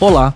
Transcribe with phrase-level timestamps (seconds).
[0.00, 0.32] Olá,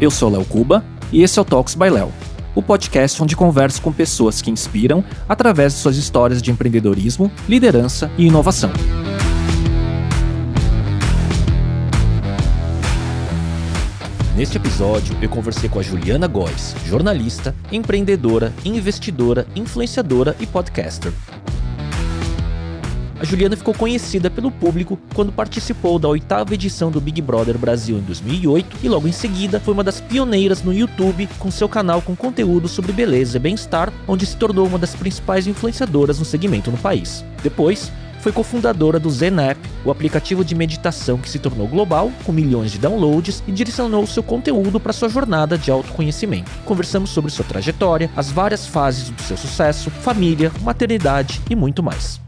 [0.00, 2.12] eu sou Léo Cuba e esse é o Talks by Léo,
[2.54, 8.08] o podcast onde converso com pessoas que inspiram através de suas histórias de empreendedorismo, liderança
[8.16, 8.70] e inovação.
[14.36, 21.12] Neste episódio, eu conversei com a Juliana Góes, jornalista, empreendedora, investidora, influenciadora e podcaster.
[23.20, 27.98] A Juliana ficou conhecida pelo público quando participou da oitava edição do Big Brother Brasil
[27.98, 32.00] em 2008 e logo em seguida foi uma das pioneiras no YouTube com seu canal
[32.00, 36.70] com conteúdo sobre beleza e bem-estar, onde se tornou uma das principais influenciadoras no segmento
[36.70, 37.22] no país.
[37.42, 42.72] Depois, foi cofundadora do Zenap, o aplicativo de meditação que se tornou global, com milhões
[42.72, 46.50] de downloads e direcionou seu conteúdo para sua jornada de autoconhecimento.
[46.64, 52.18] Conversamos sobre sua trajetória, as várias fases do seu sucesso, família, maternidade e muito mais.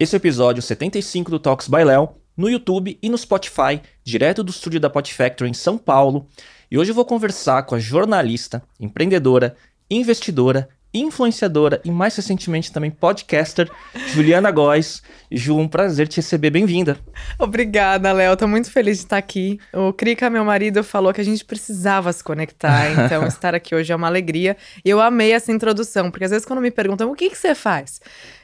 [0.00, 4.48] Esse é episódio 75 do Talks by Léo, no YouTube e no Spotify, direto do
[4.48, 6.26] estúdio da Pod Factory em São Paulo.
[6.70, 9.54] E hoje eu vou conversar com a jornalista, empreendedora,
[9.90, 13.70] investidora, influenciadora e mais recentemente também podcaster,
[14.14, 15.02] Juliana Góes.
[15.30, 16.98] Ju, um prazer te receber, bem-vinda.
[17.38, 18.34] Obrigada, Léo.
[18.38, 19.60] Tô muito feliz de estar aqui.
[19.70, 23.92] O Krika, meu marido, falou que a gente precisava se conectar, então estar aqui hoje
[23.92, 24.56] é uma alegria.
[24.82, 27.54] E eu amei essa introdução, porque às vezes quando me perguntam o que, que você
[27.54, 28.00] faz,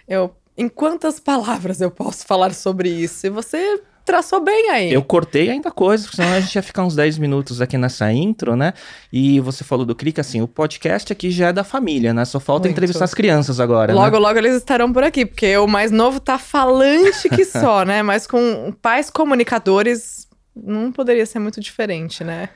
[0.06, 3.26] eu em quantas palavras eu posso falar sobre isso?
[3.26, 4.92] E você traçou bem aí.
[4.92, 8.54] Eu cortei ainda coisa, senão a gente ia ficar uns 10 minutos aqui nessa intro,
[8.54, 8.72] né?
[9.12, 12.24] E você falou do Clique, assim, o podcast aqui já é da família, né?
[12.24, 12.76] Só falta Muito.
[12.76, 14.18] entrevistar as crianças agora, Logo, né?
[14.18, 18.00] logo eles estarão por aqui, porque o mais novo tá falante que só, né?
[18.02, 22.48] Mas com pais comunicadores não poderia ser muito diferente, né?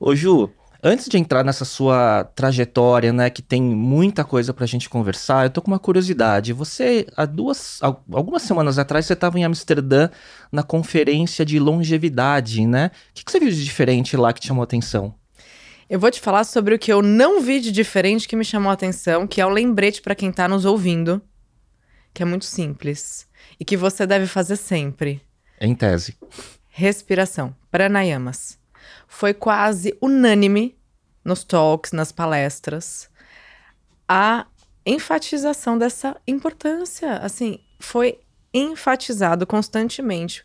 [0.00, 0.50] Ô Ju,
[0.86, 5.50] Antes de entrar nessa sua trajetória, né, que tem muita coisa pra gente conversar, eu
[5.50, 6.52] tô com uma curiosidade.
[6.52, 10.10] Você, há duas, algumas semanas atrás, você estava em Amsterdã
[10.52, 12.90] na conferência de longevidade, né?
[13.10, 15.14] O que, que você viu de diferente lá que te chamou a atenção?
[15.88, 18.68] Eu vou te falar sobre o que eu não vi de diferente que me chamou
[18.68, 21.22] a atenção, que é um lembrete para quem tá nos ouvindo,
[22.12, 23.26] que é muito simples
[23.58, 25.22] e que você deve fazer sempre.
[25.58, 26.14] Em tese.
[26.68, 28.62] Respiração, pranayamas
[29.14, 30.76] foi quase unânime
[31.24, 33.08] nos talks, nas palestras,
[34.08, 34.44] a
[34.84, 37.18] enfatização dessa importância.
[37.18, 38.18] Assim, foi
[38.52, 40.44] enfatizado constantemente.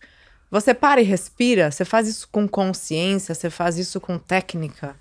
[0.51, 4.95] Você para e respira, você faz isso com consciência, você faz isso com técnica.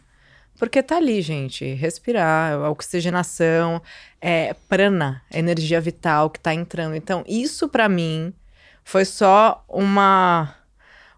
[0.59, 1.65] Porque tá ali, gente.
[1.75, 3.81] Respirar, oxigenação,
[4.21, 6.97] é prana, energia vital que tá entrando.
[6.97, 8.33] Então, isso para mim
[8.83, 10.58] foi só uma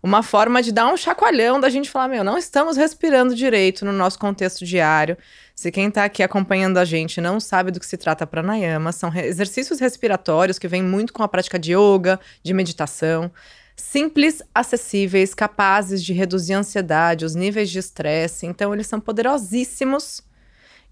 [0.02, 3.92] uma forma de dar um chacoalhão da gente falar, meu, não estamos respirando direito no
[3.92, 5.16] nosso contexto diário.
[5.54, 9.14] Se quem está aqui acompanhando a gente não sabe do que se trata pranayama, são
[9.14, 13.30] exercícios respiratórios que vêm muito com a prática de yoga, de meditação,
[13.76, 18.46] simples, acessíveis, capazes de reduzir a ansiedade, os níveis de estresse.
[18.46, 20.22] Então, eles são poderosíssimos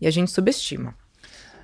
[0.00, 0.94] e a gente subestima.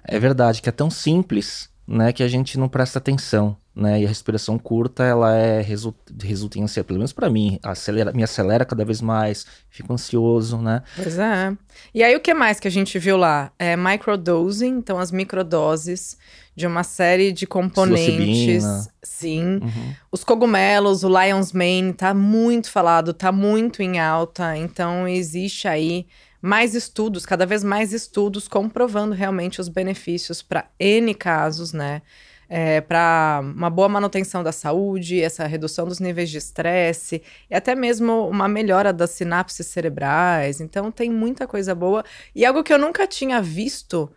[0.02, 4.02] É verdade que é tão simples, né, que a gente não presta atenção né?
[4.02, 8.12] E a respiração curta, ela é resulta, resulta em ansiedade, pelo menos para mim, acelera,
[8.12, 10.82] me acelera cada vez mais, fico ansioso, né?
[10.94, 11.56] Pois é.
[11.92, 13.50] E aí o que mais que a gente viu lá?
[13.58, 16.16] É microdosing, então as microdoses
[16.54, 18.64] de uma série de componentes.
[19.02, 19.56] Sim.
[19.56, 19.94] Uhum.
[20.12, 26.06] Os cogumelos, o Lion's Mane, tá muito falado, tá muito em alta, então existe aí
[26.44, 32.02] mais estudos, cada vez mais estudos comprovando realmente os benefícios para N casos, né?
[32.48, 37.74] é, para uma boa manutenção da saúde, essa redução dos níveis de estresse e até
[37.74, 40.60] mesmo uma melhora das sinapses cerebrais.
[40.60, 42.04] Então tem muita coisa boa.
[42.34, 44.10] E algo que eu nunca tinha visto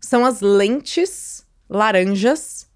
[0.00, 2.66] são as lentes laranjas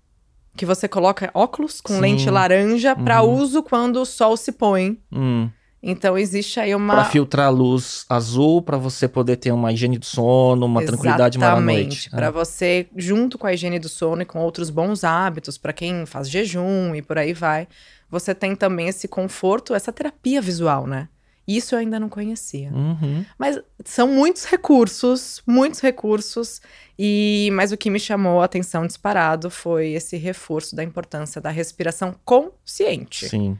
[0.56, 2.00] que você coloca óculos com Sim.
[2.00, 3.34] lente laranja para uhum.
[3.34, 5.00] uso quando o sol se põe.
[5.10, 5.48] Hum.
[5.82, 6.94] Então existe aí uma.
[6.94, 10.86] Para filtrar a luz azul, para você poder ter uma higiene do sono, uma Exatamente,
[10.86, 12.10] tranquilidade maior à noite.
[12.10, 12.30] Para é.
[12.30, 16.28] você, junto com a higiene do sono e com outros bons hábitos, para quem faz
[16.28, 17.66] jejum e por aí vai,
[18.10, 21.08] você tem também esse conforto, essa terapia visual, né?
[21.48, 22.70] Isso eu ainda não conhecia.
[22.70, 23.24] Uhum.
[23.36, 26.60] Mas são muitos recursos, muitos recursos.
[26.98, 31.50] E mas o que me chamou a atenção disparado foi esse reforço da importância da
[31.50, 33.28] respiração consciente.
[33.28, 33.58] Sim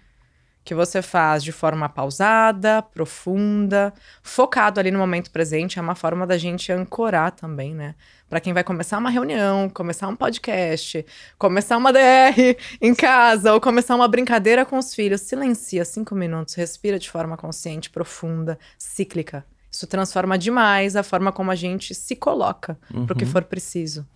[0.64, 3.92] que você faz de forma pausada, profunda,
[4.22, 7.94] focado ali no momento presente, é uma forma da gente ancorar também, né?
[8.28, 11.04] Para quem vai começar uma reunião, começar um podcast,
[11.38, 16.54] começar uma DR em casa ou começar uma brincadeira com os filhos, silencia cinco minutos,
[16.54, 19.44] respira de forma consciente, profunda, cíclica.
[19.70, 23.06] Isso transforma demais a forma como a gente se coloca uhum.
[23.06, 24.06] para o que for preciso.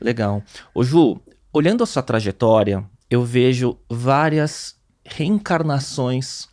[0.00, 0.42] Legal.
[0.74, 1.20] Ô Ju,
[1.52, 6.48] olhando a sua trajetória, eu vejo várias reencarnações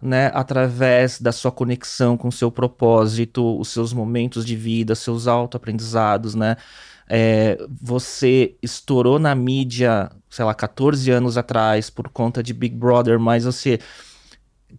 [0.00, 5.26] né, através da sua conexão com o seu propósito, os seus momentos de vida, seus
[5.26, 6.56] autoaprendizados, né?
[7.12, 13.18] É, você estourou na mídia, sei lá, 14 anos atrás por conta de Big Brother,
[13.18, 13.80] mas você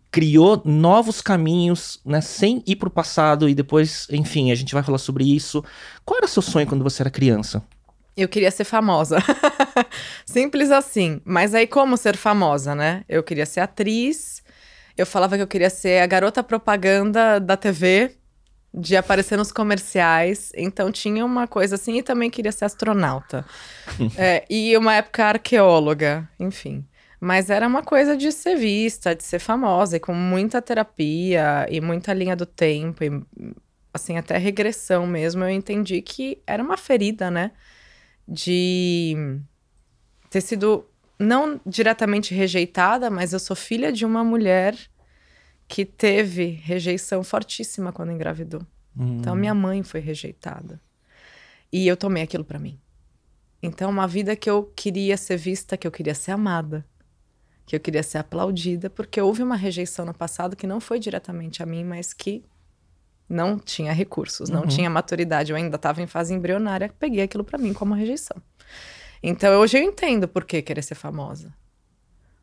[0.10, 4.82] criou novos caminhos, né, sem ir para o passado e depois, enfim, a gente vai
[4.82, 5.64] falar sobre isso.
[6.06, 7.62] Qual era seu sonho quando você era criança?
[8.16, 9.18] Eu queria ser famosa.
[10.26, 11.22] Simples assim.
[11.26, 13.04] Mas aí, como ser famosa, né?
[13.08, 14.44] Eu queria ser atriz.
[14.98, 18.16] Eu falava que eu queria ser a garota propaganda da TV
[18.74, 20.52] de aparecer nos comerciais.
[20.56, 23.46] Então tinha uma coisa assim e também queria ser astronauta.
[24.18, 26.86] é, e uma época arqueóloga, enfim.
[27.20, 31.80] Mas era uma coisa de ser vista, de ser famosa, e com muita terapia e
[31.80, 33.12] muita linha do tempo, e
[33.94, 37.52] assim, até regressão mesmo, eu entendi que era uma ferida, né?
[38.28, 39.16] De
[40.32, 40.86] ter sido
[41.20, 44.76] não diretamente rejeitada, mas eu sou filha de uma mulher
[45.68, 48.66] que teve rejeição fortíssima quando engravidou.
[48.98, 49.18] Uhum.
[49.20, 50.82] Então, minha mãe foi rejeitada.
[51.72, 52.80] E eu tomei aquilo para mim.
[53.62, 56.86] Então, uma vida que eu queria ser vista, que eu queria ser amada,
[57.66, 61.62] que eu queria ser aplaudida, porque houve uma rejeição no passado que não foi diretamente
[61.62, 62.44] a mim, mas que
[63.30, 64.68] não tinha recursos, não uhum.
[64.68, 65.52] tinha maturidade.
[65.52, 68.42] Eu ainda estava em fase embrionária, peguei aquilo para mim como rejeição.
[69.24, 71.54] Então, hoje eu entendo por que querer ser famosa.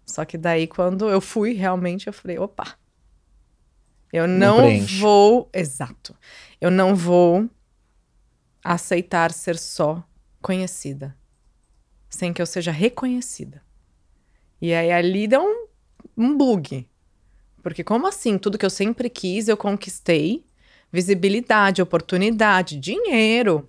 [0.06, 2.78] Só que daí, quando eu fui realmente, eu falei: opa,
[4.12, 5.50] eu não, não vou.
[5.52, 6.16] Exato.
[6.60, 7.48] Eu não vou
[8.64, 10.02] aceitar ser só
[10.40, 11.16] conhecida.
[12.08, 13.62] Sem que eu seja reconhecida.
[14.60, 15.66] E aí ali deu um,
[16.16, 16.88] um bug.
[17.62, 18.38] Porque, como assim?
[18.38, 20.44] Tudo que eu sempre quis, eu conquistei.
[20.90, 23.68] Visibilidade, oportunidade, dinheiro.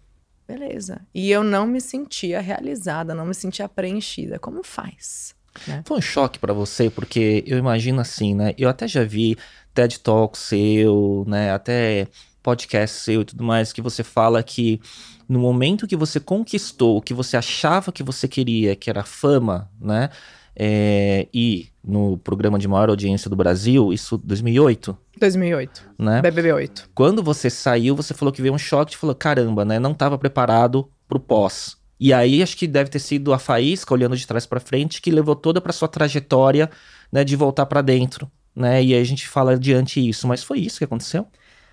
[0.50, 1.02] Beleza.
[1.14, 4.40] E eu não me sentia realizada, não me sentia preenchida.
[4.40, 5.36] Como faz?
[5.68, 5.84] Né?
[5.86, 8.56] Foi um choque para você, porque eu imagino assim, né?
[8.58, 9.38] Eu até já vi
[9.76, 11.52] TED Talk seu, né?
[11.52, 12.08] Até
[12.42, 14.82] podcast seu e tudo mais, que você fala que
[15.28, 19.70] no momento que você conquistou o que você achava que você queria, que era fama,
[19.80, 20.10] né?
[20.56, 24.98] É, e no programa de maior audiência do Brasil, isso 2008?
[25.20, 26.22] 2008, né?
[26.22, 26.90] BBB 8.
[26.96, 29.78] Quando você saiu, você falou que veio um choque, falou, caramba, né?
[29.80, 31.78] Não estava preparado pro pós.
[32.00, 35.12] E aí acho que deve ter sido a faísca olhando de trás para frente que
[35.12, 36.70] levou toda para sua trajetória,
[37.12, 38.82] né, de voltar para dentro, né?
[38.82, 41.28] E aí a gente fala adiante isso, mas foi isso que aconteceu?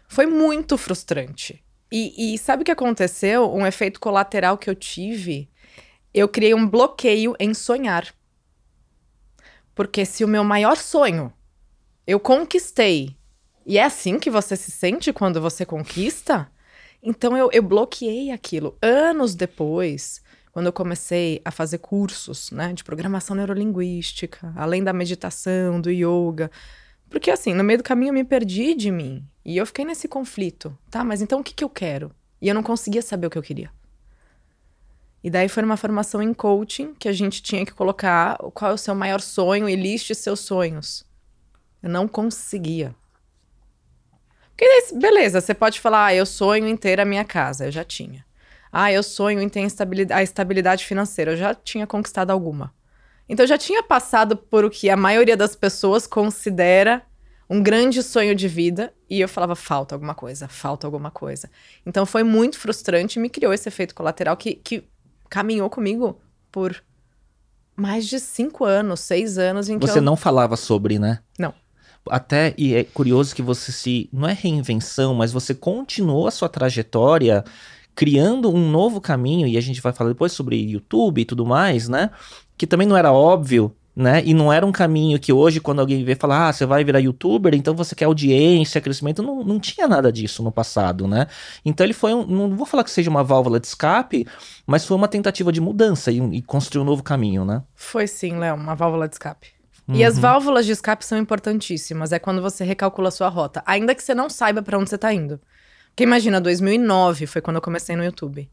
[0.09, 1.63] Foi muito frustrante.
[1.93, 3.55] E, e sabe o que aconteceu?
[3.55, 5.49] Um efeito colateral que eu tive,
[6.13, 8.13] eu criei um bloqueio em sonhar.
[9.75, 11.33] Porque se o meu maior sonho
[12.07, 13.17] eu conquistei,
[13.67, 16.49] e é assim que você se sente quando você conquista,
[17.03, 18.79] então eu, eu bloqueei aquilo.
[18.81, 20.23] Anos depois,
[20.53, 26.51] quando eu comecei a fazer cursos né, de programação neurolinguística, além da meditação, do yoga.
[27.11, 29.23] Porque assim, no meio do caminho eu me perdi de mim.
[29.45, 30.77] E eu fiquei nesse conflito.
[30.89, 32.13] Tá, mas então o que, que eu quero?
[32.41, 33.71] E eu não conseguia saber o que eu queria.
[35.23, 38.75] E daí foi uma formação em coaching que a gente tinha que colocar qual é
[38.75, 41.05] o seu maior sonho e liste seus sonhos.
[41.83, 42.95] Eu não conseguia.
[44.57, 47.85] Porque beleza, você pode falar, ah, eu sonho em ter a minha casa, eu já
[47.85, 48.25] tinha.
[48.73, 49.67] Ah, eu sonho em ter
[50.13, 51.33] a estabilidade financeira.
[51.33, 52.75] Eu já tinha conquistado alguma.
[53.29, 57.03] Então eu já tinha passado por o que a maioria das pessoas considera
[57.49, 61.51] um grande sonho de vida e eu falava falta alguma coisa, falta alguma coisa.
[61.85, 64.89] Então foi muito frustrante e me criou esse efeito colateral que, que
[65.29, 66.21] caminhou comigo
[66.51, 66.83] por
[67.77, 70.03] mais de cinco anos, seis anos em que você eu...
[70.03, 71.21] não falava sobre, né?
[71.39, 71.55] Não.
[72.09, 76.49] Até e é curioso que você se não é reinvenção, mas você continuou a sua
[76.49, 77.45] trajetória
[77.97, 81.89] criando um novo caminho, e a gente vai falar depois sobre YouTube e tudo mais,
[81.89, 82.11] né?
[82.57, 84.23] Que também não era óbvio, né?
[84.23, 86.99] E não era um caminho que hoje, quando alguém vê falar, ah, você vai virar
[86.99, 89.23] youtuber, então você quer audiência, crescimento.
[89.23, 91.27] Não, não tinha nada disso no passado, né?
[91.65, 92.27] Então ele foi um.
[92.27, 94.27] Não vou falar que seja uma válvula de escape,
[94.67, 97.63] mas foi uma tentativa de mudança e, e construir um novo caminho, né?
[97.75, 99.56] Foi sim, Léo, uma válvula de escape.
[99.89, 99.95] Uhum.
[99.95, 100.21] E as uhum.
[100.23, 102.13] válvulas de escape são importantíssimas.
[102.13, 104.99] É quando você recalcula a sua rota, ainda que você não saiba para onde você
[104.99, 105.41] tá indo.
[105.89, 108.51] Porque imagina, 2009 foi quando eu comecei no YouTube.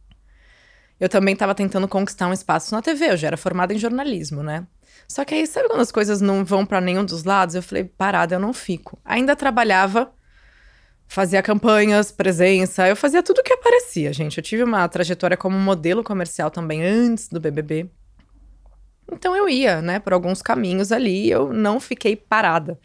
[1.00, 4.42] Eu também estava tentando conquistar um espaço na TV, eu já era formada em jornalismo,
[4.42, 4.66] né?
[5.08, 7.56] Só que aí, sabe quando as coisas não vão para nenhum dos lados?
[7.56, 8.98] Eu falei, parada, eu não fico.
[9.04, 10.13] Ainda trabalhava,
[11.08, 14.38] fazia campanhas, presença, eu fazia tudo que aparecia, gente.
[14.38, 17.90] Eu tive uma trajetória como modelo comercial também antes do BBB.
[19.13, 22.79] Então eu ia, né, por alguns caminhos ali, eu não fiquei parada.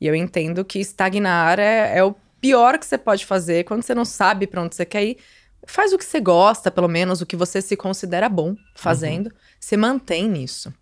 [0.00, 3.94] E eu entendo que estagnar é, é o pior que você pode fazer quando você
[3.94, 5.18] não sabe para onde você quer ir.
[5.66, 9.26] Faz o que você gosta, pelo menos, o que você se considera bom fazendo.
[9.26, 9.32] Uhum.
[9.58, 10.72] Você mantém nisso.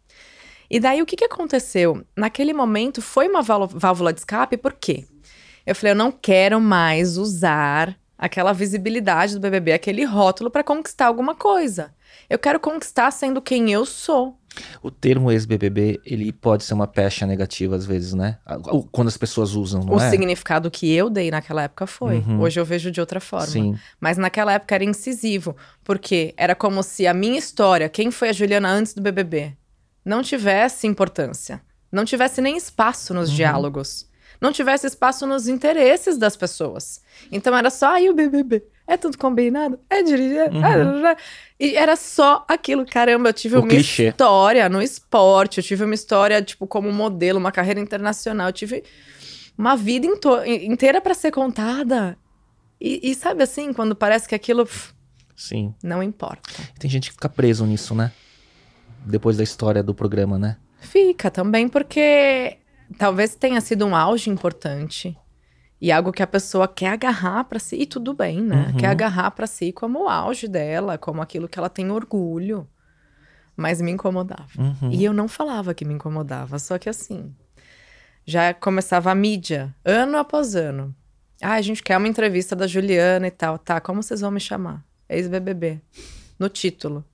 [0.71, 2.05] E daí o que, que aconteceu?
[2.17, 5.07] Naquele momento foi uma válvula de escape, por quê?
[5.67, 11.07] Eu falei, eu não quero mais usar aquela visibilidade do BBB, aquele rótulo para conquistar
[11.07, 11.95] alguma coisa.
[12.29, 14.39] Eu quero conquistar sendo quem eu sou.
[14.83, 18.39] O termo ex-BBB, ele pode ser uma pecha negativa às vezes, né?
[18.91, 20.07] Quando as pessoas usam, não o é?
[20.07, 22.19] O significado que eu dei naquela época foi.
[22.19, 22.41] Uhum.
[22.41, 23.47] Hoje eu vejo de outra forma.
[23.47, 23.79] Sim.
[24.01, 28.33] Mas naquela época era incisivo, porque era como se a minha história, quem foi a
[28.33, 29.57] Juliana antes do BBB,
[30.05, 31.63] não tivesse importância.
[31.91, 33.37] Não tivesse nem espaço nos uhum.
[33.37, 34.09] diálogos.
[34.41, 37.01] Não tivesse espaço nos interesses das pessoas.
[37.31, 38.65] Então era só aí o BBB.
[38.89, 39.79] É tudo combinado?
[39.91, 40.51] É dirigir?
[40.51, 41.07] Uhum.
[41.07, 41.17] É...
[41.61, 42.87] E era só aquilo.
[42.87, 44.09] Caramba, eu tive o uma clichê.
[44.09, 48.47] história no esporte, eu tive uma história, tipo, como modelo, uma carreira internacional.
[48.47, 48.83] Eu tive
[49.59, 50.09] uma vida
[50.65, 52.17] inteira para ser contada.
[52.81, 54.65] E, e, sabe assim, quando parece que aquilo.
[54.65, 54.95] Pff,
[55.37, 55.75] Sim.
[55.83, 56.51] Não importa.
[56.79, 58.11] Tem gente que fica preso nisso, né?
[59.05, 60.57] Depois da história do programa, né?
[60.81, 62.57] Fica também, porque
[62.97, 65.15] talvez tenha sido um auge importante.
[65.81, 68.71] E algo que a pessoa quer agarrar para si, e tudo bem, né?
[68.73, 68.77] Uhum.
[68.79, 72.67] Quer agarrar para si como o auge dela, como aquilo que ela tem orgulho.
[73.57, 74.49] Mas me incomodava.
[74.59, 74.91] Uhum.
[74.91, 77.35] E eu não falava que me incomodava, só que assim,
[78.25, 80.95] já começava a mídia, ano após ano.
[81.41, 83.59] Ah, a gente quer uma entrevista da Juliana e tal.
[83.59, 84.85] Tá, como vocês vão me chamar?
[85.09, 85.81] Ex-BBB.
[86.39, 87.05] No título.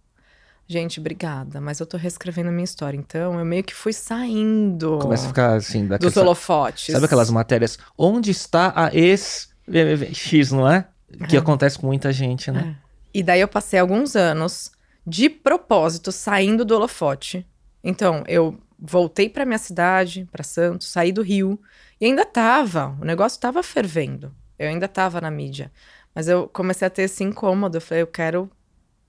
[0.66, 2.96] Gente, obrigada, mas eu tô reescrevendo a minha história.
[2.96, 4.98] Então, eu meio que fui saindo.
[4.98, 6.92] Começa a ficar assim, daquela, dos holofotes.
[6.92, 7.78] Sabe aquelas matérias?
[7.98, 10.86] Onde está a ex-X, não é?
[11.28, 11.38] Que é.
[11.38, 12.76] acontece com muita gente, né?
[12.80, 12.84] É.
[13.12, 14.72] E daí eu passei alguns anos
[15.06, 17.46] de propósito saindo do holofote.
[17.82, 21.60] Então, eu voltei para minha cidade, para Santos, saí do Rio
[22.00, 24.34] e ainda tava, o negócio tava fervendo.
[24.58, 25.70] Eu ainda tava na mídia.
[26.14, 27.76] Mas eu comecei a ter esse incômodo.
[27.76, 28.50] Eu falei, eu quero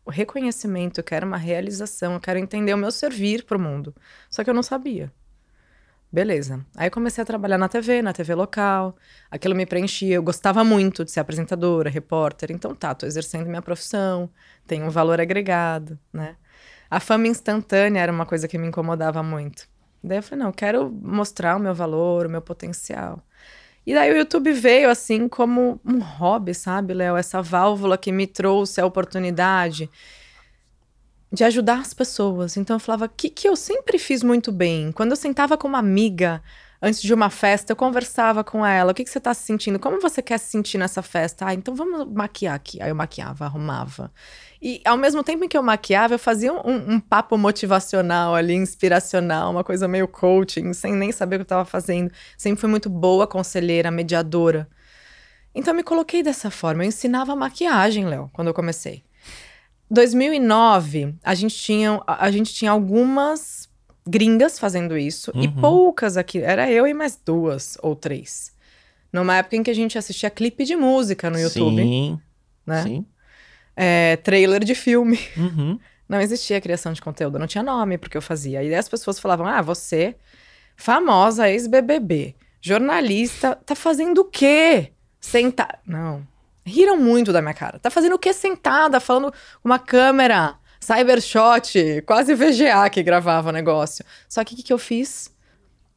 [0.06, 3.94] o reconhecimento, eu quero uma realização, eu quero entender o meu servir para o mundo.
[4.30, 5.12] Só que eu não sabia.
[6.12, 6.66] Beleza.
[6.78, 8.96] Aí comecei a trabalhar na TV, na TV local.
[9.30, 10.16] Aquilo me preenchia.
[10.16, 12.52] Eu gostava muito de ser apresentadora, repórter.
[12.52, 14.30] Então tá, tô exercendo minha profissão,
[14.66, 16.38] tenho um valor agregado, né?
[16.90, 19.68] A fama instantânea era uma coisa que me incomodava muito.
[20.04, 23.22] Daí eu falei, não, eu quero mostrar o meu valor, o meu potencial.
[23.86, 27.16] E daí o YouTube veio assim como um hobby, sabe, Léo?
[27.16, 29.90] Essa válvula que me trouxe a oportunidade
[31.32, 32.58] de ajudar as pessoas.
[32.58, 34.92] Então eu falava, que que eu sempre fiz muito bem.
[34.92, 36.42] Quando eu sentava com uma amiga
[36.82, 39.80] antes de uma festa, eu conversava com ela, o que, que você está se sentindo?
[39.80, 41.48] Como você quer se sentir nessa festa?
[41.48, 42.82] Ah, então vamos maquiar aqui.
[42.82, 44.12] Aí eu maquiava, arrumava.
[44.68, 48.56] E ao mesmo tempo em que eu maquiava, eu fazia um, um, papo motivacional ali,
[48.56, 52.12] inspiracional, uma coisa meio coaching, sem nem saber o que eu estava fazendo.
[52.36, 54.68] Sempre fui muito boa conselheira, mediadora.
[55.54, 56.84] Então eu me coloquei dessa forma.
[56.84, 59.04] Eu ensinava maquiagem, Léo, quando eu comecei.
[59.92, 63.70] 2009, a gente tinha, a gente tinha algumas
[64.04, 65.44] gringas fazendo isso uhum.
[65.44, 66.40] e poucas aqui.
[66.40, 68.52] Era eu e mais duas ou três.
[69.14, 71.84] Numa época em que a gente assistia clipe de música no YouTube.
[71.84, 72.20] Sim.
[72.66, 72.82] Né?
[72.82, 73.06] Sim
[73.76, 75.20] é, trailer de filme.
[75.38, 75.80] Uhum.
[76.08, 78.62] Não existia criação de conteúdo, não tinha nome porque eu fazia.
[78.62, 80.16] E aí as pessoas falavam: ah, você,
[80.76, 84.92] famosa ex-BBB, jornalista, tá fazendo o quê?
[85.20, 85.80] Sentar.
[85.86, 86.26] Não.
[86.64, 87.80] Riram muito da minha cara.
[87.80, 93.52] Tá fazendo o quê sentada, falando com uma câmera, cybershot, quase VGA que gravava o
[93.52, 94.06] negócio.
[94.30, 95.34] Só que o que, que eu fiz?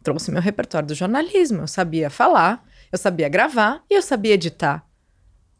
[0.02, 1.62] Trouxe meu repertório do jornalismo.
[1.62, 4.84] Eu sabia falar, eu sabia gravar e eu sabia editar.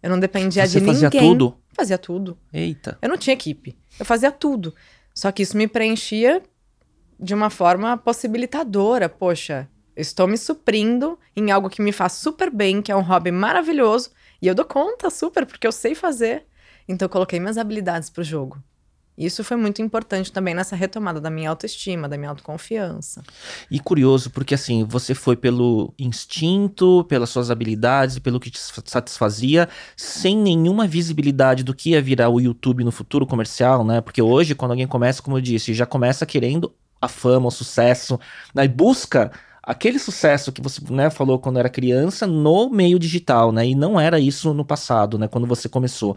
[0.03, 1.21] Eu não dependia Você de fazia ninguém.
[1.21, 1.59] tudo?
[1.79, 2.37] Fazia tudo.
[2.53, 2.99] Eita.
[3.01, 3.79] Eu não tinha equipe.
[4.01, 4.75] Eu fazia tudo.
[5.15, 6.43] Só que isso me preenchia
[7.21, 9.09] de uma forma possibilitadora.
[9.09, 13.31] Poxa, estou me suprindo em algo que me faz super bem, que é um hobby
[13.31, 14.11] maravilhoso,
[14.43, 16.47] e eu dou conta super, porque eu sei fazer.
[16.89, 18.61] Então eu coloquei minhas habilidades pro jogo.
[19.19, 23.21] Isso foi muito importante também nessa retomada da minha autoestima, da minha autoconfiança.
[23.69, 29.69] E curioso, porque assim, você foi pelo instinto, pelas suas habilidades, pelo que te satisfazia,
[29.97, 34.01] sem nenhuma visibilidade do que ia virar o YouTube no futuro comercial, né?
[34.01, 36.73] Porque hoje, quando alguém começa, como eu disse, já começa querendo
[37.03, 38.21] a fama, o sucesso,
[38.55, 38.67] né?
[38.67, 43.67] E busca aquele sucesso que você né, falou quando era criança no meio digital, né?
[43.67, 45.27] E não era isso no passado, né?
[45.27, 46.17] Quando você começou.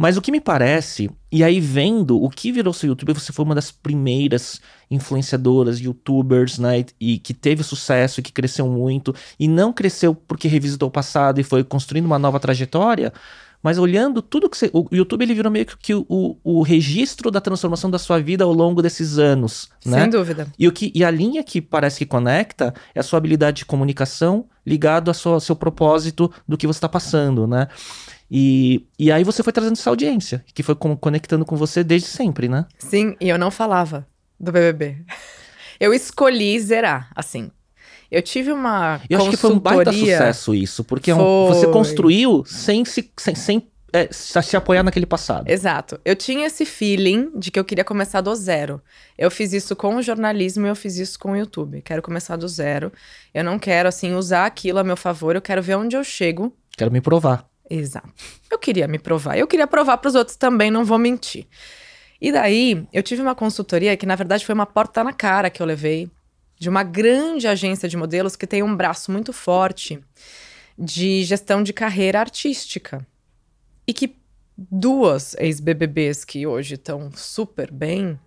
[0.00, 3.44] Mas o que me parece, e aí vendo o que virou seu YouTube, você foi
[3.44, 4.58] uma das primeiras
[4.90, 6.86] influenciadoras, youtubers, né?
[6.98, 9.14] E que teve sucesso e que cresceu muito.
[9.38, 13.12] E não cresceu porque revisitou o passado e foi construindo uma nova trajetória.
[13.62, 14.70] Mas olhando tudo que você.
[14.72, 18.42] O YouTube ele virou meio que o, o, o registro da transformação da sua vida
[18.42, 19.68] ao longo desses anos.
[19.84, 20.00] Né?
[20.00, 20.46] Sem dúvida.
[20.58, 23.64] E, o que, e a linha que parece que conecta é a sua habilidade de
[23.66, 27.68] comunicação ligado ao seu propósito do que você está passando, né?
[28.30, 32.48] E, e aí você foi trazendo essa audiência, que foi conectando com você desde sempre,
[32.48, 32.66] né?
[32.78, 34.06] Sim, e eu não falava
[34.38, 34.98] do BBB.
[35.80, 37.50] Eu escolhi zerar, assim.
[38.10, 41.66] Eu tive uma Eu acho que foi um baita sucesso isso, porque é um- você
[41.68, 45.48] construiu sem se, sem, sem, é, se apoiar naquele passado.
[45.48, 45.98] Exato.
[46.04, 48.82] Eu tinha esse feeling de que eu queria começar do zero.
[49.16, 51.80] Eu fiz isso com o jornalismo e eu fiz isso com o YouTube.
[51.80, 52.92] Quero começar do zero.
[53.32, 55.34] Eu não quero, assim, usar aquilo a meu favor.
[55.34, 56.54] Eu quero ver onde eu chego.
[56.76, 57.48] Quero me provar.
[57.70, 58.10] Exato.
[58.50, 59.38] Eu queria me provar.
[59.38, 61.46] Eu queria provar para os outros também, não vou mentir.
[62.20, 65.62] E daí, eu tive uma consultoria que, na verdade, foi uma porta na cara que
[65.62, 66.10] eu levei
[66.58, 69.98] de uma grande agência de modelos que tem um braço muito forte
[70.76, 73.06] de gestão de carreira artística.
[73.86, 74.16] E que
[74.56, 78.18] duas ex-BBBs que hoje estão super bem,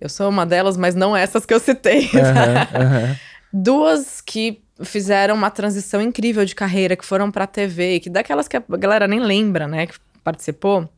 [0.00, 2.10] eu sou uma delas, mas não essas que eu citei.
[2.14, 3.16] Aham, aham.
[3.52, 8.56] Duas que fizeram uma transição incrível de carreira, que foram pra TV, que daquelas que
[8.56, 10.88] a galera nem lembra, né, que participou,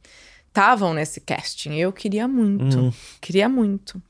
[0.48, 1.74] estavam nesse casting.
[1.74, 2.92] Eu queria muito, Hum.
[3.20, 4.00] queria muito.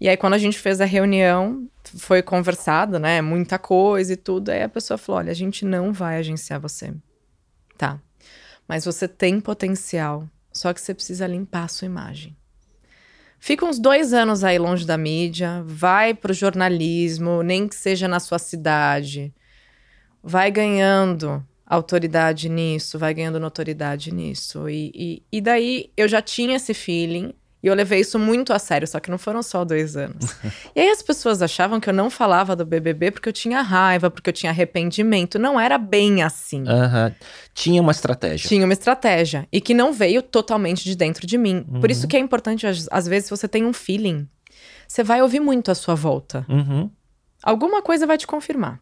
[0.00, 4.50] E aí, quando a gente fez a reunião, foi conversado, né, muita coisa e tudo,
[4.50, 6.92] aí a pessoa falou, olha, a gente não vai agenciar você.
[7.78, 7.98] Tá,
[8.68, 12.36] mas você tem potencial, só que você precisa limpar a sua imagem.
[13.44, 18.20] Fica uns dois anos aí longe da mídia, vai pro jornalismo, nem que seja na
[18.20, 19.34] sua cidade.
[20.22, 24.68] Vai ganhando autoridade nisso, vai ganhando notoriedade nisso.
[24.68, 28.58] E, e, e daí eu já tinha esse feeling e eu levei isso muito a
[28.58, 30.34] sério, só que não foram só dois anos.
[30.74, 34.10] e aí as pessoas achavam que eu não falava do BBB porque eu tinha raiva,
[34.10, 35.38] porque eu tinha arrependimento.
[35.38, 36.64] Não era bem assim.
[36.66, 37.14] Aham.
[37.54, 38.48] Tinha uma estratégia.
[38.48, 39.46] Tinha uma estratégia.
[39.52, 41.62] E que não veio totalmente de dentro de mim.
[41.62, 41.86] Por Uhum.
[41.90, 44.26] isso que é importante, às, vezes, você tem um feeling,
[44.88, 46.44] você vai ouvir muito à sua volta.
[46.48, 46.90] Uhum.
[47.42, 48.80] Alguma coisa vai te confirmar.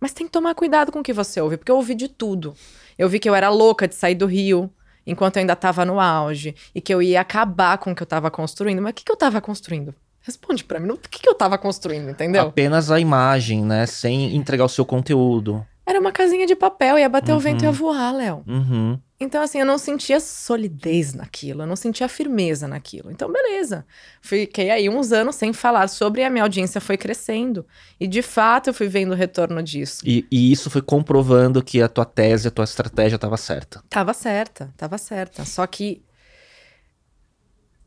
[0.00, 2.54] Mas tem que tomar cuidado com o que você ouve, porque eu ouvi de tudo.
[2.98, 4.70] Eu vi que eu era louca de sair do Rio
[5.06, 8.06] enquanto eu ainda tava no auge e que eu ia acabar com o que eu
[8.06, 8.82] tava construindo.
[8.82, 9.94] Mas o que, que eu tava construindo?
[10.22, 12.42] Responde pra mim, o que, que eu tava construindo, entendeu?
[12.48, 13.86] Apenas a imagem, né?
[13.86, 15.64] Sem entregar o seu conteúdo.
[15.86, 17.76] Era uma casinha de papel, ia bater o vento e ia Uhum.
[17.76, 18.42] voar, Léo.
[18.44, 18.98] Uhum.
[19.18, 23.10] Então, assim, eu não sentia solidez naquilo, eu não sentia firmeza naquilo.
[23.10, 23.86] Então, beleza.
[24.20, 27.66] Fiquei aí uns anos sem falar sobre e a minha audiência foi crescendo.
[27.98, 30.02] E, de fato, eu fui vendo o retorno disso.
[30.06, 33.82] E, e isso foi comprovando que a tua tese, a tua estratégia estava certa.
[33.88, 35.46] Tava certa, tava certa.
[35.46, 36.04] Só que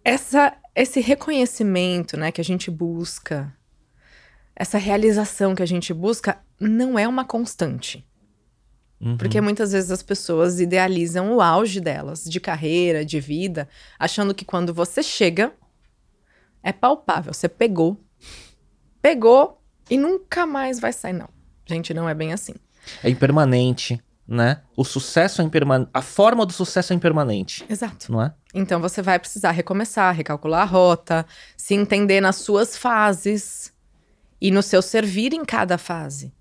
[0.04, 3.54] essa, esse reconhecimento, né, que a gente busca,
[4.56, 8.04] essa realização que a gente busca, não é uma constante.
[9.02, 9.16] Uhum.
[9.18, 14.44] Porque muitas vezes as pessoas idealizam o auge delas, de carreira, de vida, achando que
[14.44, 15.54] quando você chega,
[16.62, 17.34] é palpável.
[17.34, 17.98] Você pegou,
[19.02, 21.14] pegou e nunca mais vai sair.
[21.14, 21.30] Não.
[21.66, 22.54] Gente, não é bem assim.
[23.04, 24.62] É impermanente, né?
[24.76, 25.90] O sucesso é impermanente.
[25.94, 28.12] A forma do sucesso é impermanente, Exato.
[28.12, 28.34] não é?
[28.54, 33.72] Então você vai precisar recomeçar, recalcular a rota, se entender nas suas fases
[34.42, 36.34] e no seu servir em cada fase.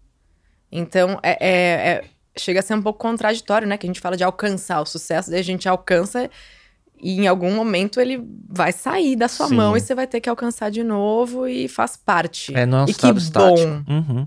[0.73, 2.05] Então é, é- é-
[2.41, 3.77] chega a ser um pouco contraditório, né?
[3.77, 6.31] Que a gente fala de alcançar o sucesso, daí a gente alcança
[7.01, 9.55] e em algum momento ele vai sair da sua Sim.
[9.55, 12.55] mão e você vai ter que alcançar de novo e faz parte.
[12.57, 13.67] É não é um e que estático.
[13.67, 14.27] bom, Uhum.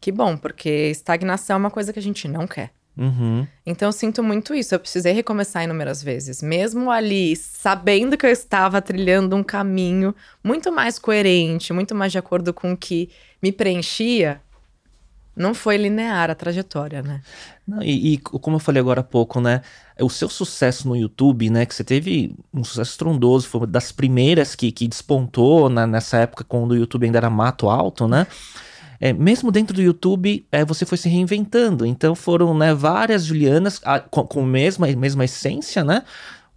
[0.00, 2.70] que bom, porque estagnação é uma coisa que a gente não quer.
[2.96, 3.46] Uhum.
[3.64, 4.74] Então eu sinto muito isso.
[4.74, 10.72] Eu precisei recomeçar inúmeras vezes, mesmo ali sabendo que eu estava trilhando um caminho muito
[10.72, 13.08] mais coerente, muito mais de acordo com o que
[13.40, 14.40] me preenchia.
[15.38, 17.20] Não foi linear a trajetória, né?
[17.66, 19.62] Não, e, e como eu falei agora há pouco, né?
[20.00, 21.64] O seu sucesso no YouTube, né?
[21.66, 26.18] Que você teve um sucesso estrondoso, foi uma das primeiras que, que despontou na- nessa
[26.18, 28.26] época quando o YouTube ainda era mato alto, né?
[29.00, 31.86] É, mesmo dentro do YouTube, é, você foi se reinventando.
[31.86, 36.02] Então foram né, várias Julianas ah, com, com a mesma, mesma essência, né?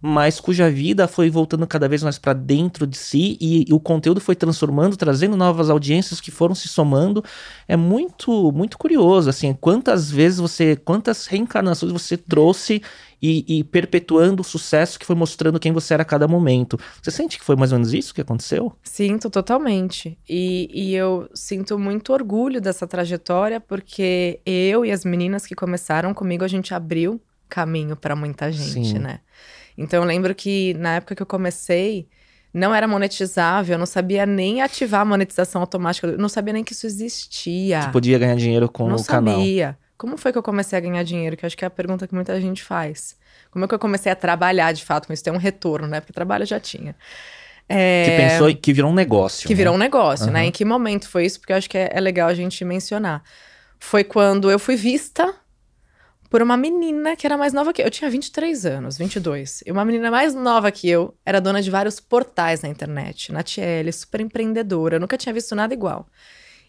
[0.04, 3.78] Mas cuja vida foi voltando cada vez mais para dentro de si e, e o
[3.78, 7.22] conteúdo foi transformando, trazendo novas audiências que foram se somando.
[7.68, 12.82] É muito, muito curioso, assim, quantas vezes você, quantas reencarnações você trouxe
[13.22, 16.76] e, e perpetuando o sucesso que foi mostrando quem você era a cada momento.
[17.00, 18.72] Você sente que foi mais ou menos isso que aconteceu?
[18.82, 20.18] Sinto totalmente.
[20.28, 26.12] E, e eu sinto muito orgulho dessa trajetória, porque eu e as meninas que começaram
[26.12, 28.98] comigo, a gente abriu caminho para muita gente, Sim.
[28.98, 29.20] né?
[29.76, 32.08] Então eu lembro que na época que eu comecei,
[32.52, 36.62] não era monetizável, eu não sabia nem ativar a monetização automática, eu não sabia nem
[36.64, 37.80] que isso existia.
[37.80, 39.36] Que podia ganhar dinheiro com não o canal.
[39.36, 39.78] sabia.
[39.96, 41.36] Como foi que eu comecei a ganhar dinheiro?
[41.36, 43.16] Que eu acho que é a pergunta que muita gente faz.
[43.50, 45.22] Como é que eu comecei a trabalhar de fato com isso?
[45.22, 46.00] Ter um retorno, né?
[46.00, 46.96] Porque trabalho eu já tinha.
[47.68, 49.46] É, Que pensou que virou um negócio.
[49.46, 49.56] que né?
[49.58, 50.40] virou um negócio, né?
[50.40, 50.48] Aham.
[50.48, 51.38] Em que momento foi isso?
[51.38, 53.22] Porque eu acho que é, é legal a gente mencionar.
[53.78, 55.34] Foi quando eu fui vista
[56.32, 57.84] por uma menina que era mais nova que eu.
[57.84, 59.62] Eu tinha 23 anos, 22.
[59.66, 63.42] E uma menina mais nova que eu era dona de vários portais na internet, na
[63.42, 64.98] TL, super empreendedora.
[64.98, 66.06] Nunca tinha visto nada igual.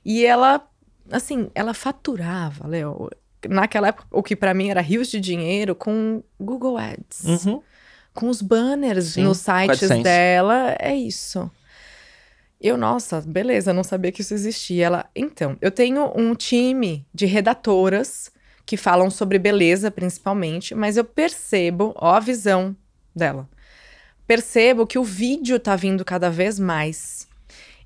[0.04, 0.68] E ela,
[1.10, 3.10] assim, ela faturava, Léo,
[3.48, 7.24] naquela época, o que para mim era rios de dinheiro com Google Ads.
[7.24, 7.62] Uhum.
[8.14, 10.76] Com os banners Sim, nos sites dela.
[10.78, 11.50] É isso.
[12.60, 14.88] Eu, nossa, beleza, não sabia que isso existia.
[14.88, 18.33] Ela, então, eu tenho um time de redatoras
[18.66, 22.76] que falam sobre beleza, principalmente, mas eu percebo, ó, a visão
[23.16, 23.48] dela.
[24.26, 27.28] Percebo que o vídeo tá vindo cada vez mais.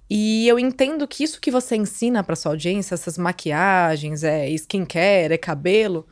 [0.10, 5.34] E eu entendo que isso que você ensina para sua audiência, essas maquiagens, é skincare,
[5.34, 6.08] é cabelo,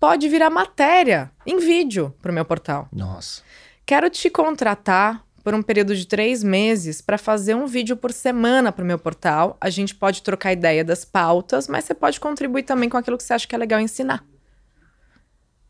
[0.00, 2.88] pode virar matéria em vídeo pro meu portal.
[2.92, 3.42] Nossa.
[3.86, 8.72] Quero te contratar por um período de três meses para fazer um vídeo por semana
[8.72, 9.56] para o meu portal.
[9.60, 13.24] A gente pode trocar ideia das pautas, mas você pode contribuir também com aquilo que
[13.24, 14.24] você acha que é legal ensinar.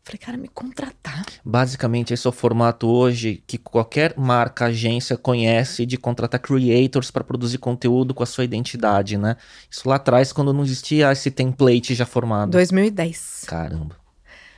[0.09, 1.25] Falei, cara, me contratar.
[1.45, 7.23] Basicamente, esse é o formato hoje que qualquer marca, agência conhece de contratar creators para
[7.23, 9.35] produzir conteúdo com a sua identidade, né?
[9.69, 12.51] Isso lá atrás, quando não existia esse template já formado.
[12.51, 13.43] 2010.
[13.45, 13.95] Caramba.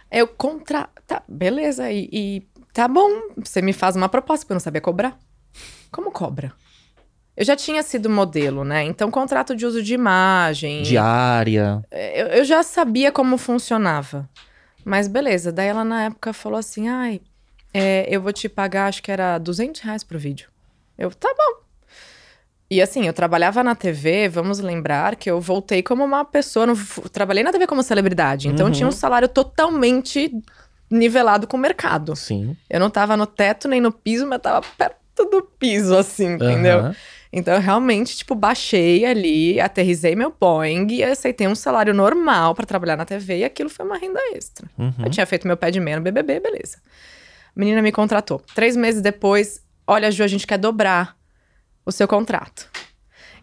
[0.10, 0.88] Eu contra...
[1.06, 1.92] Tá, beleza.
[1.92, 5.18] E, e tá bom, você me faz uma proposta, porque eu não sabia cobrar.
[5.92, 6.54] Como cobra?
[7.36, 8.84] Eu já tinha sido modelo, né?
[8.84, 10.84] Então, contrato de uso de imagem.
[10.84, 11.82] Diária.
[11.92, 14.30] eu, eu já sabia como funcionava.
[14.84, 17.22] Mas beleza, daí ela na época falou assim: ai,
[17.74, 20.50] é, eu vou te pagar, acho que era 200 reais pro vídeo.
[20.98, 21.62] Eu, tá bom.
[22.70, 26.74] E assim, eu trabalhava na TV, vamos lembrar que eu voltei como uma pessoa, não
[27.12, 28.96] trabalhei na TV como celebridade, então eu tinha um Uhum.
[28.96, 30.32] salário totalmente
[30.92, 32.16] nivelado com o mercado.
[32.16, 32.56] Sim.
[32.70, 36.80] Eu não tava no teto nem no piso, mas tava perto do piso, assim, entendeu?
[36.80, 36.96] Aham.
[37.34, 42.66] Então, eu realmente, tipo, baixei ali, aterrisei meu Boeing e aceitei um salário normal pra
[42.66, 44.70] trabalhar na TV e aquilo foi uma renda extra.
[44.78, 44.94] Uhum.
[45.06, 46.80] Eu tinha feito meu pé de meia no BBB, beleza.
[47.56, 48.42] A menina me contratou.
[48.54, 51.16] Três meses depois, olha, Ju, a gente quer dobrar
[51.86, 52.70] o seu contrato.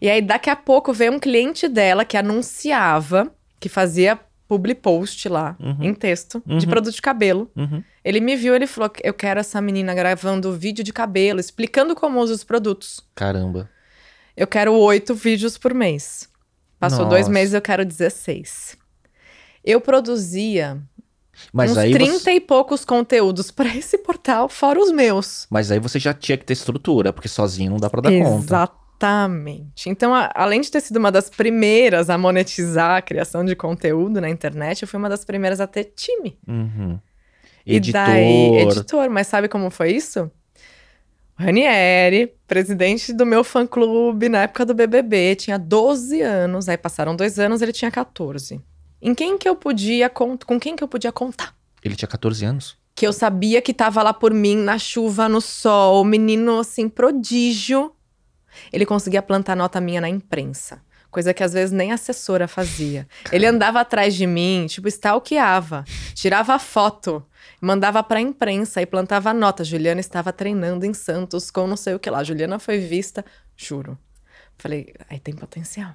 [0.03, 5.29] E aí, daqui a pouco, veio um cliente dela que anunciava, que fazia public post
[5.29, 5.77] lá, Uhum.
[5.85, 6.71] em texto, de Uhum.
[6.71, 7.51] produto de cabelo.
[7.55, 7.85] Uhum.
[8.05, 12.19] Ele me viu, ele falou: Eu quero essa menina gravando vídeo de cabelo, explicando como
[12.19, 13.01] usa os produtos.
[13.15, 13.69] Caramba.
[14.37, 16.29] Eu quero oito vídeos por mês.
[16.81, 17.33] Passou dois Nossa.
[17.33, 18.77] meses, eu quero 16.
[19.65, 20.81] Eu produzia
[21.53, 22.33] Mas uns aí, 30 você...
[22.33, 25.47] e poucos conteúdos para esse portal, fora os meus.
[25.51, 28.45] Mas aí você já tinha que ter estrutura, porque sozinho não dá pra dar conta.
[28.45, 28.88] Exatamente.
[29.87, 34.21] Então, a- além de ter sido uma das primeiras a monetizar a criação de conteúdo
[34.21, 36.39] na internet, eu fui uma das primeiras a ter time.
[36.47, 36.99] Uhum.
[37.65, 38.03] E Editor.
[38.03, 40.31] daí, editor, mas sabe como foi isso?
[41.39, 47.15] O Ranieri, presidente do meu fã-clube na época do BBB, tinha 12 anos, aí passaram
[47.15, 48.61] dois anos, ele tinha 14.
[49.01, 51.55] Em quem que eu podia, com quem que eu podia contar?
[51.85, 52.77] Ele tinha 14 anos.
[52.97, 57.93] Que eu sabia que tava lá por mim, na chuva, no sol, menino, assim, prodígio.
[58.73, 60.83] Ele conseguia plantar nota minha na imprensa.
[61.11, 63.09] Coisa que às vezes nem a assessora fazia.
[63.33, 65.85] Ele andava atrás de mim, tipo, stalkeava,
[66.15, 67.25] tirava foto,
[67.61, 69.65] mandava pra imprensa e plantava nota.
[69.65, 72.23] Juliana estava treinando em Santos com não sei o que lá.
[72.23, 73.25] Juliana foi vista,
[73.57, 73.99] juro.
[74.59, 75.95] Falei, aí tem potencial.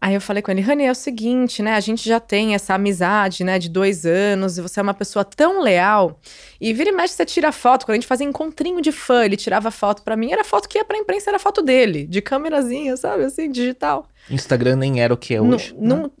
[0.00, 1.74] Aí eu falei com ele, Rani, é o seguinte, né?
[1.74, 5.24] A gente já tem essa amizade, né, de dois anos, e você é uma pessoa
[5.24, 6.20] tão leal.
[6.60, 7.84] E vira e mexe, você tira foto.
[7.84, 10.78] Quando a gente fazia encontrinho de fã, ele tirava foto pra mim, era foto que
[10.78, 14.06] ia pra imprensa, era foto dele, de câmerazinha, sabe, assim, digital.
[14.30, 15.72] Instagram nem era o que é Não- hoje.
[15.74, 15.80] né?
[15.80, 16.12] não,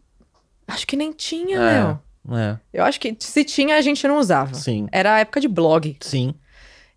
[0.66, 1.80] acho que nem tinha, É.
[1.84, 1.98] meu.
[2.36, 4.54] É, Eu acho que se tinha, a gente não usava.
[4.54, 5.96] sim, Era a época de blog.
[6.00, 6.34] sim.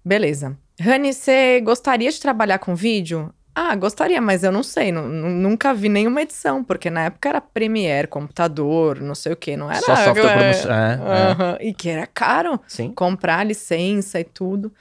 [0.03, 0.57] Beleza.
[0.79, 3.31] Rani, você gostaria de trabalhar com vídeo?
[3.53, 4.91] Ah, gostaria, mas eu não sei.
[4.91, 9.35] nu- nu- nunca vi nenhuma edição, porque na época era Premiere, computador, não sei o
[9.35, 9.57] que.
[9.57, 9.81] Não era.
[9.81, 10.71] Só software é, promoção.
[10.73, 11.31] É, é.
[11.31, 12.93] aham, E que era caro Sim.
[12.93, 14.73] comprar licença e tudo.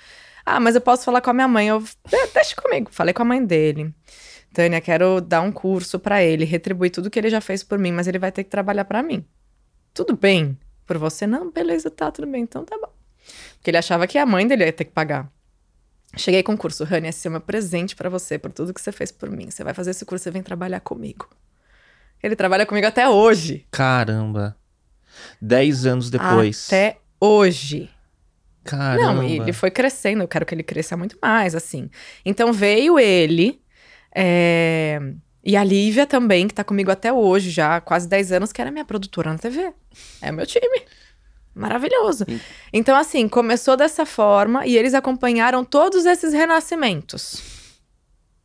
[0.47, 1.69] Ah, mas eu posso falar com a minha mãe.
[1.69, 2.91] Eu, "De- deixa comigo.
[2.93, 3.93] Falei com a mãe dele.
[4.53, 7.93] Tânia, quero dar um curso pra ele, retribuir tudo que ele já fez por mim,
[7.93, 9.25] mas ele vai ter que trabalhar pra mim.
[9.95, 10.57] Tudo bem
[10.87, 11.27] por você?
[11.27, 12.93] Não, beleza, tá, tudo bem, então tá bom.
[13.55, 15.29] Porque ele achava que a mãe dele ia ter que pagar.
[16.17, 18.91] Cheguei com o curso, Rani, esse é meu presente pra você, por tudo que você
[18.91, 19.51] fez por mim.
[19.51, 21.29] Você vai fazer esse curso, você vem trabalhar comigo.
[22.23, 23.67] Ele trabalha comigo até hoje.
[23.71, 24.57] Caramba.
[25.41, 26.67] Dez anos depois.
[26.67, 27.89] Até hoje.
[28.65, 29.15] Caramba.
[29.15, 31.89] Não, ele foi crescendo, eu quero que ele cresça muito mais, assim.
[32.25, 33.63] Então veio ele,
[34.15, 35.01] é,
[35.43, 38.61] e a Lívia também, que tá comigo até hoje, já há quase 10 anos, que
[38.61, 39.73] era minha produtora na TV.
[40.21, 40.83] É meu time.
[41.61, 42.25] Maravilhoso.
[42.29, 42.41] Sim.
[42.73, 47.43] Então, assim, começou dessa forma e eles acompanharam todos esses renascimentos.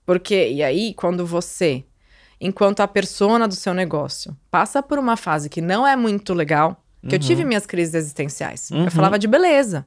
[0.06, 1.84] Porque, e aí, quando você,
[2.40, 6.82] enquanto a persona do seu negócio, passa por uma fase que não é muito legal,
[7.02, 8.70] Porque eu tive minhas crises existenciais.
[8.72, 9.86] Eu falava de beleza.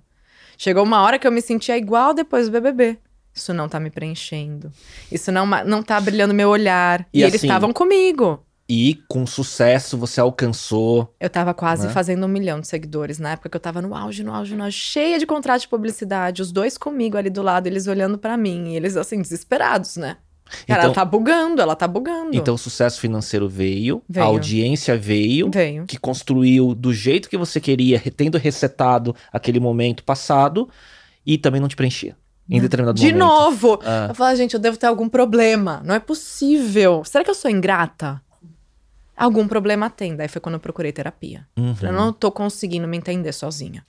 [0.56, 2.96] Chegou uma hora que eu me sentia igual depois do BBB.
[3.34, 4.72] Isso não tá me preenchendo.
[5.10, 7.06] Isso não, não tá brilhando meu olhar.
[7.12, 8.44] E E, eles assim- estavam comigo.
[8.68, 11.14] E com sucesso você alcançou.
[11.18, 11.92] Eu tava quase Né?
[11.92, 14.64] fazendo um milhão de seguidores na época que eu tava no auge, no auge, no
[14.64, 18.36] auge, cheia de contrato de publicidade, os dois comigo ali do lado, eles olhando pra
[18.36, 20.18] mim, e eles assim, desesperados, né?
[20.66, 22.30] Cara, Então- ela tá bugando, ela tá bugando.
[22.36, 24.24] Então o sucesso financeiro veio, Veio.
[24.24, 25.84] a audiência veio, Veio.
[25.86, 30.68] que construiu do jeito que você queria, tendo resetado aquele momento passado
[31.24, 32.16] e também não te preenchia.
[32.50, 33.18] Em determinado De momento.
[33.18, 33.78] novo!
[33.84, 35.82] Ah, Eu falo, gente, eu devo ter algum problema.
[35.84, 37.02] Não é possível.
[37.04, 38.22] Será que eu sou ingrata?
[39.18, 40.14] Algum problema tem.
[40.14, 41.46] Daí foi quando eu procurei terapia.
[41.56, 41.74] uhum.
[41.82, 43.84] Eu não tô conseguindo me entender sozinha.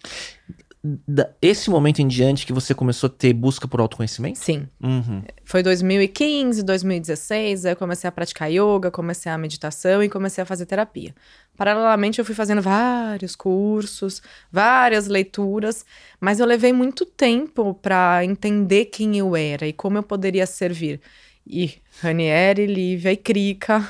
[1.41, 4.39] Esse momento em diante que você começou a ter busca por autoconhecimento?
[4.39, 4.65] Sim.
[4.81, 5.21] Uhum.
[5.43, 10.45] Foi 2015, 2016, aí eu comecei a praticar yoga, comecei a meditação e comecei a
[10.45, 11.13] fazer terapia.
[11.57, 15.85] Paralelamente, eu fui fazendo vários cursos, várias leituras,
[16.19, 21.01] mas eu levei muito tempo para entender quem eu era e como eu poderia servir.
[21.45, 23.85] E Ranieri, Lívia e Krika,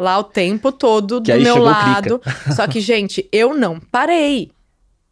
[0.00, 2.20] lá o tempo todo do meu lado.
[2.56, 4.50] Só que, gente, eu não parei.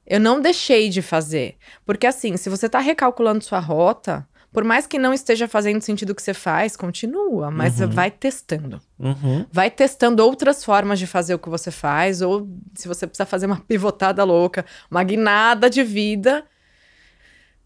[0.06, 1.56] Eu não deixei de fazer.
[1.84, 6.10] Porque assim, se você tá recalculando sua rota, por mais que não esteja fazendo sentido
[6.10, 7.90] o que você faz, continua, mas Uhum.
[7.90, 8.80] vai testando.
[8.98, 9.44] Uhum.
[9.52, 13.44] Vai testando outras formas de fazer o que você faz, ou se você precisa fazer
[13.44, 16.42] uma pivotada louca, uma guinada de vida,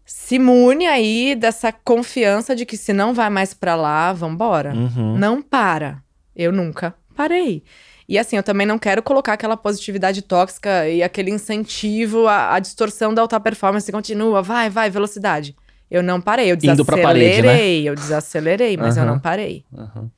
[0.05, 4.73] se imune aí dessa confiança de que se não vai mais pra lá, vambora.
[4.75, 5.17] Uhum.
[5.17, 6.03] Não para.
[6.35, 7.63] Eu nunca parei.
[8.07, 12.59] E assim, eu também não quero colocar aquela positividade tóxica e aquele incentivo à, à
[12.59, 13.89] distorção da alta performance.
[13.91, 15.55] Continua, vai, vai, velocidade.
[15.89, 17.89] Eu não parei, eu Indo pra desacelerei, parede, né?
[17.89, 19.11] eu desacelerei, mas eu Aham.
[19.11, 19.63] não parei.
[19.71, 20.09] Uhum.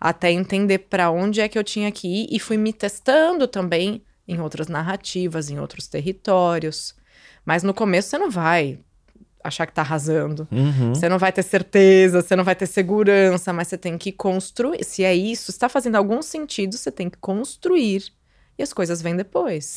[0.00, 4.02] Até entender pra onde é que eu tinha que ir e fui me testando também
[4.28, 6.94] em outras narrativas, em outros territórios.
[7.44, 8.78] Mas no começo você não vai
[9.44, 10.48] achar que tá arrasando.
[10.50, 10.94] Uhum.
[10.94, 14.82] Você não vai ter certeza, você não vai ter segurança, mas você tem que construir.
[14.82, 18.04] Se é isso, se está fazendo algum sentido, você tem que construir.
[18.58, 19.76] E as coisas vêm depois.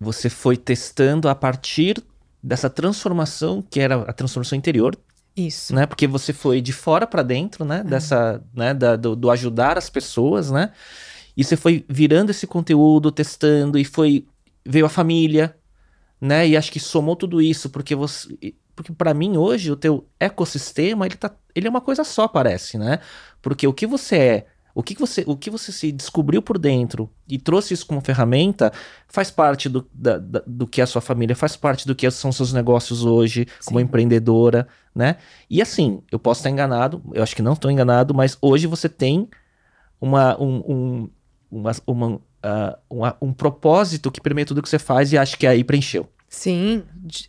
[0.00, 2.02] Você foi testando a partir
[2.42, 4.96] dessa transformação que era a transformação interior,
[5.36, 5.74] Isso.
[5.74, 5.86] né?
[5.86, 7.82] Porque você foi de fora pra dentro, né?
[7.82, 8.72] Dessa, né?
[8.74, 10.70] Da- do, do ajudar as pessoas, né?
[11.36, 14.26] E você foi virando esse conteúdo, testando e foi
[14.64, 15.56] veio a família,
[16.20, 16.46] né?
[16.46, 18.28] E acho que somou tudo isso porque você,
[18.74, 22.78] porque para mim hoje o teu ecossistema ele tá, ele é uma coisa só parece,
[22.78, 22.98] né?
[23.42, 27.08] Porque o que você é o que, você, o que você se descobriu por dentro
[27.28, 28.72] e trouxe isso como ferramenta
[29.06, 32.10] faz parte do, da- da- do que é a sua família, faz parte do que
[32.10, 33.84] são seus negócios hoje, como Sim.
[33.84, 35.16] empreendedora, né?
[35.48, 38.88] E assim, eu posso estar enganado, eu acho que não estou enganado, mas hoje você
[38.88, 39.28] tem
[40.00, 41.10] uma, um, um,
[41.50, 45.46] uma, uma, ah, uma- um propósito que permeia tudo que você faz e acho que
[45.46, 46.08] aí preencheu.
[46.34, 46.82] Sim.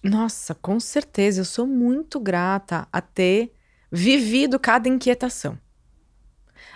[0.03, 1.41] Nossa, com certeza.
[1.41, 3.53] Eu sou muito grata a ter
[3.91, 5.57] vivido cada inquietação.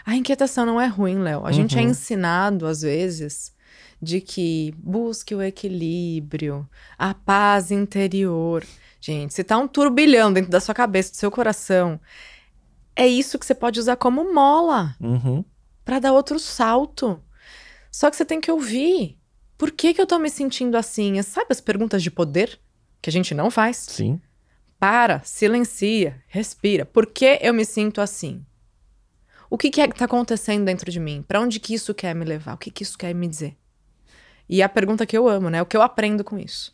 [0.05, 1.45] A inquietação não é ruim, Léo.
[1.45, 1.89] A gente é Uhum.
[1.89, 3.53] ensinado, às vezes,
[4.01, 8.63] de que busque o equilíbrio, a paz interior.
[9.01, 11.99] Gente, se tá um turbilhão dentro da sua cabeça, do seu coração,
[12.95, 15.43] é isso que você pode usar como mola Uhum.
[15.83, 17.21] para dar outro salto.
[17.91, 19.18] Só que você tem que ouvir.
[19.59, 21.21] Por que, que eu tô me sentindo assim?
[21.21, 22.57] Sabe as perguntas de poder
[23.01, 23.75] que a gente não faz?
[23.75, 24.21] Sim.
[24.79, 26.85] Para, silencia, respira.
[26.85, 28.45] Por que eu me sinto assim?
[29.49, 31.25] O que, que é que tá acontecendo dentro de mim?
[31.27, 32.53] Para onde que isso quer me levar?
[32.53, 33.57] O que, que isso quer me dizer?
[34.47, 35.61] E a pergunta que eu amo, né?
[35.61, 36.73] O que eu aprendo com isso?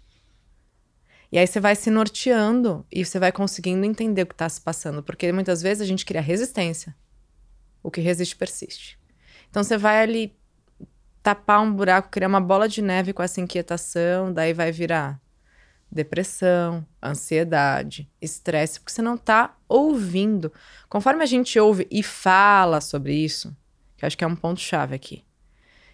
[1.32, 4.62] E aí você vai se norteando e você vai conseguindo entender o que tá se
[4.62, 5.02] passando.
[5.02, 6.96] Porque muitas vezes a gente cria resistência.
[7.82, 9.00] O que resiste persiste.
[9.50, 10.38] Então você vai ali
[11.26, 15.20] tapar um buraco, criar uma bola de neve com essa inquietação, daí vai virar
[15.92, 20.54] depressão, ansiedade, estresse, porque você não tá ouvindo.
[20.88, 23.58] Conforme a gente ouve e fala sobre isso,
[23.98, 25.24] que eu acho que é um ponto chave aqui.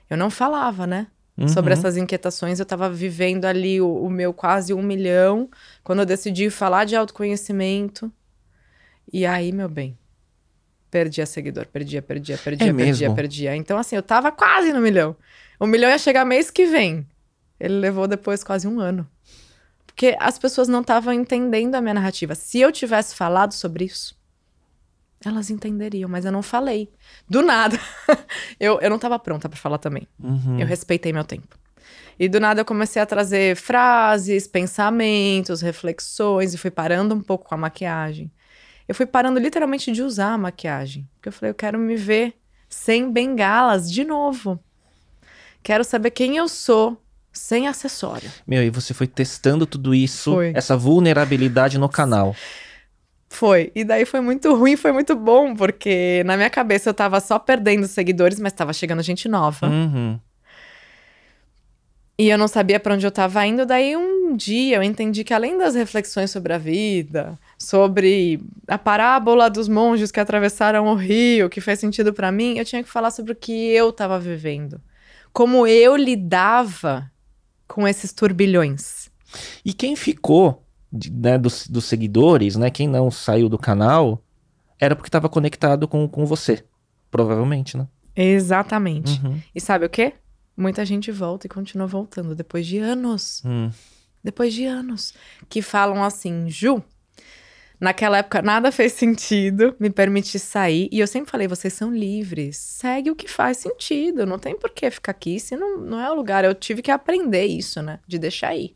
[0.09, 1.07] Eu não falava, né?
[1.47, 1.79] Sobre Uhum.
[1.79, 5.49] essas inquietações, eu tava vivendo ali o, o meu quase um milhão,
[5.81, 8.11] quando eu decidi falar de autoconhecimento.
[9.13, 9.97] E aí, meu bem,
[10.91, 13.15] perdia seguidor, perdia, perdia, perdia, É perdia, mesmo?
[13.15, 13.55] perdia.
[13.55, 15.15] Então, assim, eu tava quase no milhão.
[15.57, 17.07] O milhão ia chegar mês que vem.
[17.59, 19.07] Ele levou depois quase um ano.
[19.85, 22.35] Porque as pessoas não estavam entendendo a minha narrativa.
[22.35, 24.19] Se eu tivesse falado sobre isso,
[25.23, 26.89] elas entenderiam, mas eu não falei.
[27.29, 27.79] Do nada.
[28.59, 30.07] eu, eu não estava pronta para falar também.
[30.19, 30.59] Uhum.
[30.59, 31.57] Eu respeitei meu tempo.
[32.19, 37.47] E do nada eu comecei a trazer frases, pensamentos, reflexões e fui parando um pouco
[37.47, 38.31] com a maquiagem.
[38.91, 41.07] Eu fui parando literalmente de usar a maquiagem.
[41.13, 42.33] Porque eu falei, eu quero me ver
[42.67, 44.59] sem bengalas de novo.
[45.63, 47.01] Quero saber quem eu sou
[47.31, 48.29] sem acessório.
[48.45, 50.51] Meu, e você foi testando tudo isso, Foi.
[50.53, 52.35] essa vulnerabilidade no canal.
[53.29, 53.71] Foi.
[53.73, 57.39] E daí foi muito ruim, foi muito bom, porque na minha cabeça eu tava só
[57.39, 59.69] perdendo seguidores, mas tava chegando gente nova.
[59.69, 60.19] Uhum.
[62.19, 63.65] E eu não sabia pra onde eu tava indo.
[63.65, 69.49] Daí um dia eu entendi que além das reflexões sobre a vida, sobre a parábola
[69.49, 73.11] dos monges que atravessaram o rio, que fez sentido pra mim, eu tinha que falar
[73.11, 74.81] sobre o que eu tava vivendo.
[75.31, 77.09] Como eu lidava
[77.67, 79.09] com esses turbilhões.
[79.63, 82.69] E quem ficou, né, dos, dos seguidores, né?
[82.69, 84.21] Quem não saiu do canal,
[84.79, 86.65] era porque estava conectado com, com você.
[87.09, 87.87] Provavelmente, né?
[88.15, 89.21] Exatamente.
[89.23, 89.39] Uhum.
[89.53, 90.13] E sabe o quê?
[90.57, 93.41] Muita gente volta e continua voltando depois de anos.
[93.45, 93.69] Hum.
[94.23, 95.13] depois de anos,
[95.47, 96.83] que falam assim, Ju,
[97.81, 102.55] naquela época nada fez sentido me permitir sair, e eu sempre falei, vocês são livres,
[102.57, 106.09] segue o que faz sentido, não tem por que ficar aqui, se não, não é
[106.11, 108.75] o lugar, eu tive que aprender isso, né, de deixar ir.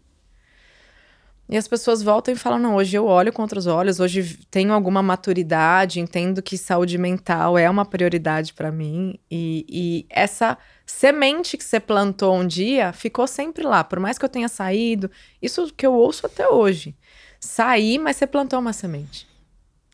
[1.47, 4.73] E as pessoas voltam e falam, não, hoje eu olho com outros olhos, hoje tenho
[4.73, 11.55] alguma maturidade, entendo que saúde mental é uma prioridade pra mim, e, e essa semente
[11.55, 15.71] que você plantou um dia ficou sempre lá, por mais que eu tenha saído, isso
[15.77, 16.95] que eu ouço até hoje.
[17.45, 19.27] Saí, mas você plantou uma semente.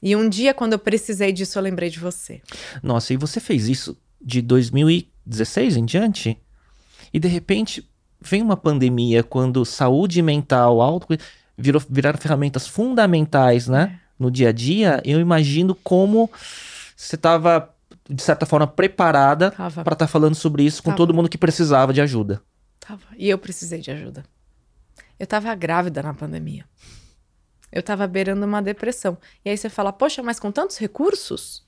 [0.01, 2.41] E um dia, quando eu precisei disso, eu lembrei de você.
[2.81, 6.37] Nossa, e você fez isso de 2016 em diante?
[7.13, 7.87] E de repente
[8.19, 11.07] vem uma pandemia quando saúde mental, auto
[11.57, 13.99] virou, viraram ferramentas fundamentais, né?
[14.17, 16.31] No dia a dia, eu imagino como
[16.95, 17.69] você estava,
[18.09, 20.97] de certa forma, preparada para estar falando sobre isso com Tava.
[20.97, 22.41] todo mundo que precisava de ajuda.
[22.79, 23.03] tava.
[23.17, 24.23] E eu precisei de ajuda.
[25.19, 26.65] Eu tava grávida na pandemia.
[27.71, 29.17] Eu tava beirando uma depressão.
[29.45, 31.63] E aí você fala, poxa, mas com tantos recursos?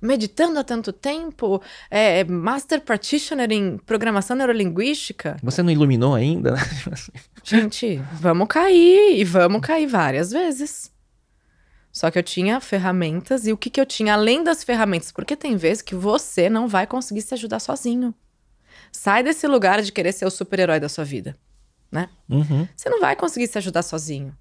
[0.00, 1.60] Meditando há tanto tempo?
[1.90, 5.36] É, Master Practitioner em Programação Neurolinguística?
[5.42, 6.60] Você não iluminou ainda, né?
[7.42, 10.92] Gente, vamos cair e vamos cair várias vezes.
[11.90, 15.10] Só que eu tinha ferramentas e o que, que eu tinha além das ferramentas?
[15.10, 18.14] Porque tem vezes que você não vai conseguir se ajudar sozinho.
[18.92, 21.36] Sai desse lugar de querer ser o super-herói da sua vida,
[21.90, 22.08] né?
[22.28, 22.68] Uhum.
[22.76, 24.32] Você não vai conseguir se ajudar sozinho.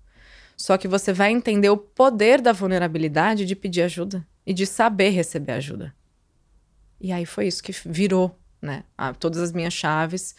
[0.57, 5.09] Só que você vai entender o poder da vulnerabilidade de pedir ajuda e de saber
[5.09, 5.93] receber ajuda.
[6.99, 8.83] E aí foi isso que virou, né?
[9.19, 10.35] todas as minhas chaves.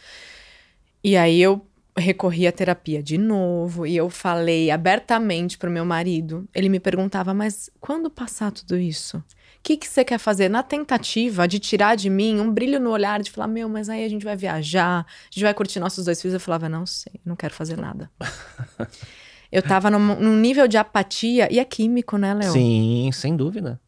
[1.05, 1.65] E aí eu
[1.97, 6.49] recorri à terapia de novo e eu falei abertamente pro meu marido.
[6.53, 9.19] Ele me perguntava, mas quando passar tudo isso?
[9.19, 9.25] O
[9.63, 10.49] que, que você quer fazer?
[10.49, 14.05] Na tentativa de tirar de mim um brilho no olhar, de falar, meu, mas aí
[14.05, 16.35] a gente vai viajar, a gente vai curtir nossos dois filhos.
[16.35, 18.11] Eu falava, não sei, não quero fazer nada.
[19.51, 22.53] eu tava num, num nível de apatia, e é químico, né, Léo?
[22.53, 23.81] Sim, sem dúvida.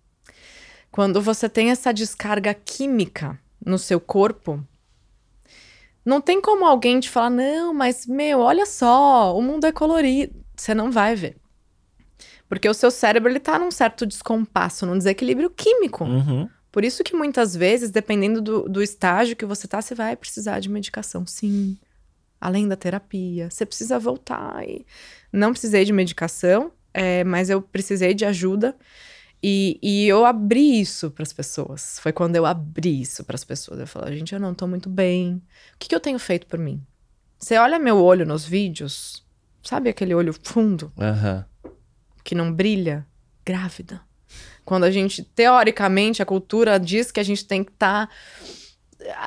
[0.91, 4.63] Quando você tem essa descarga química no seu corpo,
[6.05, 10.35] não tem como alguém te falar, não, mas meu, olha só, o mundo é colorido.
[10.57, 11.37] Você não vai ver.
[12.49, 16.05] Porque o seu cérebro ele tá num certo descompasso, num desequilíbrio químico.
[16.05, 16.49] Uhum.
[16.73, 20.59] Por isso que muitas vezes, dependendo do, do estágio que você tá, você vai precisar
[20.61, 21.27] de medicação.
[21.27, 21.79] Sim.
[22.41, 23.51] Além da terapia.
[23.51, 24.67] Você precisa voltar.
[24.67, 24.87] E...
[25.33, 28.77] Não precisei de medicação, é, mas eu precisei de ajuda.
[29.43, 31.99] E, e eu abri isso para as pessoas.
[32.01, 33.81] Foi quando eu abri isso para as pessoas.
[33.81, 35.43] Eu falei, gente, eu não tô muito bem.
[35.75, 36.83] O que, que eu tenho feito por mim?
[37.39, 39.27] Você olha meu olho nos vídeos,
[39.63, 40.93] sabe aquele olho fundo?
[40.99, 41.47] Aham.
[42.23, 43.07] que não brilha,
[43.45, 44.03] grávida.
[44.63, 48.11] Quando a gente, teoricamente, a cultura diz que a gente tem que estar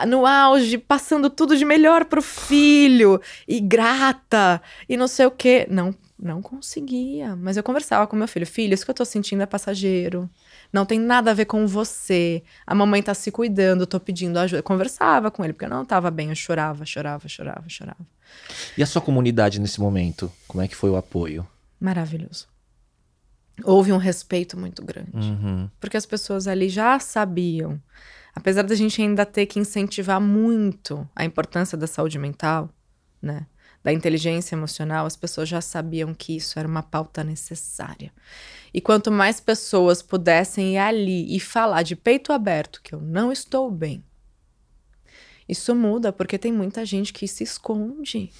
[0.07, 5.67] no auge, passando tudo de melhor pro filho, e grata, e não sei o quê.
[5.69, 7.35] Não, não conseguia.
[7.35, 10.29] Mas eu conversava com meu filho, filho, isso que eu tô sentindo é passageiro.
[10.71, 12.43] Não tem nada a ver com você.
[12.65, 14.59] A mamãe tá se cuidando, tô pedindo ajuda.
[14.59, 16.29] Eu conversava com ele, porque eu não tava bem.
[16.29, 18.07] Eu chorava, chorava, chorava, chorava.
[18.77, 20.31] E a sua comunidade nesse momento?
[20.47, 21.47] Como é que foi o apoio?
[21.79, 22.47] Maravilhoso.
[23.63, 25.11] Houve um respeito muito grande.
[25.13, 25.69] Uhum.
[25.79, 27.79] porque as pessoas ali já sabiam.
[28.35, 32.69] Apesar da gente ainda ter que incentivar muito a importância da saúde mental,
[33.21, 33.45] né?
[33.83, 38.13] Da inteligência emocional, as pessoas já sabiam que isso era uma pauta necessária.
[38.73, 43.31] E quanto mais pessoas pudessem ir ali e falar de peito aberto que eu não
[43.31, 44.03] estou bem,
[45.47, 48.31] isso muda porque tem muita gente que se esconde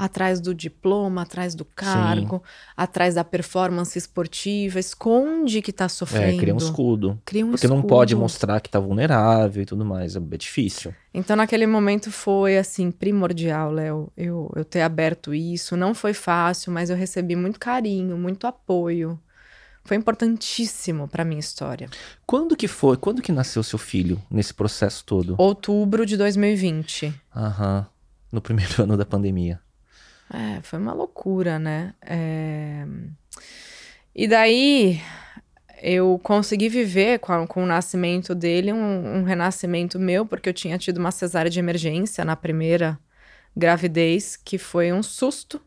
[0.00, 2.42] atrás do diploma, atrás do cargo,
[2.74, 6.36] atrás da performance esportiva, esconde que tá sofrendo.
[6.36, 7.20] É, cria um escudo.
[7.22, 8.22] Cria um Porque não pode escudo.
[8.22, 10.16] mostrar que tá vulnerável e tudo mais.
[10.16, 10.94] É difícil.
[11.12, 15.76] Então, naquele momento foi, assim, primordial, Léo, eu, eu ter aberto isso.
[15.76, 19.20] Não foi fácil, mas eu recebi muito carinho, muito apoio.
[19.84, 21.90] Foi importantíssimo pra minha história.
[22.26, 22.96] Quando que foi?
[22.96, 25.34] Quando que nasceu seu filho nesse processo todo?
[25.36, 27.12] Outubro de 2020.
[27.36, 27.86] Aham.
[28.32, 29.60] no primeiro ano da pandemia.
[30.32, 31.94] É, foi uma loucura, né?
[32.02, 32.86] É...
[34.14, 35.00] E daí
[35.82, 40.78] eu consegui viver com, com o nascimento dele um, um, renascimento meu, porque eu tinha
[40.78, 42.98] tido uma cesárea de emergência na primeira
[43.56, 45.60] gravidez, que foi um susto.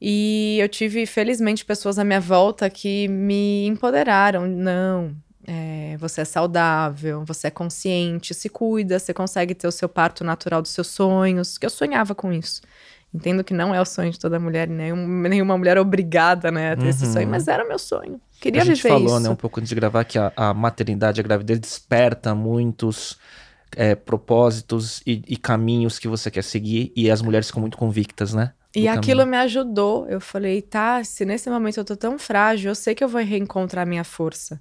[0.00, 4.46] E eu tive, felizmente, pessoas à minha volta que me empoderaram.
[4.46, 9.88] Não, é, você é saudável, você é consciente, se cuida, você consegue ter o seu
[9.88, 11.58] parto natural dos seus sonhos.
[11.58, 12.62] Que eu sonhava com isso.
[13.12, 16.72] Entendo que não é o sonho de toda mulher, nenhum, nenhuma mulher é obrigada né,
[16.72, 16.88] a ter uhum.
[16.90, 18.20] esse sonho, mas era meu sonho.
[18.38, 18.86] Queria viver isso.
[18.86, 21.58] A gente falou, né, um pouco antes de gravar, que a, a maternidade, a gravidez
[21.58, 23.18] desperta muitos
[23.74, 28.34] é, propósitos e, e, caminhos que você quer seguir, e as mulheres ficam muito convictas,
[28.34, 28.52] né?
[28.76, 30.06] E aquilo me ajudou.
[30.08, 33.22] Eu falei, tá, se nesse momento eu tô tão frágil, eu sei que eu vou
[33.22, 34.60] reencontrar minha força.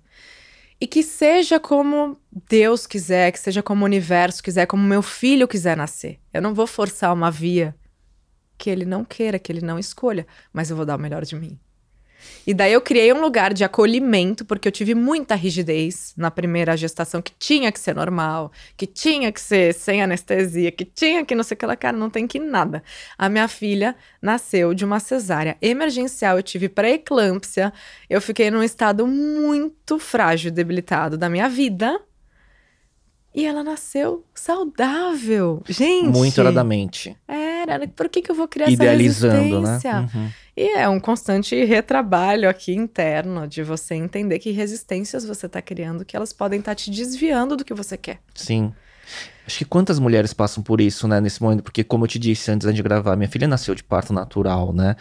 [0.79, 2.17] E que seja como
[2.47, 6.19] Deus quiser, que seja como o universo quiser, como meu filho quiser nascer.
[6.33, 7.75] Eu não vou forçar uma via
[8.57, 11.35] que ele não queira, que ele não escolha, mas eu vou dar o melhor de
[11.35, 11.59] mim.
[12.45, 16.75] E daí eu criei um lugar de acolhimento, porque eu tive muita rigidez na primeira
[16.77, 21.35] gestação, que tinha que ser normal, que tinha que ser sem anestesia, que tinha que
[21.35, 22.83] não sei o que lá, cara, não tem que nada.
[23.17, 27.73] A minha filha nasceu de uma cesárea emergencial, eu tive pré-eclâmpsia,
[28.09, 31.99] eu fiquei num estado muito frágil, debilitado da minha vida.
[33.37, 35.61] E ela nasceu saudável.
[35.69, 36.09] Gente.
[36.09, 37.15] Muito oradamente.
[37.27, 37.87] Era.
[37.87, 40.01] Por que, que eu vou criar Idealizando, essa resistência?
[40.01, 40.09] né?
[40.15, 40.29] Uhum.
[40.57, 46.03] E é um constante retrabalho aqui interno de você entender que resistências você está criando,
[46.03, 48.21] que elas podem estar tá te desviando do que você quer.
[48.33, 48.73] Sim.
[49.45, 51.61] Acho que quantas mulheres passam por isso, né, nesse momento?
[51.61, 54.95] Porque, como eu te disse antes de gravar, minha filha nasceu de parto natural, né?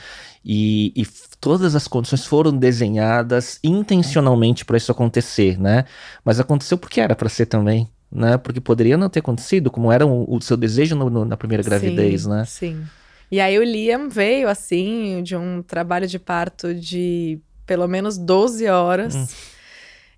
[0.45, 1.07] E, e
[1.41, 5.87] todas as condições foram desenhadas intencionalmente para isso acontecer, né?
[6.23, 8.39] Mas aconteceu porque era para ser também né?
[8.39, 11.63] Porque poderia não ter acontecido, como era o, o seu desejo no, no, na primeira
[11.63, 12.45] gravidez, sim, né?
[12.47, 12.85] Sim.
[13.31, 18.67] E aí o Liam veio, assim, de um trabalho de parto de pelo menos 12
[18.69, 19.15] horas.
[19.15, 19.27] Hum.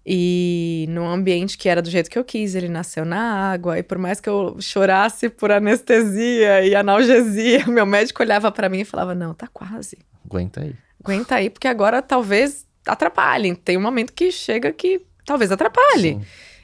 [0.06, 3.78] E num ambiente que era do jeito que eu quis, ele nasceu na água.
[3.78, 8.80] E por mais que eu chorasse por anestesia e analgesia, meu médico olhava para mim
[8.80, 9.98] e falava: Não, tá quase.
[10.24, 10.74] Aguenta aí.
[11.02, 13.54] Aguenta aí, porque agora talvez atrapalhe.
[13.56, 16.14] Tem um momento que chega que talvez atrapalhe.
[16.14, 16.22] Sim.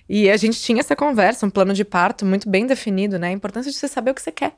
[0.08, 3.28] E a gente tinha essa conversa, um plano de parto muito bem definido, né?
[3.28, 4.54] A importância de você saber o que você quer,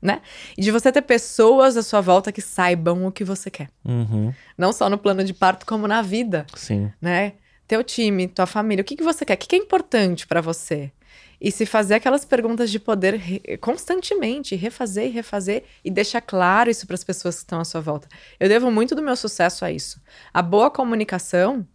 [0.00, 0.20] né?
[0.56, 3.70] E de você ter pessoas à sua volta que saibam o que você quer.
[3.84, 4.32] Uhum.
[4.56, 6.46] Não só no plano de parto, como na vida.
[6.54, 6.92] Sim.
[7.00, 7.34] Né?
[7.66, 9.34] Teu time, tua família, o que, que você quer?
[9.34, 10.92] O que, que é importante para você?
[11.40, 13.20] E se fazer aquelas perguntas de poder
[13.60, 17.80] constantemente, refazer e refazer e deixar claro isso para as pessoas que estão à sua
[17.80, 18.08] volta.
[18.38, 20.00] Eu devo muito do meu sucesso a isso.
[20.32, 21.66] A boa comunicação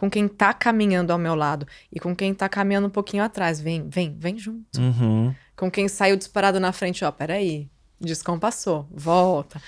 [0.00, 3.60] com quem tá caminhando ao meu lado e com quem tá caminhando um pouquinho atrás.
[3.60, 4.80] Vem, vem, vem junto.
[4.80, 5.34] Uhum.
[5.54, 7.68] Com quem saiu disparado na frente, ó, peraí,
[8.00, 9.60] descompassou, volta.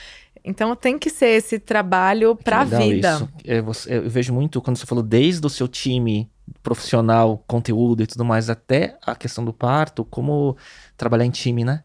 [0.43, 3.29] Então tem que ser esse trabalho para a vida.
[3.45, 6.31] É, você, eu vejo muito quando você falou desde o seu time
[6.63, 10.57] profissional, conteúdo e tudo mais, até a questão do parto, como
[10.97, 11.83] trabalhar em time, né?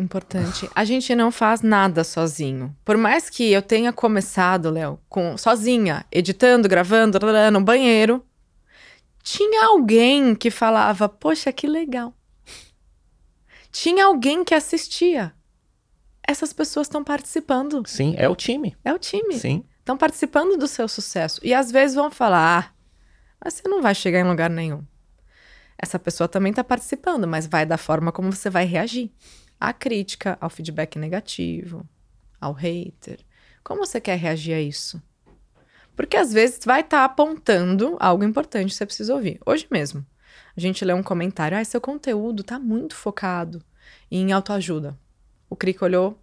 [0.00, 0.68] Importante.
[0.74, 2.74] A gente não faz nada sozinho.
[2.84, 7.18] Por mais que eu tenha começado, Léo, com sozinha, editando, gravando,
[7.52, 8.24] no banheiro,
[9.22, 12.14] tinha alguém que falava: "Poxa, que legal".
[13.70, 15.34] Tinha alguém que assistia.
[16.26, 17.82] Essas pessoas estão participando.
[17.86, 18.76] Sim, é o time.
[18.84, 19.38] É o time.
[19.38, 19.64] Sim.
[19.78, 21.40] Estão participando do seu sucesso.
[21.44, 22.74] E às vezes vão falar: "Ah,
[23.44, 24.82] mas você não vai chegar em lugar nenhum".
[25.78, 29.12] Essa pessoa também está participando, mas vai da forma como você vai reagir
[29.60, 31.86] à crítica, ao feedback negativo,
[32.40, 33.20] ao hater.
[33.62, 35.00] Como você quer reagir a isso?
[35.94, 39.38] Porque às vezes vai estar tá apontando algo importante que você precisa ouvir.
[39.44, 40.04] Hoje mesmo,
[40.56, 43.62] a gente lê um comentário: ah, seu conteúdo tá muito focado
[44.10, 44.98] em autoajuda.
[45.48, 46.18] O Crick olhou,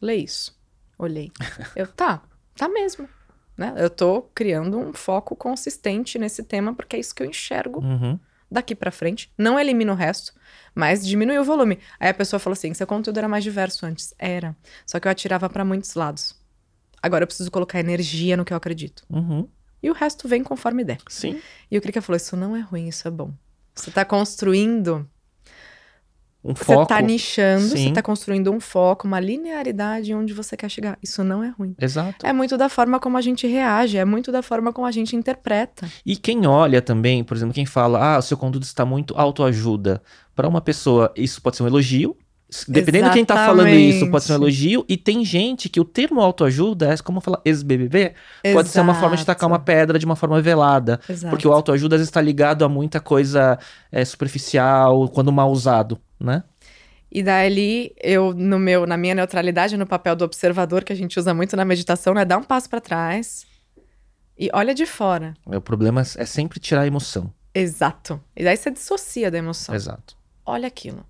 [0.00, 0.56] lê isso.
[0.96, 1.32] Olhei.
[1.74, 2.22] Eu, tá,
[2.54, 3.08] tá mesmo.
[3.56, 3.74] Né?
[3.76, 8.18] Eu tô criando um foco consistente nesse tema porque é isso que eu enxergo uhum.
[8.50, 9.32] Daqui para frente.
[9.36, 10.32] Não elimino o resto
[10.78, 11.80] mas diminuiu o volume.
[11.98, 14.14] Aí a pessoa falou assim: seu conteúdo era mais diverso antes.
[14.16, 14.56] Era.
[14.86, 16.36] Só que eu atirava para muitos lados.
[17.02, 19.02] Agora eu preciso colocar energia no que eu acredito.
[19.10, 19.48] Uhum.
[19.82, 20.98] E o resto vem conforme der.
[21.08, 21.40] Sim.
[21.68, 23.32] E o Krika falou: isso não é ruim, isso é bom.
[23.74, 25.08] Você tá construindo
[26.48, 26.80] um foco.
[26.80, 27.88] Você tá nichando, Sim.
[27.88, 30.98] você tá construindo um foco, uma linearidade onde você quer chegar.
[31.02, 31.74] Isso não é ruim.
[31.78, 32.24] Exato.
[32.24, 35.14] É muito da forma como a gente reage, é muito da forma como a gente
[35.14, 35.86] interpreta.
[36.06, 40.02] E quem olha também, por exemplo, quem fala, ah, o seu conteúdo está muito autoajuda.
[40.34, 42.16] Para uma pessoa, isso pode ser um elogio,
[42.66, 43.10] Dependendo Exatamente.
[43.10, 44.84] de quem tá falando isso, pode ser um elogio.
[44.88, 48.14] E tem gente que o termo autoajuda, é como falar ex-BBB,
[48.54, 50.98] pode ser uma forma de tacar uma pedra de uma forma velada.
[51.08, 51.30] Exato.
[51.30, 53.58] Porque o autoajuda às vezes está ligado a muita coisa
[53.92, 56.42] é, superficial, quando mal usado, né?
[57.10, 61.18] E daí eu no meu na minha neutralidade, no papel do observador que a gente
[61.18, 63.46] usa muito na meditação, né, dá um passo para trás
[64.38, 65.34] e olha de fora.
[65.46, 67.32] O problema é sempre tirar a emoção.
[67.54, 68.22] Exato.
[68.36, 69.74] E daí você dissocia da emoção.
[69.74, 70.16] Exato.
[70.44, 71.04] Olha aquilo.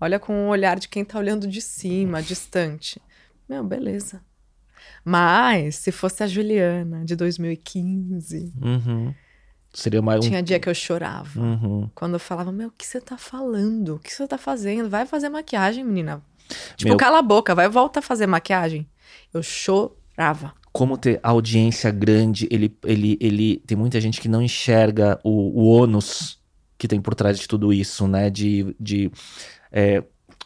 [0.00, 3.00] Olha com o olhar de quem tá olhando de cima, distante.
[3.48, 4.22] Meu, beleza.
[5.04, 8.52] Mas, se fosse a Juliana de 2015.
[8.60, 9.14] Uhum.
[9.76, 10.28] Seria mais um...
[10.28, 11.38] Tinha dia que eu chorava.
[11.38, 11.90] Uhum.
[11.94, 13.96] Quando eu falava, meu, o que você tá falando?
[13.96, 14.88] O que você tá fazendo?
[14.88, 16.22] Vai fazer maquiagem, menina.
[16.76, 18.86] Tipo, Meu- cala a boca, vai voltar a fazer maquiagem.
[19.34, 20.54] Eu chorava.
[20.72, 25.66] Como ter audiência grande, ele, ele, ele tem muita gente que não enxerga o, o
[25.66, 26.38] ônus
[26.78, 28.30] que tem por trás de tudo isso, né?
[28.30, 29.10] De, de
[29.70, 30.02] é,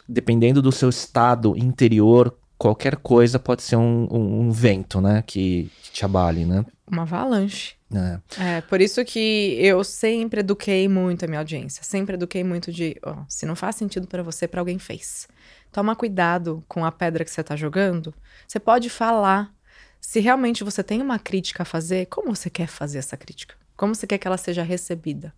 [0.09, 5.23] dependendo do seu estado interior, qualquer coisa pode ser um, um- um vento, né?
[5.27, 6.65] Que, que te abale, né?
[6.91, 7.75] Uma avalanche.
[7.93, 8.21] É.
[8.57, 11.83] É, por isso que eu sempre eduquei muito a minha audiência.
[11.83, 15.27] Sempre eduquei muito de, ó, se não faz sentido pra você, pra alguém fez.
[15.73, 18.15] Toma cuidado com a pedra que você tá jogando.
[18.47, 19.53] Você pode falar.
[20.01, 23.55] Se realmente você tem uma crítica a fazer, como você quer fazer essa crítica?
[23.77, 25.35] Como você quer que ela seja recebida?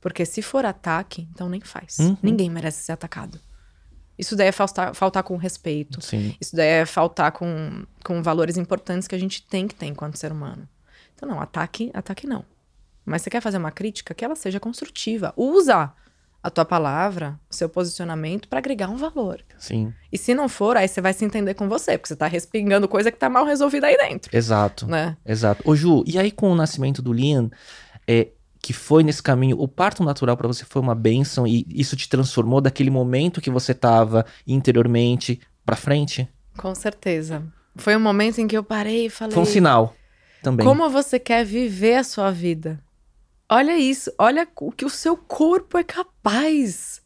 [0.00, 1.98] Porque se for ataque, então nem faz.
[1.98, 2.16] Uhum.
[2.22, 3.40] Ninguém merece ser atacado.
[4.18, 6.00] Isso daí é faltar, faltar com respeito.
[6.00, 6.34] Sim.
[6.40, 10.16] Isso daí é faltar com, com valores importantes que a gente tem que ter enquanto
[10.16, 10.68] ser humano.
[11.16, 12.44] Então, não, ataque, ataque não.
[13.04, 15.32] Mas você quer fazer uma crítica, que ela seja construtiva.
[15.36, 15.92] Usa
[16.42, 19.40] a tua palavra, o seu posicionamento para agregar um valor.
[19.58, 19.92] Sim.
[20.12, 22.86] E se não for, aí você vai se entender com você, porque você tá respingando
[22.86, 24.86] coisa que tá mal resolvida aí dentro, Exato.
[24.86, 25.16] né?
[25.26, 25.62] Exato.
[25.68, 27.50] Ô Ju, e aí com o nascimento do Liam,
[28.06, 28.28] é,
[28.60, 32.08] que foi nesse caminho, o parto natural pra você foi uma benção e isso te
[32.08, 36.28] transformou daquele momento que você tava interiormente pra frente?
[36.56, 37.42] Com certeza.
[37.74, 39.94] Foi um momento em que eu parei e falei: Foi um sinal
[40.42, 40.66] também.
[40.66, 42.80] Como você quer viver a sua vida?
[43.48, 47.00] Olha isso, olha o que o seu corpo é capaz.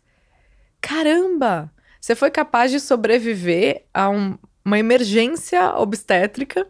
[0.81, 1.70] Caramba!
[2.01, 6.66] Você foi capaz de sobreviver a um- uma emergência obstétrica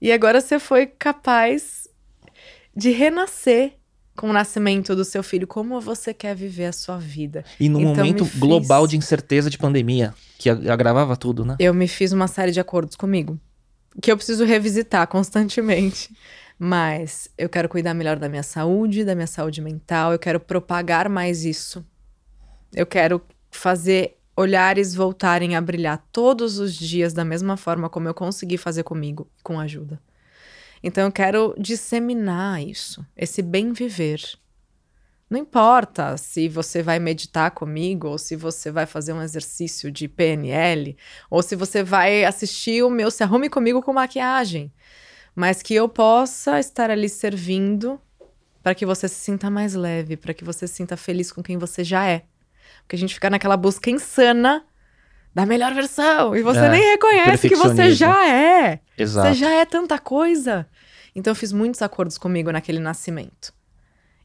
[0.00, 1.88] e agora você foi capaz
[2.74, 3.74] de renascer
[4.16, 5.46] com o nascimento do seu filho.
[5.46, 7.44] Como você quer viver a sua vida?
[7.58, 11.44] E num Então, momento me fiz- global de incerteza de pandemia, que ag- agravava tudo,
[11.44, 11.56] né?
[11.58, 13.38] Eu me fiz uma série de acordos comigo
[14.00, 16.14] que eu preciso revisitar constantemente.
[16.58, 21.08] Mas eu quero cuidar melhor da minha saúde, da minha saúde mental, eu quero propagar
[21.08, 21.84] mais isso.
[22.72, 23.20] Eu quero
[23.50, 28.82] fazer olhares voltarem a brilhar todos os dias da mesma forma como eu consegui fazer
[28.82, 30.00] comigo, com ajuda.
[30.82, 34.20] Então eu quero disseminar isso, esse bem viver.
[35.32, 40.06] Não importa se você vai meditar comigo, ou se você vai fazer um exercício de
[40.06, 40.94] PNL,
[41.30, 44.70] ou se você vai assistir o meu Se Arrume Comigo com Maquiagem.
[45.34, 47.98] Mas que eu possa estar ali servindo
[48.62, 51.56] para que você se sinta mais leve, para que você se sinta feliz com quem
[51.56, 52.24] você já é.
[52.82, 54.62] Porque a gente fica naquela busca insana
[55.34, 58.80] da melhor versão e você É, nem reconhece que você já é.
[58.98, 59.28] Exato.
[59.28, 60.66] Você já é tanta coisa.
[61.16, 63.61] Então eu fiz muitos acordos comigo naquele nascimento.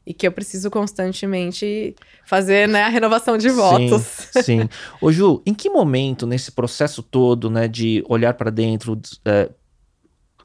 [0.08, 1.94] E que eu preciso constantemente
[2.24, 4.00] fazer né, a renovação de votos.
[4.32, 4.68] Sim, sim.
[5.02, 9.50] Ô Ju, em que momento nesse processo todo, né, de olhar pra dentro, é,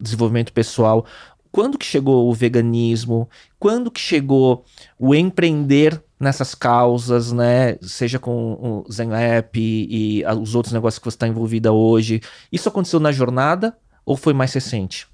[0.02, 1.06] desenvolvimento pessoal,
[1.50, 3.30] quando que chegou o veganismo?
[3.58, 4.66] Quando que chegou
[5.00, 7.78] o empreender nessas causas, né?
[7.82, 12.20] Seja com o Zen App e, e os outros negócios que você está envolvida hoje.
[12.52, 15.08] Isso aconteceu na jornada ou foi mais recente?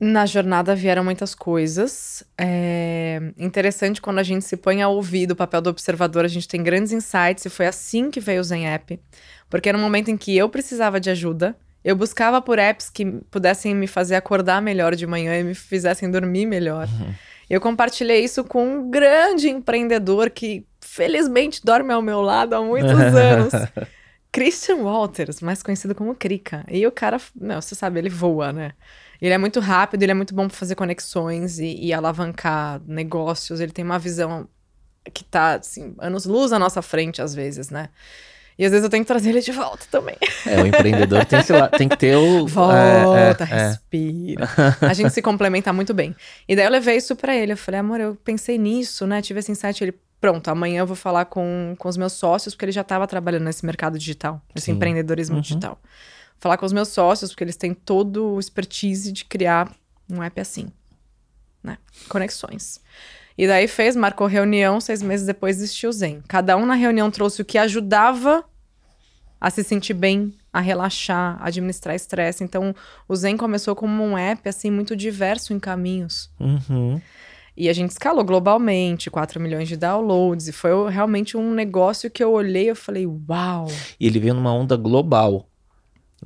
[0.00, 2.24] Na jornada vieram muitas coisas.
[2.38, 6.48] É interessante quando a gente se põe a ouvir do papel do observador, a gente
[6.48, 8.98] tem grandes insights, e foi assim que veio o Zen App.
[9.50, 13.04] Porque era um momento em que eu precisava de ajuda, eu buscava por apps que
[13.30, 16.88] pudessem me fazer acordar melhor de manhã e me fizessem dormir melhor.
[17.48, 22.92] Eu compartilhei isso com um grande empreendedor que felizmente dorme ao meu lado há muitos
[23.14, 23.52] anos.
[24.32, 26.64] Christian Walters, mais conhecido como Krika.
[26.70, 28.72] E o cara, não, você sabe, ele voa, né?
[29.20, 33.60] Ele é muito rápido, ele é muito bom para fazer conexões e, e alavancar negócios.
[33.60, 34.48] Ele tem uma visão
[35.12, 37.88] que tá, assim, anos-luz à nossa frente, às vezes, né?
[38.58, 40.16] E às vezes eu tenho que trazer ele de volta também.
[40.46, 42.46] É, o empreendedor tem, sei lá, tem que ter o.
[42.46, 43.68] Volta, é, é, é.
[43.68, 44.48] respira.
[44.82, 46.14] A gente se complementa muito bem.
[46.46, 47.52] E daí eu levei isso pra ele.
[47.52, 49.22] Eu falei, amor, eu pensei nisso, né?
[49.22, 49.82] Tive esse insight.
[49.82, 53.06] Ele, pronto, amanhã eu vou falar com, com os meus sócios, porque ele já tava
[53.06, 54.72] trabalhando nesse mercado digital, nesse Sim.
[54.72, 55.40] empreendedorismo Uhum.
[55.42, 55.78] digital.
[56.40, 59.70] Falar com os meus sócios, porque eles têm todo o expertise de criar
[60.10, 60.68] um app assim,
[61.62, 61.78] né?
[62.08, 62.80] Conexões.
[63.36, 66.22] E daí fez, marcou reunião, seis meses depois existiu o Zen.
[66.26, 68.44] Cada um na reunião trouxe o que ajudava
[69.40, 72.44] a se sentir bem, a relaxar, a administrar estresse.
[72.44, 72.74] Então,
[73.08, 76.30] o Zen começou como um app, assim, muito diverso em caminhos.
[76.38, 77.00] Uhum.
[77.56, 80.48] E a gente escalou globalmente, 4 milhões de downloads.
[80.48, 83.68] E foi realmente um negócio que eu olhei e falei, uau!
[83.98, 85.49] E ele veio numa onda global.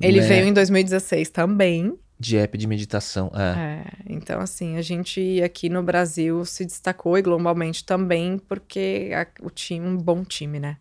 [0.01, 0.27] Ele né?
[0.27, 1.97] veio em 2016 também.
[2.19, 3.31] De app de meditação.
[3.33, 3.59] É.
[3.59, 9.27] É, então, assim, a gente aqui no Brasil se destacou e globalmente também, porque a-
[9.45, 10.77] o time, um bom time, né?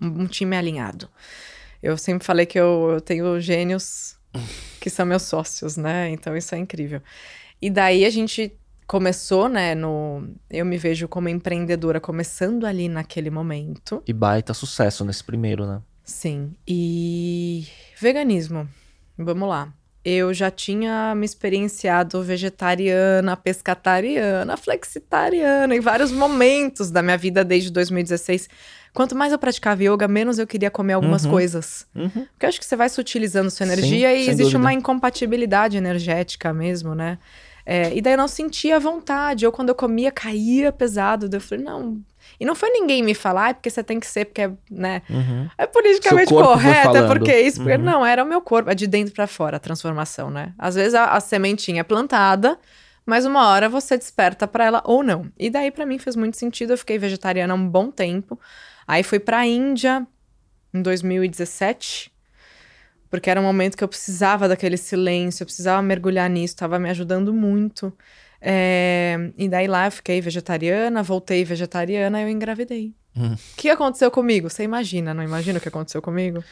[0.00, 1.08] Um, um time alinhado.
[1.82, 4.16] Eu sempre falei que eu, eu tenho gênios
[4.80, 6.10] que são meus sócios, né?
[6.10, 7.02] Então, isso é incrível.
[7.60, 8.52] E daí a gente
[8.86, 9.74] começou, né?
[9.74, 14.02] No, eu me vejo como empreendedora começando ali naquele momento.
[14.06, 15.82] E baita sucesso nesse primeiro, né?
[16.04, 16.54] Sim.
[16.66, 17.66] E
[17.98, 18.68] veganismo.
[19.18, 19.72] Vamos lá.
[20.04, 27.70] Eu já tinha me experienciado vegetariana, pescatariana, flexitariana em vários momentos da minha vida desde
[27.72, 28.48] 2016.
[28.94, 31.30] Quanto mais eu praticava yoga, menos eu queria comer algumas Uhum.
[31.32, 31.86] coisas.
[31.94, 32.08] Uhum.
[32.08, 34.58] Porque eu acho que você vai sutilizando sua Sim, energia e sem existe dúvida.
[34.58, 37.18] uma incompatibilidade energética mesmo, né?
[37.66, 39.44] É, e daí eu não sentia vontade.
[39.44, 41.28] Ou quando eu comia, caía pesado.
[41.28, 42.00] Daí eu falei, não.
[42.38, 44.50] E não foi ninguém me falar, ah, é porque você tem que ser, porque é,
[44.70, 45.02] né?
[45.08, 45.48] Uhum.
[45.56, 47.60] É politicamente correto, é porque isso.
[47.60, 47.82] Porque, Uhum.
[47.82, 50.52] Não, era o meu corpo, é de dentro pra fora a transformação, né?
[50.58, 52.58] Às vezes a, a sementinha é plantada,
[53.04, 55.30] mas uma hora você desperta pra ela ou não.
[55.38, 58.38] E daí pra mim fez muito sentido, eu fiquei vegetariana um bom tempo.
[58.86, 60.06] Aí fui pra Índia
[60.74, 62.12] em 2017,
[63.10, 66.90] porque era um momento que eu precisava daquele silêncio, eu precisava mergulhar nisso, tava me
[66.90, 67.92] ajudando muito.
[68.40, 72.92] É, E daí lá eu fiquei vegetariana, voltei vegetariana e eu engravidei.
[73.16, 73.32] Hum.
[73.34, 74.50] O que aconteceu comigo?
[74.50, 76.44] Você imagina, não imagina o que aconteceu comigo?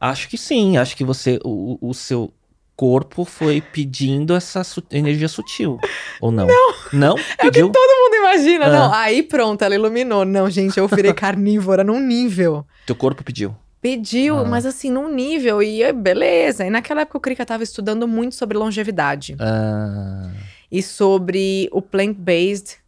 [0.00, 0.76] Acho que sim.
[0.76, 1.38] Acho que você.
[1.44, 2.32] O, o seu
[2.76, 5.78] corpo foi pedindo essa su- energia sutil.
[6.20, 6.46] Ou não?
[6.46, 6.74] Não.
[6.92, 7.16] Não?
[7.40, 7.70] Pediu?
[7.70, 8.70] Todo mundo imagina, Ah.
[8.70, 8.92] não.
[8.92, 10.24] Aí pronto, ela iluminou.
[10.24, 12.66] Não, gente, eu virei carnívora num nível.
[12.84, 13.56] Teu corpo pediu.
[13.80, 14.44] Pediu, Ah.
[14.44, 16.66] mas assim, num nível, e beleza.
[16.66, 20.30] E naquela época o Krika tava estudando muito sobre longevidade Ah,
[20.74, 22.78] e sobre o plant-based,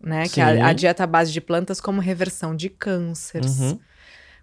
[0.00, 0.28] né?
[0.28, 0.60] Que é Sim.
[0.60, 3.58] a, a dieta à base de plantas como reversão de cânceres.
[3.58, 3.80] uhum.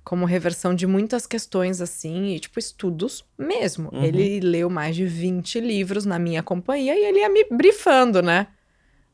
[0.03, 3.89] como reversão de muitas questões assim, e tipo estudos mesmo.
[3.93, 4.03] Uhum.
[4.03, 8.47] Ele leu mais de 20 livros na minha companhia e ele ia me brifando, né?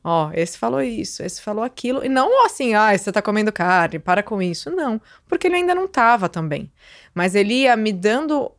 [0.03, 2.03] Ó, esse falou isso, esse falou aquilo.
[2.03, 4.71] E não assim, ah, você tá comendo carne, para com isso.
[4.71, 6.71] Não, porque ele ainda não tava também.
[7.13, 8.51] Mas ele ia me dando,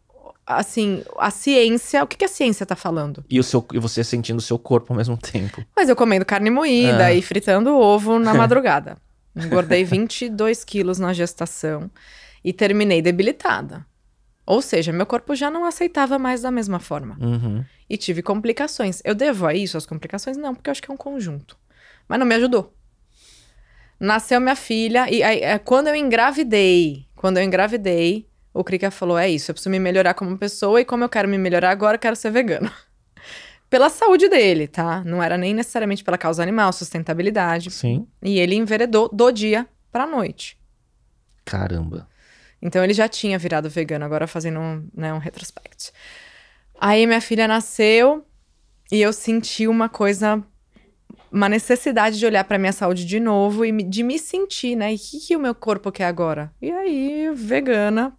[0.46, 2.02] assim, a ciência.
[2.02, 3.24] O que, que a ciência tá falando?
[3.28, 5.64] E, o seu, e você sentindo o seu corpo ao mesmo tempo.
[5.76, 7.12] Mas eu comendo carne moída Ah.
[7.12, 8.96] e fritando ovo na madrugada.
[9.34, 11.90] Engordei 22 quilos na gestação
[12.42, 13.84] e terminei debilitada.
[14.46, 17.18] Ou seja, meu corpo já não aceitava mais da mesma forma.
[17.20, 17.64] Uhum.
[17.90, 19.02] E tive complicações.
[19.04, 20.36] Eu devo a isso as complicações?
[20.36, 21.56] Não, porque eu acho que é um conjunto.
[22.08, 22.72] Mas não me ajudou.
[23.98, 29.18] Nasceu minha filha e aí, é, quando eu engravidei, quando eu engravidei, o Krika falou:
[29.18, 31.96] é isso, eu preciso me melhorar como pessoa e como eu quero me melhorar agora,
[31.96, 32.70] eu quero ser vegano.
[33.68, 35.02] Pela saúde dele, tá?
[35.04, 37.72] Não era nem necessariamente pela causa animal, sustentabilidade.
[37.72, 38.06] Sim.
[38.22, 40.56] E ele enveredou do dia pra noite.
[41.44, 42.08] Caramba.
[42.62, 45.92] Então ele já tinha virado vegano, agora fazendo um, né, um retrospect.
[46.80, 48.24] Aí minha filha nasceu
[48.90, 50.42] e eu senti uma coisa,
[51.30, 54.92] uma necessidade de olhar pra minha saúde de novo e de me sentir, né?
[54.92, 56.52] E o que, que o meu corpo quer agora?
[56.62, 58.16] E aí, vegana.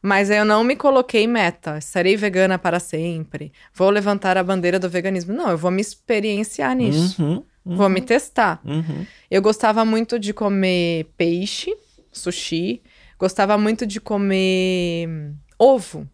[0.00, 4.88] Mas eu não me coloquei meta, serei vegana para sempre, vou levantar a bandeira do
[4.88, 5.34] veganismo.
[5.34, 7.42] Não, eu vou me experienciar nisso, Uhum.
[7.64, 8.60] vou me testar.
[8.64, 9.04] Uhum.
[9.30, 11.76] Eu gostava muito de comer peixe,
[12.12, 12.80] sushi.
[13.18, 16.08] Gostava muito de comer hum, ovo.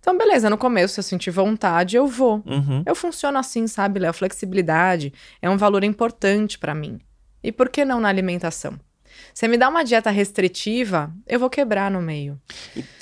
[0.00, 2.42] Então, beleza, no começo, se eu sentir vontade, eu vou.
[2.46, 2.82] Uhum.
[2.84, 4.12] Eu funciono assim, sabe, Léo?
[4.12, 6.98] Flexibilidade é um valor importante pra mim.
[7.44, 8.74] E por que não na alimentação?
[9.34, 12.40] Você me dá uma dieta restritiva, eu vou quebrar no meio.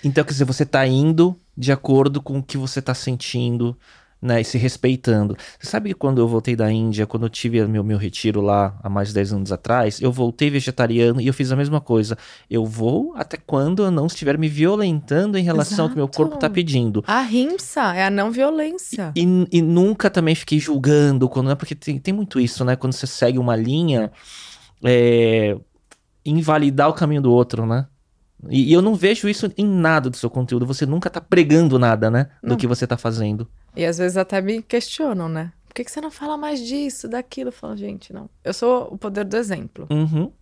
[0.05, 3.77] Então, quer dizer, você tá indo de acordo com o que você tá sentindo,
[4.21, 4.41] né?
[4.41, 5.37] E se respeitando.
[5.59, 8.79] Você sabe que quando eu voltei da Índia, quando eu tive meu, meu retiro lá
[8.83, 12.19] há mais de 10 anos atrás, eu voltei vegetariano e eu fiz a mesma coisa.
[12.51, 16.17] Eu vou até quando eu não estiver me violentando em relação ao que meu Exato.
[16.17, 17.03] corpo tá pedindo.
[17.07, 19.13] A rimsa é a não violência.
[19.17, 19.23] E,
[19.53, 21.55] e nunca também fiquei julgando, quando, né?
[21.55, 22.77] Porque tem, tem muito isso, né?
[22.77, 24.11] Quando você segue uma linha,
[24.85, 25.57] é,
[26.29, 27.87] invalidar o caminho do outro, né?
[28.49, 30.67] E, e eu não vejo isso em nada do seu conteúdo.
[30.67, 32.31] Você nunca tá pregando nada, né?
[32.43, 32.57] Do Não.
[32.57, 33.49] que você tá fazendo.
[33.75, 35.53] E às vezes até me questionam, né?
[35.67, 37.49] Por que, que você não fala mais disso, daquilo?
[37.49, 38.29] Eu falo, gente, não.
[38.45, 39.87] Eu sou o poder do exemplo.
[39.91, 40.33] Uhum.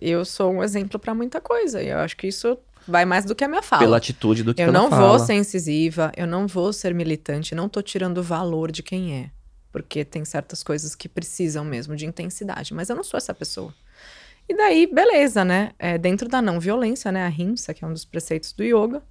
[0.00, 1.82] Eu sou um exemplo pra muita coisa.
[1.82, 3.82] E eu acho que isso vai mais do que a minha fala.
[3.82, 5.08] Pela atitude do que eu não fala.
[5.08, 9.14] vou ser incisiva, eu não vou ser militante, não tô tirando o valor de quem
[9.14, 9.30] é.
[9.72, 12.72] Porque tem certas coisas que precisam mesmo de intensidade.
[12.72, 13.74] Mas eu não sou essa pessoa.
[14.48, 15.72] E daí, beleza, né?
[15.78, 17.24] É, dentro da não violência, né?
[17.24, 19.02] A rimsa, que é um dos preceitos do yoga.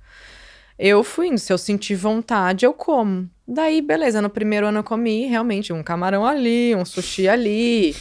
[0.77, 1.37] Eu fui indo.
[1.37, 3.29] Se eu sentir vontade, eu como.
[3.47, 7.93] Daí, beleza, no primeiro ano eu comi realmente um camarão ali, um sushi ali,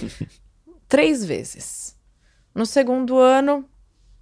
[0.88, 1.98] três vezes.
[2.54, 3.68] No segundo ano,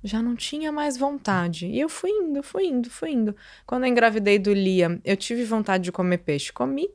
[0.02, 1.66] já não tinha mais vontade.
[1.66, 3.36] E eu fui indo, fui indo, fui indo.
[3.66, 6.52] Quando eu engravidei do Liam, eu tive vontade de comer peixe.
[6.52, 6.88] Comi.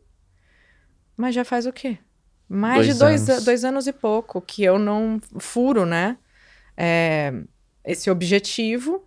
[1.15, 1.97] Mas já faz o quê?
[2.49, 3.43] Mais Dois de dois, anos.
[3.45, 6.17] dois anos e pouco que eu não furo, né?
[6.75, 7.33] É,
[7.83, 9.03] esse objetivo.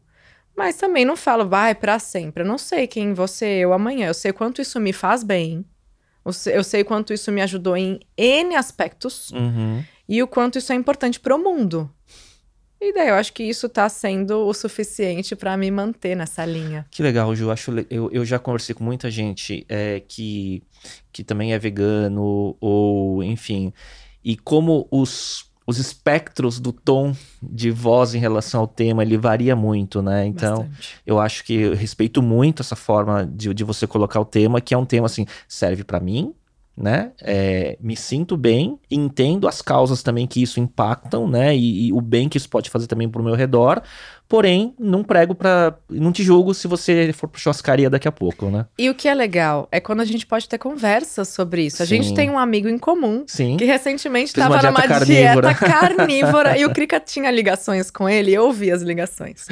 [0.56, 2.42] Mas também não falo, vai pra sempre.
[2.42, 4.08] Eu não sei quem você eu amanhã.
[4.08, 5.64] Eu sei quanto isso me faz bem.
[6.24, 9.82] Eu sei, eu sei quanto isso me ajudou em N aspectos Uhum.
[10.06, 11.90] e o quanto isso é importante pro mundo.
[12.80, 16.86] E daí eu acho que isso tá sendo o suficiente pra me manter nessa linha.
[16.90, 17.50] Que legal, Ju.
[17.50, 20.62] Acho, eu, eu já conversei com muita gente é, que,
[21.12, 23.70] que também é vegano, ou enfim.
[24.24, 29.54] E como os, os espectros do tom de voz em relação ao tema, ele varia
[29.54, 30.24] muito, né?
[30.24, 30.96] Então, Bastante.
[31.06, 34.72] eu acho que eu respeito muito essa forma de, de você colocar o tema, que
[34.72, 36.34] é um tema assim, serve pra mim,
[36.80, 37.12] né?
[37.20, 41.54] É, me sinto bem, entendo as causas também que isso impactam, né?
[41.54, 43.82] E, e o bem que isso pode fazer também pro meu redor.
[44.30, 45.74] Porém, não prego pra.
[45.90, 48.64] Não te julgo se você for pra churrascaria daqui a pouco, né?
[48.78, 51.82] E o que é legal é quando a gente pode ter conversas sobre isso.
[51.82, 51.96] A Sim.
[52.00, 53.56] gente tem um amigo em comum Sim.
[53.56, 55.54] que recentemente Fez estava numa dieta dieta carnívora.
[55.98, 59.48] carnívora e o Krika tinha ligações com ele e eu ouvi as ligações.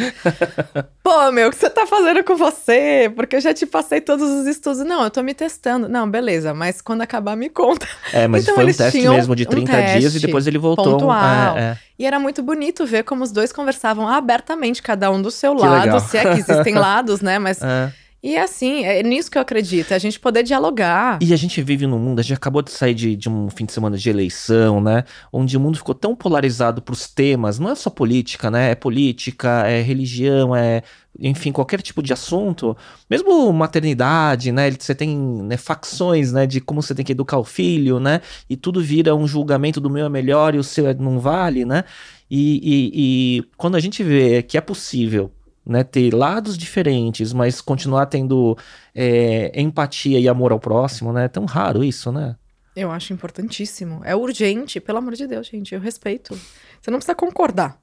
[1.02, 3.10] Pô, meu, o que você tá fazendo com você?
[3.16, 4.78] Porque eu já te passei todos os estudos.
[4.84, 5.88] Não, eu tô me testando.
[5.88, 7.84] Não, beleza, mas quando acabar, me conta.
[8.12, 10.58] É, mas Então, foi um teste mesmo de um 30 dias e teste depois ele
[10.58, 10.92] voltou.
[10.98, 11.58] pontual.
[11.58, 11.87] É, é.
[11.98, 15.62] E era muito bonito ver como os dois conversavam abertamente, cada um do seu Que
[15.62, 16.00] lado, legal.
[16.00, 17.38] se é que existem lados, né?
[17.38, 17.60] Mas.
[17.60, 17.92] É.
[18.20, 21.20] E é assim, é nisso que eu acredito, é a gente poder dialogar.
[21.22, 23.64] E a gente vive num mundo, a gente acabou de sair de, de um fim
[23.64, 25.04] de semana de eleição, né?
[25.32, 28.72] Onde o mundo ficou tão polarizado pros temas, não é só política, né?
[28.72, 30.82] É política, é religião, é.
[31.20, 32.76] Enfim, qualquer tipo de assunto,
[33.08, 34.68] mesmo maternidade, né?
[34.72, 36.44] Você tem né, facções, né?
[36.44, 38.20] De como você tem que educar o filho, né?
[38.50, 41.64] E tudo vira um julgamento do meu é melhor e o seu é- não vale,
[41.64, 41.84] né?
[42.30, 45.32] E, e- e quando a gente vê que é possível
[45.68, 48.56] né, ter lados diferentes, mas continuar tendo
[48.94, 51.26] é, empatia e amor ao próximo, né?
[51.26, 52.36] É tão raro isso, né?
[52.74, 54.00] Eu acho importantíssimo.
[54.04, 55.74] É urgente, pelo amor de Deus, gente.
[55.74, 56.34] Eu respeito.
[56.80, 57.80] Você não precisa concordar.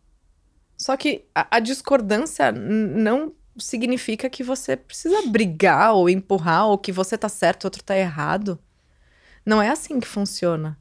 [0.77, 6.91] Só que a, a discordância não significa que você precisa brigar ou empurrar, ou que
[6.91, 8.59] você tá certo e outro tá errado.
[9.45, 10.75] Não é assim que funciona.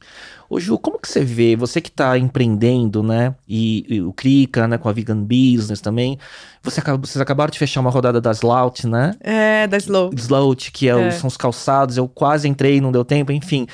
[0.49, 4.67] Ô Ju, como que você vê, você que tá empreendendo, né, e, e o Krika,
[4.67, 6.19] né, com a Vegan Business também,
[6.63, 9.15] você acaba- vocês acabaram de fechar uma rodada das Lout, né?
[9.21, 10.11] É, da Slow.
[10.17, 11.11] Slout, que é o- É.
[11.11, 13.67] são os calçados, eu quase entrei, não deu tempo, enfim.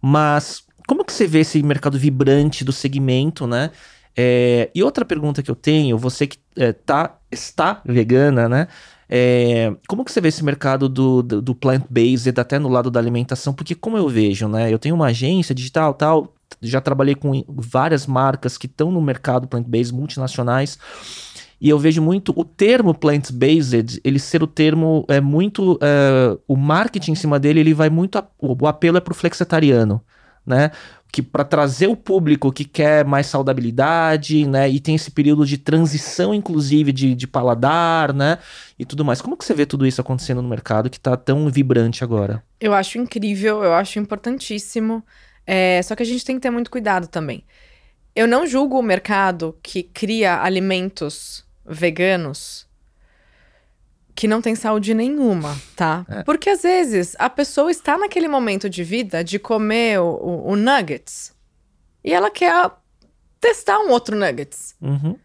[0.00, 3.70] Mas como que você vê esse mercado vibrante do segmento, né?
[4.16, 8.66] É, e outra pergunta que eu tenho, você que é, tá, está vegana, né?
[9.08, 13.00] É, como que você vê esse mercado do, do, do plant-based até no lado da
[13.00, 13.54] alimentação?
[13.54, 14.72] Porque como eu vejo, né?
[14.72, 19.48] Eu tenho uma agência digital tal, já trabalhei com várias marcas que estão no mercado
[19.48, 20.78] plant-based multinacionais.
[21.60, 25.78] E eu vejo muito o termo plant-based, ele ser o termo é muito.
[25.82, 28.16] é, o marketing em cima dele, ele vai muito.
[28.18, 30.00] a- o, o apelo é pro flexitariano,
[30.46, 30.70] né?
[31.10, 34.68] Que para trazer o público que quer mais saudabilidade, né?
[34.68, 38.38] E tem esse período de transição, inclusive, de, de paladar, né?
[38.78, 39.22] E tudo mais.
[39.22, 42.42] Como que você vê tudo isso acontecendo no mercado que tá tão vibrante agora?
[42.60, 45.02] Eu acho incrível, eu acho importantíssimo.
[45.46, 47.42] É, só que a gente tem que ter muito cuidado também.
[48.14, 52.67] Eu não julgo o mercado que cria alimentos veganos
[54.18, 56.04] que não tem saúde nenhuma, tá?
[56.08, 56.22] É.
[56.24, 60.56] Porque às vezes a pessoa está naquele momento de vida de comer o, o- o
[60.56, 61.32] nuggets
[62.02, 62.68] e ela quer
[63.40, 64.74] testar um outro nuggets.
[64.82, 65.16] Uhum.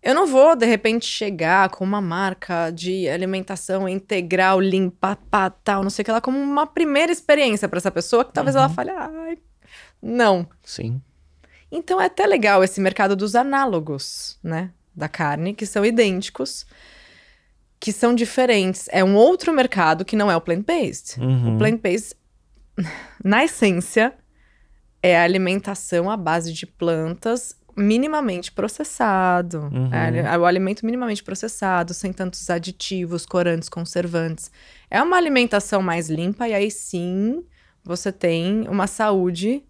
[0.00, 5.82] Eu não vou, de repente, chegar com uma marca de alimentação integral, limpa, pá, tal,
[5.82, 8.68] não sei o que lá, como uma primeira experiência para essa pessoa, que talvez ela
[8.68, 9.38] fale, ai,
[10.00, 10.46] não.
[10.62, 11.02] Sim.
[11.72, 16.64] Então é até legal esse mercado dos análogos, né, da carne, que são idênticos,
[17.78, 18.88] que são diferentes.
[18.90, 21.20] É um outro mercado que não é o plant-based.
[21.20, 21.54] Uhum.
[21.54, 22.16] O plant-based,
[23.24, 24.14] na essência,
[25.02, 29.68] é a alimentação à base de plantas minimamente processado.
[29.72, 29.90] Uhum.
[29.92, 34.50] É, o alimento minimamente processado, sem tantos aditivos, corantes, conservantes.
[34.90, 37.44] É uma alimentação mais limpa e aí sim
[37.84, 39.62] você tem uma saúde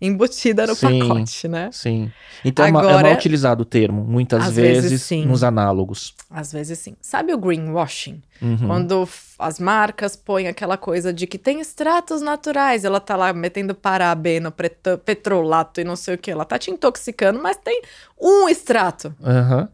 [0.00, 0.98] embutida no Sim.
[1.00, 1.70] pacote, né?
[1.72, 2.10] Sim.
[2.44, 5.24] Então é, é Agora- mal utilizado o termo, muitas vezes, vezes, sim.
[5.24, 6.14] nos análogos.
[6.30, 6.94] Às vezes sim.
[7.00, 8.22] Sabe o greenwashing?
[8.42, 8.58] Uhum.
[8.66, 13.74] Quando as marcas põem aquela coisa de que tem extratos naturais, ela tá lá metendo
[13.74, 17.80] parabeno, preto- petrolato e não sei o que, ela tá te intoxicando, mas tem
[18.20, 19.14] um extrato.
[19.24, 19.68] Aham.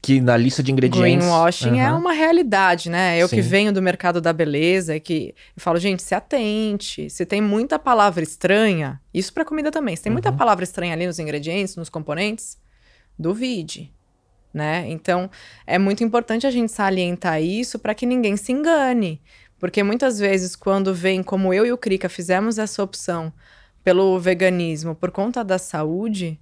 [0.00, 1.26] Que na lista de ingredientes.
[1.26, 1.98] Greenwashing é Aham.
[1.98, 3.18] uma realidade, né?
[3.18, 3.48] Eu que Sim.
[3.48, 7.10] venho do mercado da beleza, é que eu falo, gente, se atente.
[7.10, 9.96] Se tem muita palavra estranha, isso pra comida também.
[9.96, 10.36] Se tem muita Uhum.
[10.36, 12.56] palavra estranha ali nos ingredientes, nos componentes,
[13.18, 13.92] duvide,
[14.54, 14.84] né?
[14.88, 15.28] Então,
[15.66, 19.20] é muito importante a gente salientar isso para que ninguém se engane.
[19.58, 23.32] Porque muitas vezes, quando vem, como eu e o Krika fizemos essa opção
[23.82, 26.38] pelo veganismo por conta da saúde,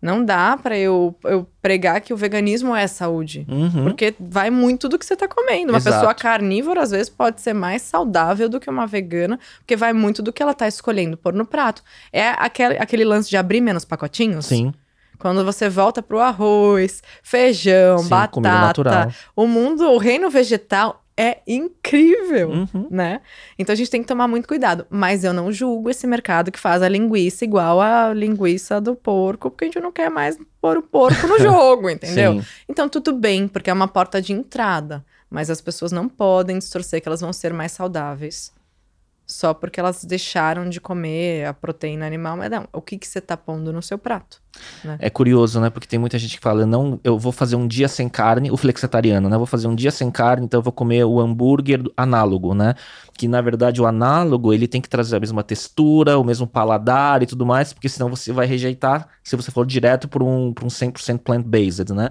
[0.00, 3.44] não dá para eu, eu pregar que o veganismo é saúde.
[3.48, 3.84] Uhum.
[3.84, 5.72] Porque vai muito do que você tá comendo.
[5.72, 5.96] Uma Exato.
[5.96, 10.22] pessoa carnívora, às vezes, pode ser mais saudável do que uma vegana, porque vai muito
[10.22, 11.82] do que ela tá escolhendo pôr no prato.
[12.12, 14.46] É aquele, aquele lance de abrir menos pacotinhos?
[14.46, 14.72] Sim,
[15.18, 18.40] Quando você volta pro arroz, feijão, sim, batata.
[18.40, 19.12] natural.
[19.34, 22.86] O mundo, o reino vegetal é incrível Uhum.
[22.90, 23.20] né?
[23.58, 24.86] Então a gente tem que tomar muito cuidado.
[24.88, 29.50] Mas eu não julgo esse mercado que faz a linguiça igual a linguiça do porco,
[29.50, 32.34] porque a gente não quer mais pôr o porco no jogo, entendeu?
[32.40, 32.46] Sim.
[32.68, 35.04] Então tudo bem, porque é uma porta de entrada.
[35.28, 38.50] Mas as pessoas não podem distorcer que elas vão ser mais saudáveis.
[39.30, 42.34] Só porque elas deixaram de comer a proteína animal.
[42.34, 44.40] Mas não, o que, que você tá pondo no seu prato?
[44.98, 45.68] É curioso, né?
[45.68, 48.56] Porque tem muita gente que fala, não, eu vou fazer um dia sem carne, o
[48.56, 49.36] flexitariano, né?
[49.36, 52.74] Vou fazer um dia sem carne, então eu vou comer o hambúrguer análogo, né?
[53.18, 57.22] Que na verdade o análogo, ele tem que trazer a mesma textura, o mesmo paladar
[57.22, 60.64] e tudo mais, porque senão você vai rejeitar se você for direto por um, por
[60.64, 62.08] um 100% plant-based, né?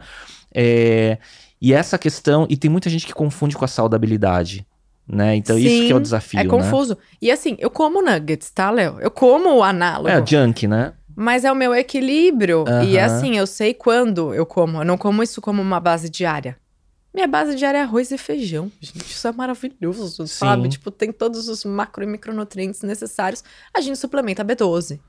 [0.53, 1.17] É,
[1.59, 4.67] e essa questão, e tem muita gente que confunde com a saudabilidade,
[5.07, 5.35] né?
[5.35, 6.49] Então isso que é o Sim, desafio, É né?
[6.49, 6.97] confuso.
[7.21, 8.99] E assim, eu como nuggets, tá, Léo?
[8.99, 10.09] Eu como o análogo.
[10.09, 10.93] É, junk, né?
[11.15, 12.65] Mas é o meu equilíbrio.
[12.85, 13.05] E Aham.
[13.05, 14.81] assim, eu sei quando eu como.
[14.81, 16.57] Eu não como isso como uma base diária.
[17.13, 18.71] Minha base diária é arroz e feijão.
[18.79, 20.63] Gente, isso é maravilhoso, sabe?
[20.63, 20.69] Sim.
[20.69, 23.43] Tipo, tem todos os macro e micronutrientes necessários.
[23.73, 24.99] A gente suplementa B12.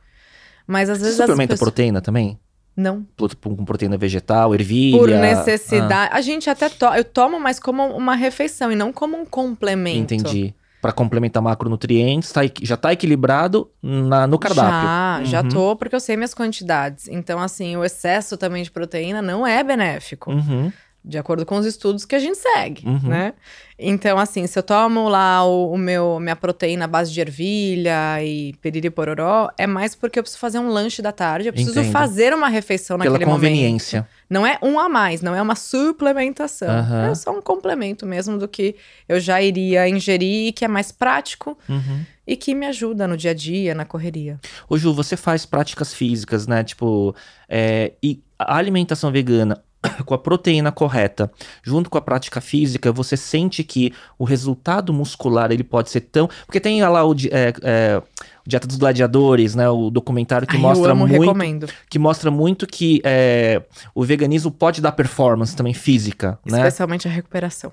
[0.67, 1.71] Mas às Você vezes suplementa as pessoas...
[1.71, 2.39] proteína também?
[2.79, 3.05] Não.
[3.43, 4.97] Com proteína vegetal, ervilha?
[4.99, 6.11] Por Ah, necessidade.
[6.15, 6.85] A gente até to...
[6.87, 10.15] Eu tomo, mas como uma refeição e não como um complemento.
[10.15, 10.55] Entendi.
[10.81, 14.71] Pra complementar macronutrientes, tá, já tá equilibrado na, no cardápio.
[14.71, 15.49] Já, já Uhum.
[15.49, 17.09] tô, porque eu sei minhas quantidades.
[17.09, 20.31] Então, assim, o excesso também de proteína não é benéfico.
[20.31, 20.73] Uhum.
[21.05, 23.09] De acordo com os estudos que a gente segue, Uhum.
[23.09, 23.33] né?
[23.79, 28.23] Então, assim, se eu tomo lá o, o meu, minha proteína à base de ervilha
[28.23, 31.79] e piriri pororó, é mais porque eu preciso fazer um lanche da tarde, eu preciso
[31.79, 31.93] Entendo.
[31.93, 34.01] fazer uma refeição Pela naquele conveniência.
[34.01, 34.19] momento.
[34.29, 36.69] Não é um a mais, não é uma suplementação.
[36.69, 37.11] Aham.
[37.11, 38.77] É só um complemento mesmo do que
[39.09, 42.05] eu já iria ingerir, que é mais prático Uhum.
[42.27, 44.39] e que me ajuda no dia a dia, na correria.
[44.69, 46.63] Ô Ju, você faz práticas físicas, né?
[46.65, 47.15] Tipo,
[47.49, 49.63] é, e a alimentação vegana
[50.05, 51.31] com a proteína correta,
[51.63, 56.29] junto com a prática física, você sente que o resultado muscular ele pode ser tão.
[56.47, 58.03] Porque tem lá o, é, é,
[58.47, 59.69] Dieta dos Gladiadores, né?
[59.69, 61.21] O documentário que Ai, mostra amo, muito.
[61.21, 61.69] recomendo.
[61.89, 63.63] Que mostra muito que é,
[63.95, 66.59] o veganismo pode dar performance também física, né?
[66.59, 67.73] Especialmente a recuperação.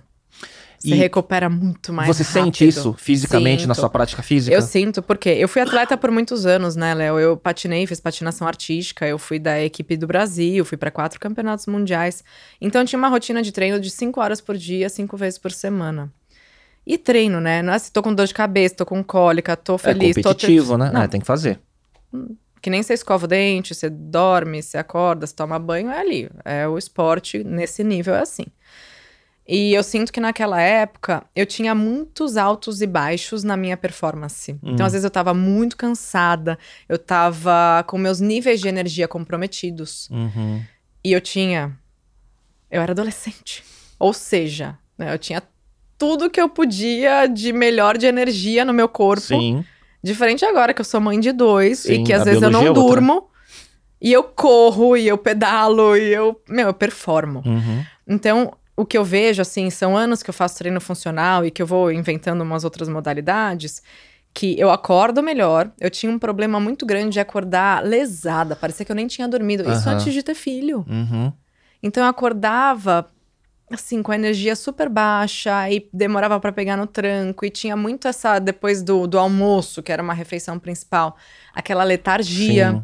[0.86, 2.70] Você E recupera muito mais Você sente rápido.
[2.80, 3.82] isso fisicamente na Sinto.
[3.82, 4.56] sua prática física?
[4.56, 7.20] Eu sinto, porque eu fui atleta por muitos anos, né, Léo?
[7.20, 11.66] Eu patinei, fiz patinação artística, eu fui da equipe do Brasil, fui para quatro campeonatos
[11.68, 12.24] mundiais.
[12.62, 15.52] Então eu tinha uma rotina de treino de cinco horas por dia, cinco vezes por
[15.52, 16.12] semana.
[16.88, 17.62] E treino, né?
[17.64, 20.22] Não é se tô com dor de cabeça, tô com cólica, tô É feliz, tô
[20.30, 20.92] competitivo, né?
[20.94, 21.60] Não, É, tem que fazer.
[22.62, 26.30] que nem você escova o dente, você dorme, você acorda, você toma banho, é ali.
[26.44, 28.46] É o esporte nesse nível, é assim.
[29.48, 34.54] E eu sinto que naquela época eu tinha muitos altos e baixos na minha performance.
[34.54, 34.74] Hum.
[34.74, 36.58] Então, às vezes, eu tava muito cansada,
[36.90, 40.10] eu tava com meus níveis de energia comprometidos.
[40.10, 40.64] Uhum.
[41.04, 41.78] E eu tinha.
[42.72, 43.64] Eu era adolescente.
[44.00, 45.44] Ou seja, né, eu tinha
[45.98, 49.22] tudo que eu podia de melhor de energia no meu corpo.
[49.22, 49.64] Sim.
[50.04, 52.68] Diferente agora que eu sou mãe de dois Sim, e que às vezes eu não
[52.68, 53.30] é durmo.
[54.02, 56.40] E eu corro, e eu pedalo, e eu.
[56.50, 57.42] Meu, eu performo.
[57.46, 57.84] Uhum.
[58.08, 61.62] Então, o que eu vejo, assim, são anos que eu faço treino funcional e que
[61.62, 63.82] eu vou inventando umas outras modalidades.
[64.34, 65.72] Que eu acordo melhor.
[65.80, 68.54] Eu tinha um problema muito grande de acordar lesada.
[68.54, 69.64] Parecia que eu nem tinha dormido.
[69.64, 69.94] Isso Aham.
[69.94, 70.86] antes de ter filho.
[70.90, 71.32] Uhum.
[71.82, 73.08] Então eu acordava
[73.72, 78.08] assim com a energia super baixa e demorava pra pegar no tranco e tinha muito
[78.08, 81.16] essa depois do, do almoço, que era uma refeição principal,
[81.54, 82.72] aquela letargia.
[82.72, 82.84] Sim.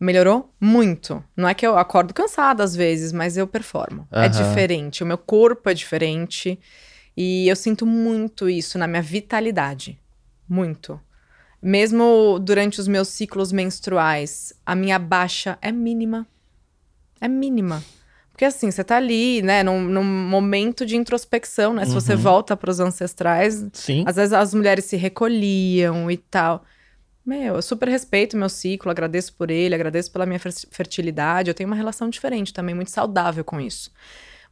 [0.00, 1.22] Melhorou muito.
[1.36, 4.06] Não é que eu acordo cansada às vezes, mas eu performo.
[4.12, 4.30] É Aham.
[4.30, 6.58] diferente, o meu corpo é diferente
[7.16, 9.98] e eu sinto muito isso na minha vitalidade.
[10.48, 11.00] Muito.
[11.60, 16.26] Mesmo durante os meus ciclos menstruais, a minha baixa é mínima.
[17.20, 17.82] É mínima.
[18.30, 21.84] Porque assim, você tá ali, né, num, num momento de introspecção, né?
[21.84, 22.20] Se você Uhum.
[22.20, 24.04] volta pros ancestrais, Sim.
[24.06, 26.64] às vezes as mulheres se recolhiam e tal.
[27.28, 31.50] Meu, eu super respeito meu ciclo, agradeço por ele, agradeço pela minha fertilidade.
[31.50, 33.90] Eu tenho uma relação diferente também, muito saudável com isso.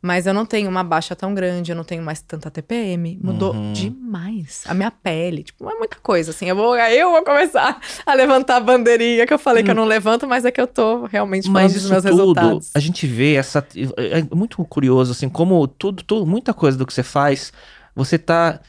[0.02, 3.18] Mas eu não tenho uma baixa tão grande, eu não tenho mais tanta TPM.
[3.22, 3.72] Mudou uhum.
[3.72, 4.62] demais.
[4.66, 6.50] A minha pele, tipo, é muita coisa, assim.
[6.50, 9.64] Eu vou, eu vou começar a levantar a bandeirinha que eu falei hum.
[9.64, 9.78] que eu hum.
[9.78, 12.70] não levanto, mas é que eu tô realmente falando dos meus tudo, resultados.
[12.74, 13.66] A gente vê essa.
[13.96, 17.54] É muito curioso, assim, como tudo, tudo, muita coisa do que você faz,
[17.94, 18.60] você tá.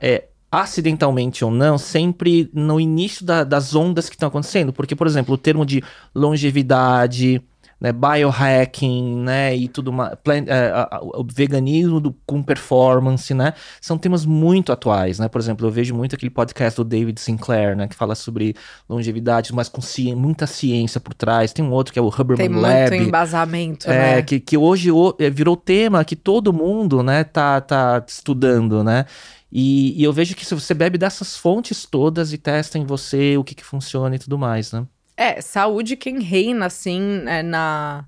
[0.00, 4.70] É, acidentalmente ou não, sempre no início da, das ondas que estão acontecendo.
[4.70, 5.82] Porque, por exemplo, o termo de
[6.14, 7.42] longevidade,
[7.80, 10.12] né, biohacking, né, e tudo mais,
[10.46, 10.72] é,
[11.14, 15.92] o veganismo do, com performance, né, são temas muito atuais, né, por exemplo, eu vejo
[15.92, 18.54] muito aquele podcast do David Sinclair, né, que fala sobre
[18.88, 22.36] longevidade, mas com ci muita ciência por trás, tem um outro que é o Huberman
[22.36, 22.90] tem Lab.
[22.90, 24.22] Tem muito embasamento, é, né.
[24.22, 29.06] Que, que hoje é, virou tema que todo mundo, né, tá, tá estudando, né,
[29.52, 33.36] e, e eu vejo que se você bebe dessas fontes todas e testa em você
[33.36, 34.86] o que que funciona e tudo mais, né.
[35.14, 38.06] É, saúde quem reina, assim, é, na.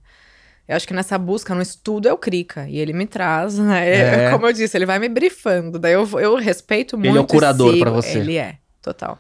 [0.67, 2.67] Eu acho que nessa busca, no estudo, é o Krika.
[2.67, 4.27] E ele me traz, né?
[4.27, 4.31] É.
[4.33, 5.79] Como eu disse, ele vai me brifando.
[5.79, 7.11] Daí eu, eu respeito muito.
[7.11, 8.21] Ele é o curador para você.
[8.21, 9.19] Ele é, total.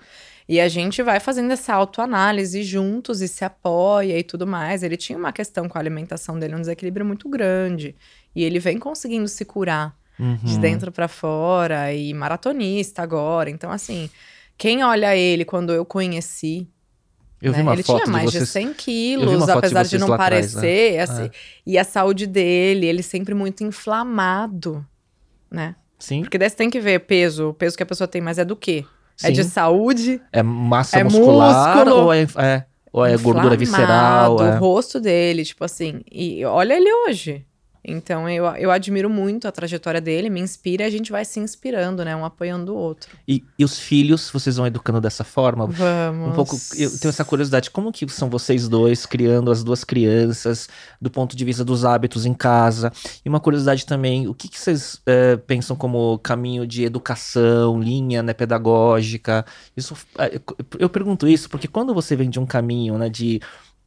[0.49, 4.83] E a gente vai fazendo essa autoanálise juntos e se apoia e tudo mais.
[4.83, 7.95] Ele tinha uma questão com a alimentação dele, um desequilíbrio muito grande.
[8.35, 10.37] E ele vem conseguindo se curar uhum.
[10.37, 13.51] de dentro para fora e maratonista agora.
[13.51, 14.11] Então, assim,
[14.57, 16.69] quem olha ele quando eu conheci,
[17.41, 17.63] eu vi né?
[17.65, 18.49] uma ele foto tinha mais de, vocês...
[18.49, 21.01] de 100 quilos, apesar de, de não parecer.
[21.01, 21.25] Atrás, né?
[21.25, 21.31] assim, é.
[21.67, 24.85] E a saúde dele, ele sempre muito inflamado,
[25.51, 25.75] né?
[25.99, 26.23] Sim.
[26.23, 28.45] Porque daí você tem que ver peso, o peso que a pessoa tem, mas é
[28.45, 28.85] do quê?
[29.17, 29.29] Sim.
[29.29, 30.21] É de saúde?
[30.33, 34.41] É massa é muscular músculo, ou é, é, ou é gordura visceral?
[34.41, 34.57] É.
[34.57, 36.01] O rosto dele, tipo assim.
[36.11, 37.47] E olha ele hoje.
[37.85, 41.39] Então eu, eu admiro muito a trajetória dele, me inspira e a gente vai se
[41.39, 42.17] inspirando, né?
[42.17, 43.11] Um apoiando o outro.
[43.29, 45.67] E, e os filhos, vocês vão educando dessa forma?
[45.67, 46.31] Vamos.
[46.31, 50.69] Um pouco, eu tenho essa curiosidade, como que são vocês dois criando as duas crianças,
[51.01, 52.91] do ponto de vista dos hábitos em casa?
[53.25, 58.23] E uma curiosidade também, o que, que vocês é, pensam como caminho de educação, linha
[58.23, 59.45] né, pedagógica?
[59.77, 60.41] Isso, é,
[60.79, 63.41] eu pergunto isso porque quando você vem de um caminho né, de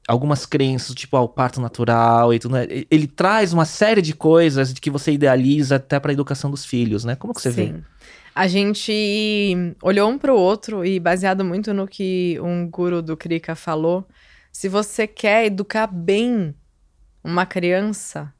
[0.08, 2.66] algumas crenças, tipo, ao parto natural e tudo, né?
[2.89, 6.66] Ele traz uma série de coisas de que você idealiza até para a educação dos
[6.66, 7.16] filhos, né?
[7.16, 7.74] Como que você Sim.
[7.74, 7.82] vê?
[8.34, 13.18] A gente olhou um para o outro e baseado muito no que um guru do
[13.18, 14.08] Krika falou,
[14.51, 16.55] se você quer educar bem
[17.24, 18.32] uma criança,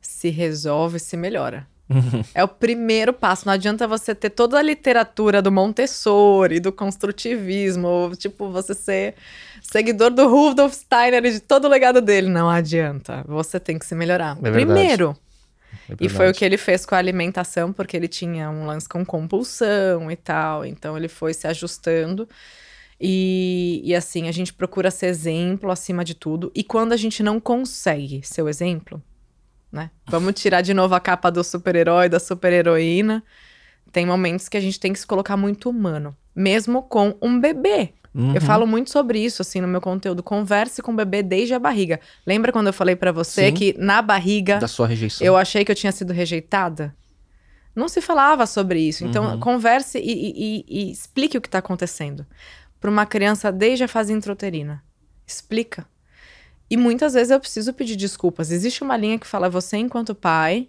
[0.00, 1.66] se resolve, se melhora.
[2.34, 3.46] é o primeiro passo.
[3.46, 9.14] Não adianta você ter toda a literatura do Montessori, do construtivismo, tipo, você ser
[9.62, 12.28] seguidor do Rudolf Steiner e de todo o legado dele.
[12.28, 13.24] Não adianta.
[13.26, 14.38] Você tem que se melhorar.
[14.42, 15.16] É Primeiro.
[15.88, 18.88] É e foi o que ele fez com a alimentação, porque ele tinha um lance
[18.88, 20.64] com compulsão e tal.
[20.64, 22.28] Então ele foi se ajustando.
[23.00, 26.50] E, e assim, a gente procura ser exemplo acima de tudo.
[26.54, 29.02] E quando a gente não consegue ser o exemplo,
[29.70, 29.90] né?
[30.06, 33.22] Vamos tirar de novo a capa do super-herói, da super-heroína.
[33.92, 37.92] Tem momentos que a gente tem que se colocar muito humano, mesmo com um bebê.
[38.14, 38.34] Uhum.
[38.34, 40.22] Eu falo muito sobre isso, assim, no meu conteúdo.
[40.22, 42.00] Converse com o bebê desde a barriga.
[42.26, 43.54] Lembra quando eu falei para você Sim.
[43.54, 44.58] que na barriga.
[44.58, 45.26] Da sua rejeição.
[45.26, 46.94] Eu achei que eu tinha sido rejeitada?
[47.74, 49.04] Não se falava sobre isso.
[49.04, 49.40] Então, uhum.
[49.40, 52.26] converse e, e, e, explique o que está acontecendo.
[52.80, 54.82] Para uma criança desde a fase intrauterina.
[55.26, 55.86] Explica.
[56.70, 58.50] E muitas vezes eu preciso pedir desculpas.
[58.50, 60.68] Existe uma linha que fala: você, enquanto pai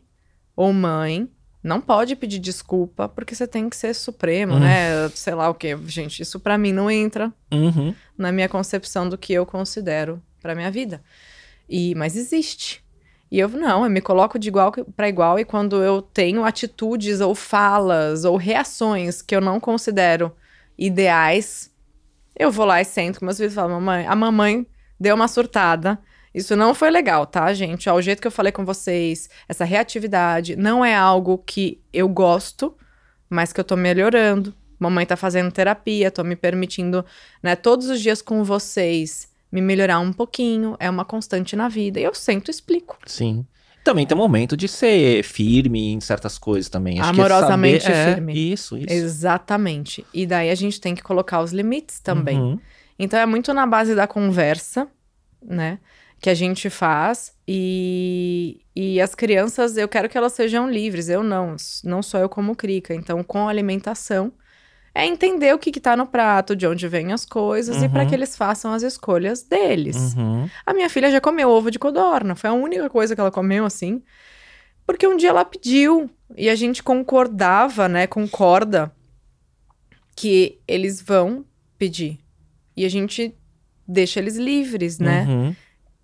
[0.56, 1.28] ou mãe,
[1.62, 4.60] não pode pedir desculpa porque você tem que ser supremo, uhum.
[4.60, 5.10] né?
[5.10, 6.22] Sei lá o que, gente.
[6.22, 7.94] Isso para mim não entra uhum.
[8.18, 11.02] na minha concepção do que eu considero para minha vida.
[11.68, 12.84] E mas existe.
[13.32, 17.20] E eu não, eu me coloco de igual para igual e quando eu tenho atitudes
[17.20, 20.32] ou falas ou reações que eu não considero
[20.78, 21.72] ideais,
[22.36, 24.66] eu vou lá e sento com meus filhos e falo: "Mamãe, a mamãe
[25.00, 26.00] deu uma surtada
[26.34, 27.90] isso não foi legal, tá, gente?
[27.90, 32.08] Ó, o jeito que eu falei com vocês, essa reatividade, não é algo que eu
[32.08, 32.76] gosto,
[33.30, 34.54] mas que eu tô melhorando.
[34.80, 37.06] Mamãe tá fazendo terapia, tô me permitindo,
[37.44, 40.78] né, todos os dias com vocês, me melhorar um pouquinho.
[40.80, 42.00] É uma constante na vida.
[42.00, 42.98] E eu sempre explico.
[43.06, 43.46] Sim.
[43.84, 47.00] Também tem um momento de ser firme em certas coisas também.
[47.00, 48.34] Acho Amorosamente que é saber, firme.
[48.34, 48.94] É, isso, isso.
[48.94, 50.06] Exatamente.
[50.14, 52.40] E daí a gente tem que colocar os limites também.
[52.40, 52.60] Uhum.
[52.98, 54.88] Então é muito na base da conversa,
[55.42, 55.80] né?
[56.20, 61.24] Que a gente faz e, e as crianças, eu quero que elas sejam livres, eu
[61.24, 62.94] não, não sou eu como crica.
[62.94, 64.34] Então, com alimentação,
[64.94, 67.86] é entender o que está no prato, de onde vêm as coisas uhum.
[67.86, 70.14] e para que eles façam as escolhas deles.
[70.16, 70.50] Uhum.
[70.66, 73.64] A minha filha já comeu ovo de codorna, foi a única coisa que ela comeu
[73.66, 74.04] assim,
[74.86, 78.92] porque um dia ela pediu e a gente concordava, né, concorda
[80.16, 81.46] que eles vão
[81.78, 82.20] pedir.
[82.76, 83.34] e a gente
[83.88, 85.26] deixa eles livres, né?
[85.28, 85.56] Uhum.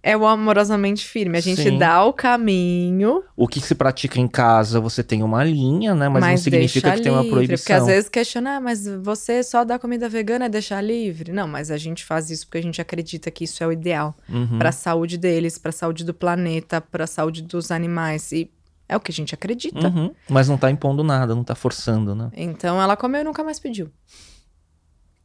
[0.07, 1.35] É o amorosamente firme.
[1.35, 1.79] A gente Sim.
[1.79, 6.07] dá o caminho, O que se pratica em casa, você tem uma linha, né?
[6.07, 7.63] Mas, não significa que tem uma livre, proibição.
[7.63, 11.31] Porque às vezes questiona, ah, mas você só dá comida vegana é deixar livre?
[11.31, 14.15] Não, mas a gente faz isso porque a gente acredita que isso é o ideal
[14.29, 14.59] Uhum.
[14.59, 18.31] para a saúde deles, para a saúde do planeta, para a saúde dos animais.
[18.31, 18.51] E
[18.87, 19.87] é o que a gente acredita.
[19.87, 20.13] Uhum.
[20.29, 22.29] Mas não tá impondo nada, não tá forçando, né?
[22.35, 23.89] Então ela comeu e nunca mais pediu.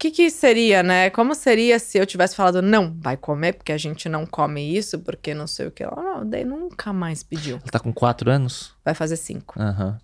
[0.01, 1.11] O que, que seria, né?
[1.11, 4.99] Como seria se eu tivesse falado, não, vai comer, porque a gente não come isso,
[5.01, 5.83] porque não sei o que.
[5.83, 7.57] Ela, não, daí nunca mais pediu.
[7.57, 8.75] Ela tá com quatro anos?
[8.83, 9.61] Vai fazer cinco.
[9.61, 9.99] Aham.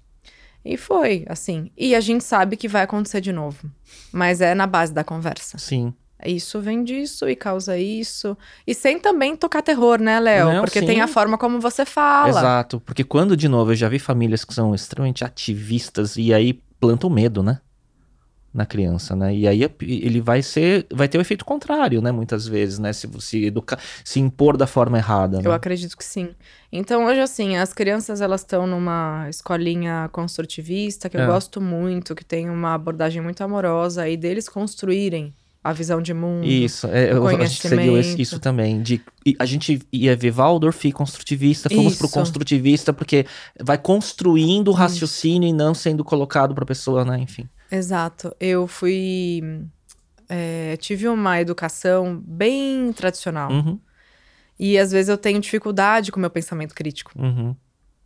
[0.62, 1.70] E foi, assim.
[1.74, 3.70] E a gente sabe que vai acontecer de novo.
[4.12, 5.57] Mas é na base da conversa.
[5.57, 5.94] Sim.
[6.26, 8.36] Isso vem disso e causa isso.
[8.66, 10.61] E sem também tocar terror, né, Léo?
[10.61, 10.86] Porque sim.
[10.86, 12.28] tem a forma como você fala.
[12.28, 12.80] Exato.
[12.80, 17.09] Porque quando, de novo, eu já vi famílias que são extremamente ativistas e aí plantam
[17.09, 17.61] medo, né?
[18.57, 19.34] Na criança, né?
[19.36, 22.11] E aí ele vai ser, vai ter o efeito contrário, né?
[22.11, 22.90] Muitas vezes, né?
[22.90, 25.42] Se se educar, se impor da forma errada, né?
[25.46, 26.30] Eu acredito que sim.
[26.72, 31.26] Então, hoje, assim, as crianças, elas estão numa escolinha construtivista, que eu É.
[31.26, 36.46] gosto muito, que tem uma abordagem muito amorosa, e deles construírem a visão de mundo.
[36.46, 38.22] Isso, é, eu, a gente seguiu esse- conhecimento.
[38.22, 38.80] isso também.
[38.80, 39.02] De,
[39.38, 42.14] a gente ia ver Waldorf e construtivista, fomos pro Isso.
[42.14, 43.26] construtivista, porque
[43.61, 47.18] vai construindo o raciocínio e não sendo colocado pra pessoa, né?
[47.18, 47.48] Enfim.
[47.70, 48.34] Exato.
[48.38, 49.42] Eu fui.
[50.28, 53.50] é, tive uma educação bem tradicional.
[53.50, 53.78] Uhum,
[54.58, 57.12] E às vezes eu tenho dificuldade com o meu pensamento crítico.
[57.16, 57.54] uhum.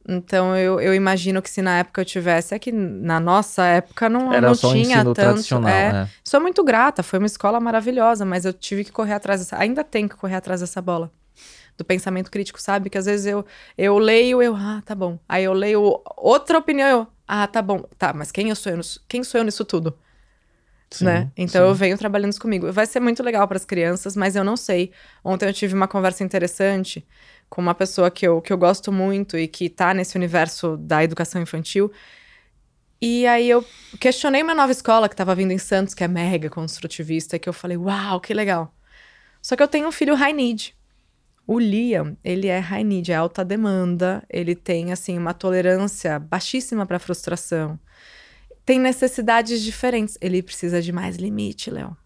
[0.08, 4.08] Então eu, eu imagino que se na época eu tivesse, é que na nossa época
[4.08, 5.14] não, Era não só tinha ensino tanto.
[5.14, 5.92] tradicional, é.
[5.92, 6.08] né?
[6.24, 9.58] Sou muito grata, foi uma escola maravilhosa, mas eu tive que correr atrás dessa.
[9.58, 11.12] Ainda tenho que correr atrás dessa bola.
[11.76, 12.88] Do pensamento crítico, sabe?
[12.90, 13.44] Que às vezes eu,
[13.76, 15.18] eu leio, eu, ah, tá bom.
[15.28, 17.82] Aí eu leio outra opinião, eu, ah, tá bom.
[17.98, 19.98] Tá, mas quem eu sou eu, nisso- quem sou eu nisso tudo?
[20.90, 21.30] Sim, né?
[21.36, 21.68] Então sim.
[21.68, 22.70] eu venho trabalhando isso comigo.
[22.72, 24.92] Vai ser muito legal para as crianças, mas eu não sei.
[25.24, 27.06] Ontem eu tive uma conversa interessante
[27.48, 31.02] com uma pessoa que eu, que eu gosto muito e que tá nesse universo da
[31.02, 31.90] educação infantil.
[33.00, 33.64] E aí eu
[33.98, 37.52] questionei uma nova escola que estava vindo em Santos, que é mega construtivista, que eu
[37.52, 38.74] falei, uau, que legal.
[39.42, 40.76] Só que eu tenho um filho high need.
[41.52, 46.86] O Liam, ele é high need, é alta demanda, ele tem, assim, uma tolerância baixíssima
[46.86, 47.76] para frustração.
[48.64, 50.16] Tem necessidades diferentes.
[50.20, 51.96] Ele precisa de mais limite, Léo.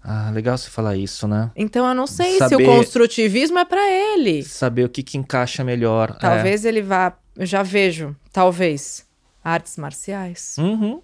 [0.00, 1.50] Ah, legal você falar isso, né?
[1.56, 4.44] Então eu não sei se Saber- o construtivismo é para ele.
[4.44, 6.10] Saber o que, que encaixa melhor.
[6.10, 6.20] é.
[6.20, 7.18] Talvez ele vá.
[7.34, 9.04] Eu já vejo, talvez,
[9.42, 11.02] artes marciais, Uhum.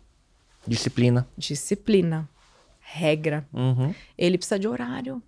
[0.65, 1.27] Disciplina.
[1.37, 2.29] disciplina,
[2.81, 3.45] regra.
[3.53, 3.93] Uhum.
[4.17, 5.21] Ele precisa de horário.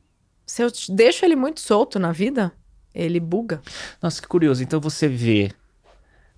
[0.46, 2.52] Se eu deixo ele muito solto na vida,
[2.94, 3.60] ele buga.
[4.00, 4.62] Nossa, que curioso.
[4.62, 5.50] Então você vê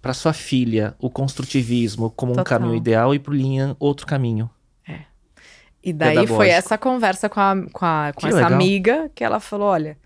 [0.00, 2.58] pra sua filha o construtivismo como um Total.
[2.58, 4.50] caminho ideal e pro Liam outro caminho.
[5.82, 6.36] E daí Pedagógico.
[6.36, 8.52] foi essa conversa com, a, com, a- com essa legal.
[8.52, 9.96] amiga que ela falou: olha,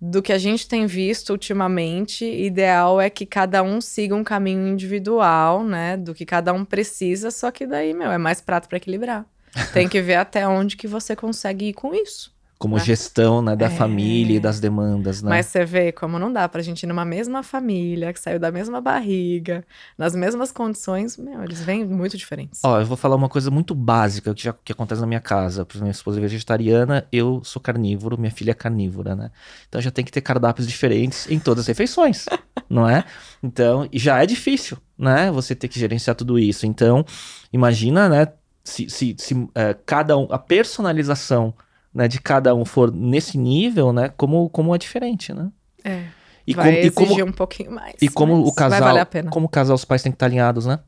[0.00, 4.68] do que a gente tem visto ultimamente, ideal é que cada um siga um caminho
[4.68, 5.96] individual, né?
[5.96, 9.26] Do que cada um precisa, só que daí, meu, é mais prato para equilibrar.
[9.72, 12.32] Tem que ver até onde que você consegue ir com isso.
[12.58, 12.84] Como Né?
[12.84, 13.70] gestão, né, da É.
[13.70, 15.30] família e das demandas, né?
[15.30, 18.50] Mas você vê como não dá pra gente ir numa mesma família, que saiu da
[18.50, 19.64] mesma barriga,
[19.96, 22.60] nas mesmas condições, meu, eles vêm muito diferentes.
[22.64, 25.64] Ó, eu vou falar uma coisa muito básica que já que acontece na minha casa.
[25.64, 29.30] Por exemplo, minha esposa é vegetariana, eu sou carnívoro, minha filha é carnívora, né?
[29.68, 32.26] Então já tem que ter cardápios diferentes em todas as refeições,
[32.68, 33.04] não é?
[33.40, 35.30] Então, já é difícil, né?
[35.30, 36.66] Você ter que gerenciar tudo isso.
[36.66, 37.04] Então,
[37.52, 38.26] imagina, né?
[38.64, 41.54] Se, se, se é, cada um, a personalização
[41.98, 44.08] né, de cada um for nesse nível, né?
[44.16, 45.50] Como, como é diferente, né?
[45.82, 46.04] É.
[46.46, 47.96] E vai como, e como, exigir um pouquinho mais.
[48.00, 49.30] e como o casal, Vai valer a pena.
[49.32, 50.78] como o casal, os pais têm que estar alinhados, né?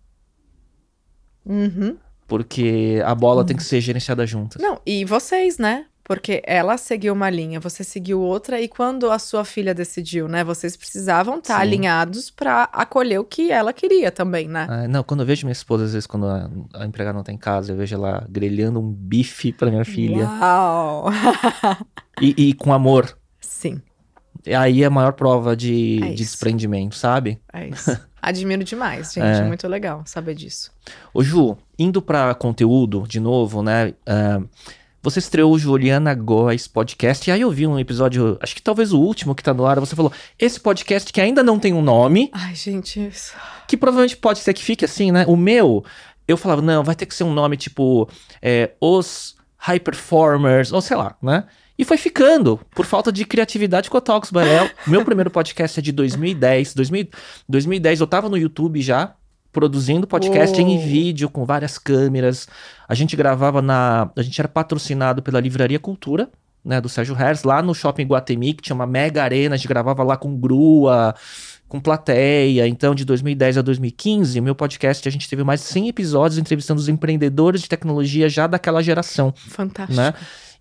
[1.44, 1.96] Uhum.
[2.28, 4.62] Porque a bola tem que ser gerenciada juntas.
[4.62, 5.86] Não, e vocês, né?
[6.10, 10.42] Porque ela seguiu uma linha, você seguiu outra, e quando a sua filha decidiu, né?
[10.42, 11.60] Vocês precisavam estar Sim.
[11.60, 14.66] alinhados pra acolher o que ela queria também, né?
[14.68, 17.30] Ah, não, quando eu vejo minha esposa, às vezes, quando a, a empregada não tá
[17.30, 20.24] em casa, eu vejo ela grelhando um bife pra minha filha.
[20.26, 21.10] Uau!
[22.20, 23.16] E, e com amor.
[23.40, 23.80] Sim,
[24.58, 27.40] Aí é a maior prova de, É de desprendimento, sabe?
[27.52, 27.96] é isso.
[28.20, 29.40] Admiro demais, gente.
[29.42, 29.44] É.
[29.44, 30.72] Muito legal saber disso.
[31.14, 33.94] Ô Ju, indo pra conteúdo de novo, né?
[34.06, 34.42] ah,
[35.02, 38.92] você estreou o Juliana Góes podcast, e aí eu vi um episódio, acho que talvez
[38.92, 41.82] o último que tá no ar, você falou, esse podcast que ainda não tem um
[41.82, 43.32] nome, Ai, gente, isso-
[43.66, 45.24] que provavelmente pode ser que fique assim, né?
[45.26, 45.84] O meu,
[46.28, 48.08] eu falava, não, vai ter que ser um nome tipo
[48.42, 51.44] é, Os High Performers, ou sei lá, né?
[51.78, 54.70] E foi ficando, por falta de criatividade com a Talks Léo.
[54.86, 56.74] Meu primeiro podcast é de 2010.
[56.74, 57.08] 2000,
[57.48, 59.14] 2010 eu tava no YouTube já,
[59.52, 60.68] produzindo podcast Uou.
[60.70, 62.46] em vídeo com várias câmeras.
[62.88, 66.28] A gente gravava na, a gente era patrocinado pela Livraria Cultura,
[66.64, 69.68] né, do Sérgio Herz, lá no Shopping Guatemi, que tinha uma mega arena, a gente
[69.68, 71.14] gravava lá com grua,
[71.68, 72.66] com plateia.
[72.66, 76.38] Então, de 2010 a 2015, o meu podcast, a gente teve mais de 100 episódios
[76.38, 79.98] entrevistando os empreendedores de tecnologia já daquela geração, Fantástico.
[80.00, 80.12] né?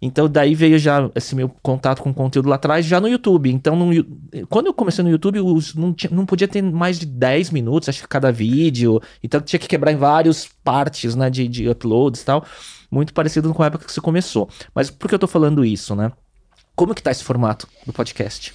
[0.02, 3.52] Então, daí veio já esse meu contato com conteúdo lá atrás, já no YouTube.
[3.52, 7.06] Então, no quando eu comecei no YouTube, os- não, tinha- não podia ter mais de
[7.06, 9.02] 10 minutos, acho que cada vídeo.
[9.22, 12.46] Então, tinha que quebrar em várias partes, né, de, de uploads e tal.
[12.90, 14.50] Muito parecido com a época que você começou.
[14.74, 16.12] Mas por que eu tô falando isso, né?
[16.76, 18.54] Como que tá esse formato do podcast?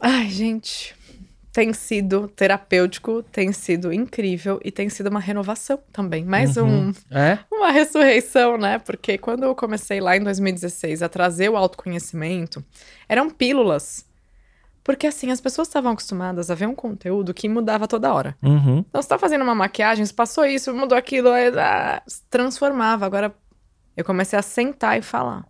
[0.00, 0.94] Ai, gente,
[1.54, 6.24] tem sido terapêutico, tem sido incrível e tem sido uma renovação também.
[6.24, 6.88] Mais Uhum.
[6.88, 7.38] um, É?
[7.50, 8.80] uma ressurreição, né?
[8.80, 12.62] Porque quando eu comecei lá em 2016 a trazer o autoconhecimento,
[13.08, 14.04] eram pílulas.
[14.82, 18.36] Porque assim, as pessoas estavam acostumadas a ver um conteúdo que mudava toda hora.
[18.42, 18.84] Uhum.
[18.88, 23.06] Então, você tá fazendo uma maquiagem, você passou isso, mudou aquilo, aí, ah, transformava.
[23.06, 23.32] Agora,
[23.96, 25.46] eu comecei a sentar e falar.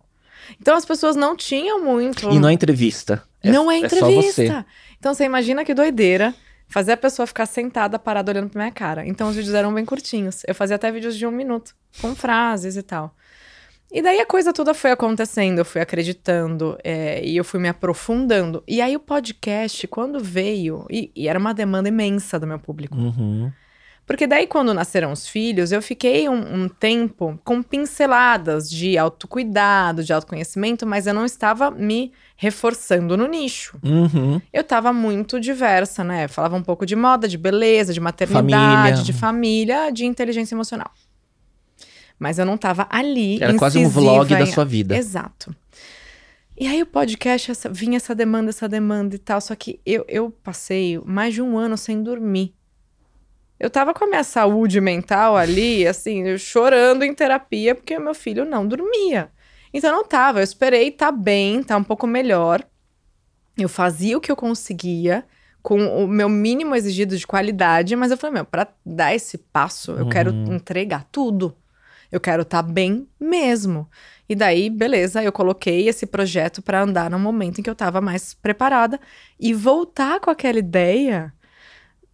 [0.61, 2.29] Então, as pessoas não tinham muito.
[2.29, 3.23] E não é entrevista.
[3.43, 4.41] É- não é É só entrevista.
[4.43, 4.65] você.
[5.05, 6.33] Então, você imagina que doideira
[6.67, 9.05] fazer a pessoa ficar sentada, parada, olhando pra minha cara.
[9.05, 10.41] Então, os vídeos eram bem curtinhos.
[10.47, 13.15] Eu fazia até vídeos de um minuto, com frases e tal.
[13.91, 17.69] E daí a coisa toda foi acontecendo, eu fui acreditando é, e eu fui me
[17.69, 18.63] aprofundando.
[18.67, 22.97] E aí o podcast, quando veio, e, e era uma demanda imensa do meu público.
[22.97, 23.51] Uhum.
[24.05, 30.03] Porque daí, quando nasceram os filhos, eu fiquei um, um tempo com pinceladas de autocuidado,
[30.03, 33.77] de autoconhecimento, mas eu não estava me reforçando no nicho.
[33.83, 34.39] Uhum.
[34.53, 36.27] Eu estava muito diversa, né?
[36.27, 39.03] Falava um pouco de moda, de beleza, de maternidade, Família.
[39.03, 40.91] de família, de inteligência emocional.
[42.17, 43.41] Mas eu não estava ali.
[43.41, 44.95] Era quase um vlog da em- sua vida.
[44.95, 45.53] Exato.
[46.57, 49.41] E aí o podcast, essa- vinha essa demanda, essa demanda e tal.
[49.41, 52.54] Só que eu, eu passei mais de um ano sem dormir.
[53.59, 58.13] Eu tava com a minha saúde mental ali, assim, chorando em terapia, porque o meu
[58.13, 59.29] filho não dormia.
[59.73, 62.63] Então não tava, eu esperei tá bem, tá um pouco melhor.
[63.57, 65.25] Eu fazia o que eu conseguia,
[65.61, 69.91] com o meu mínimo exigido de qualidade, mas eu falei, meu, pra dar esse passo,
[69.93, 70.55] eu quero Uhum.
[70.55, 71.55] entregar tudo.
[72.11, 73.89] Eu quero estar bem mesmo.
[74.29, 77.99] E daí, beleza, eu coloquei esse projeto pra andar no momento em que eu tava
[77.99, 78.99] mais preparada
[79.39, 81.33] e voltar com aquela ideia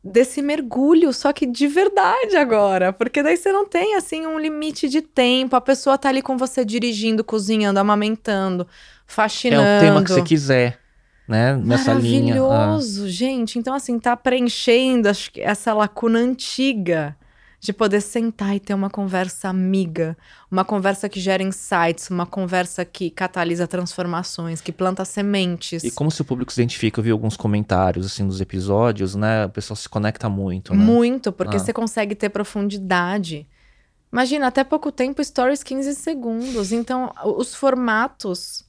[0.04, 4.90] desse mergulho, só que de verdade agora, porque daí você não tem assim um limite
[4.90, 8.68] de tempo, a pessoa tá ali com você dirigindo, cozinhando, amamentando, É
[9.06, 9.62] faxinando.
[9.62, 10.80] o tema que você quiser,
[11.28, 11.56] né?
[11.56, 12.36] Nessa linha.
[12.36, 12.40] Ah.
[12.48, 13.60] Maravilhoso, gente.
[13.60, 17.16] Então, assim, tá preenchendo acho que essa lacuna antiga
[17.62, 20.18] de poder sentar e ter uma conversa amiga,
[20.50, 25.84] uma conversa que gera insights, uma conversa que catalisa transformações, que planta sementes.
[25.84, 29.46] E como se o público se identifica, eu vi alguns comentários, assim, dos episódios, né?
[29.46, 30.84] O pessoal se conecta muito, né?
[30.84, 31.60] Muito, porque Ah.
[31.60, 33.48] você consegue ter profundidade.
[34.12, 36.72] Imagina, até pouco tempo, stories 15 segundos.
[36.72, 38.66] Então, os formatos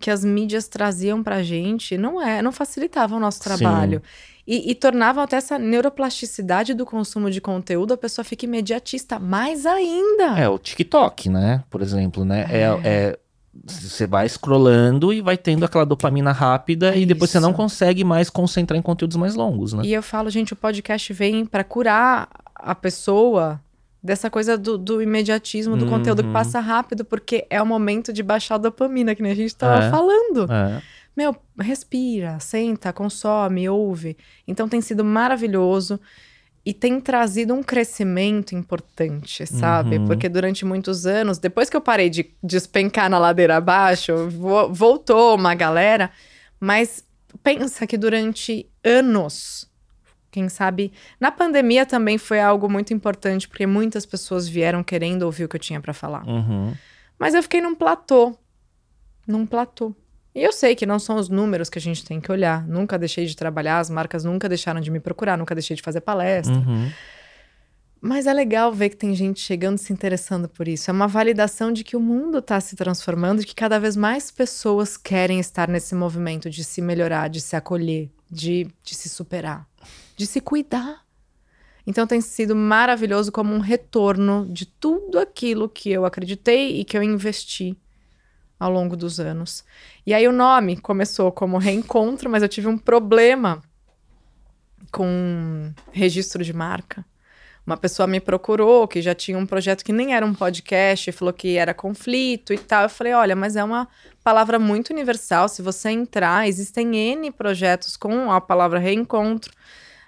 [0.00, 4.02] que as mídias traziam pra gente não é, não facilitavam o nosso trabalho.
[4.46, 9.64] E, e tornavam até essa neuroplasticidade do consumo de conteúdo, a pessoa fica imediatista, mais
[9.66, 10.38] ainda.
[10.38, 11.62] É, o TikTok, né?
[11.70, 12.46] Por exemplo, né?
[12.50, 12.80] É.
[12.82, 13.18] é-
[13.64, 17.56] você vai scrollando e vai tendo aquela dopamina rápida É e depois você não isso.
[17.56, 19.82] consegue mais concentrar em conteúdos mais longos, né?
[19.84, 23.60] E eu falo, gente, o podcast vem pra curar a pessoa
[24.02, 26.32] dessa coisa do, do imediatismo, do conteúdo que Uhum.
[26.32, 29.84] passa rápido, porque é o momento de baixar a dopamina, que nem a gente tava
[29.84, 29.90] É.
[29.90, 30.50] falando.
[30.50, 30.82] É.
[31.16, 34.16] Meu, respira, senta, consome, ouve.
[34.48, 36.00] Então tem sido maravilhoso
[36.64, 39.98] e tem trazido um crescimento importante, sabe?
[39.98, 40.06] Uhum.
[40.06, 45.34] Porque durante muitos anos, depois que eu parei de despencar na ladeira abaixo, vo- voltou
[45.36, 46.10] uma galera,
[46.58, 47.04] mas
[47.42, 49.68] pensa que durante anos,
[50.30, 55.44] quem sabe, na pandemia também foi algo muito importante, porque muitas pessoas vieram querendo ouvir
[55.44, 56.26] o que eu tinha pra falar.
[56.26, 56.72] Uhum.
[57.18, 58.36] Mas eu fiquei num platô.
[59.26, 59.94] Num platô.
[60.34, 62.66] E eu sei que não são os números que a gente tem que olhar.
[62.66, 66.00] Nunca deixei de trabalhar, as marcas nunca deixaram de me procurar, nunca deixei de fazer
[66.00, 66.54] palestra.
[66.54, 66.90] Uhum.
[68.00, 70.90] Mas é legal ver que tem gente chegando e se interessando por isso.
[70.90, 74.30] É uma validação de que o mundo está se transformando, de que cada vez mais
[74.30, 79.66] pessoas querem estar nesse movimento de se melhorar, de se acolher, de, de se superar,
[80.20, 81.02] de se cuidar.
[81.86, 86.94] Então tem sido maravilhoso como um retorno de tudo aquilo que eu acreditei e que
[86.96, 87.74] eu investi
[88.58, 89.64] ao longo dos anos.
[90.06, 93.62] E aí o nome começou como reencontro, mas eu tive um problema
[94.92, 97.02] com registro de marca.
[97.66, 101.32] Uma pessoa me procurou que já tinha um projeto que nem era um podcast, falou
[101.32, 102.82] que era conflito e tal.
[102.82, 103.88] Eu falei: olha, mas é uma
[104.22, 105.48] palavra muito universal.
[105.48, 109.52] Se você entrar, existem N projetos com a palavra reencontro.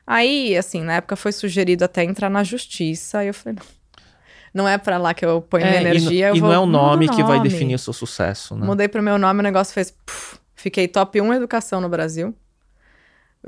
[0.06, 3.18] Aí, assim, na época foi sugerido até entrar na justiça.
[3.18, 3.82] Aí eu falei, não.
[4.54, 6.26] Não é pra lá que eu ponho minha É, e energia.
[6.26, 7.48] n- eu e, vou, não é o muda nome que vai nome.
[7.48, 8.66] definir o seu sucesso, né?
[8.66, 9.90] Mudei pro meu nome, o negócio fez.
[9.90, 12.34] puf, fiquei top 1 educação no Brasil.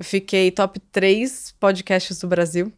[0.01, 2.72] Fiquei top 3 podcasts do Brasil.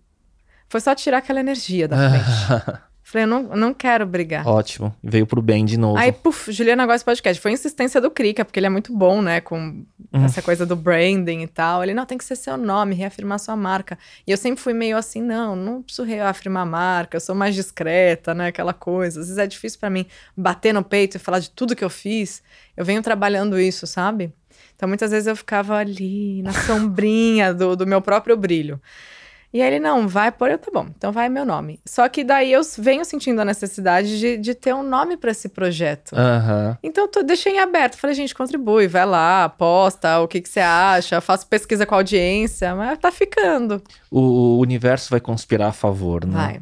[0.68, 2.80] Foi só tirar aquela energia da frente.
[3.08, 4.44] Falei, eu não, não quero brigar.
[4.44, 4.92] Ótimo.
[5.00, 5.96] Veio pro bem de novo.
[5.96, 7.40] Aí, puf, Juliana gosta de podcast.
[7.40, 9.40] Foi insistência do Krika, porque ele é muito bom, né?
[9.40, 10.24] Com Uhum.
[10.24, 11.84] essa coisa do branding e tal.
[11.84, 13.96] Ele, não, tem que ser seu nome, reafirmar sua marca.
[14.26, 17.54] E eu sempre fui meio assim, não, não preciso reafirmar a marca, eu sou mais
[17.54, 18.48] discreta, né?
[18.48, 19.20] Aquela coisa.
[19.20, 20.04] Às vezes é difícil pra mim
[20.36, 22.42] bater no peito e falar de tudo que eu fiz.
[22.76, 24.32] Eu venho trabalhando isso, sabe?
[24.74, 28.80] Então, muitas vezes eu ficava ali, na sombrinha do, do meu próprio brilho.
[29.52, 31.80] E aí ele, não, vai por eu, tá bom, então vai meu nome.
[31.86, 35.48] Só que daí eu venho sentindo a necessidade de, de ter um nome para esse
[35.48, 36.14] projeto.
[36.14, 36.76] Aham.
[36.82, 37.96] Então eu deixei em aberto.
[37.96, 41.98] Falei, gente, contribui, vai lá, posta o que, que você acha, faço pesquisa com a
[41.98, 43.82] audiência, mas tá ficando.
[44.10, 46.34] O, o universo vai conspirar a favor, né?
[46.34, 46.60] Vai.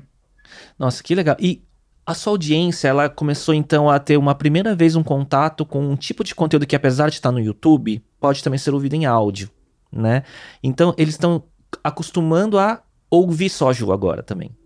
[0.78, 1.36] Nossa, que legal.
[1.40, 1.62] E
[2.06, 5.97] a sua audiência, ela começou então a ter uma primeira vez um contato com um
[5.97, 9.51] tipo de conteúdo que, apesar de estar no YouTube, pode também ser ouvido em áudio,
[9.90, 10.23] né?
[10.62, 11.43] Então, eles estão
[11.83, 14.57] acostumando a ouvir só Ju agora também.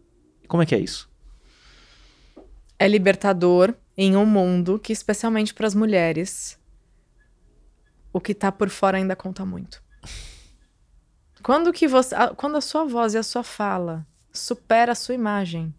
[0.46, 1.08] Como é que é isso?
[2.78, 6.58] É libertador em um mundo que, especialmente para as mulheres,
[8.12, 9.82] o que tá por fora ainda conta muito.
[11.42, 15.14] Quando que você, a- quando a sua voz e a sua fala supera a sua
[15.14, 15.74] imagem,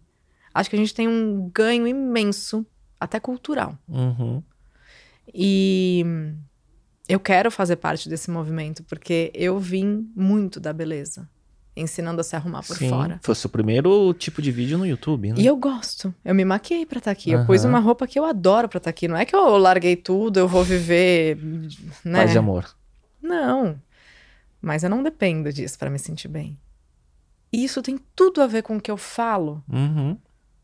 [0.54, 2.64] acho que a gente tem um ganho imenso,
[2.98, 3.78] até cultural.
[3.88, 4.42] Uhum.
[5.32, 6.04] E
[7.10, 11.28] eu quero fazer parte desse movimento porque eu vim muito da beleza,
[11.76, 13.18] ensinando a se arrumar por Sim, fora.
[13.22, 15.34] foi o seu primeiro tipo de vídeo no YouTube, né?
[15.38, 16.14] E eu gosto.
[16.24, 17.30] Eu me maquiei pra estar aqui.
[17.32, 19.08] Eu pus uma roupa que eu adoro pra estar aqui.
[19.08, 21.36] Não é que eu larguei tudo, eu vou viver,
[22.04, 22.20] né?
[22.20, 22.68] Paz de amor.
[23.20, 23.80] Não.
[24.60, 26.58] Mas eu não dependo disso pra me sentir bem.
[27.52, 29.62] E isso tem tudo a ver com o que eu falo.
[29.68, 30.16] Uhum.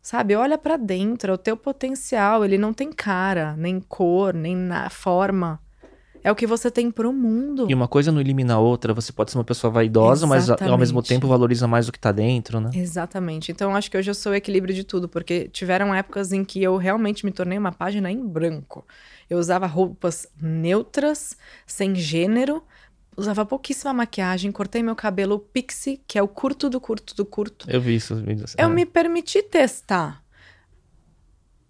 [0.03, 4.55] Sabe, olha pra dentro, é o teu potencial, ele não tem cara, nem cor, nem
[4.55, 5.61] na forma.
[6.27, 7.67] É o que você tem pro mundo.
[7.71, 10.55] E uma coisa não elimina a outra, você pode ser uma pessoa vaidosa, mas a-
[10.55, 11.09] ao mesmo Exatamente.
[11.09, 12.71] tempo valoriza mais o que tá dentro, né?
[12.75, 13.53] Exatamente.
[13.53, 16.61] Então, acho que hoje eu sou o equilíbrio de tudo, porque tiveram épocas em que
[16.61, 18.85] eu realmente me tornei uma página em branco.
[19.31, 22.61] Eu usava roupas neutras, sem gênero,
[23.17, 27.71] usava pouquíssima maquiagem, cortei meu cabelo pixie, que é o curto do curto do curto.
[27.71, 28.15] Eu vi isso.
[28.15, 28.57] eu vi isso.
[28.59, 28.73] Eu É.
[28.75, 30.25] me permiti testar,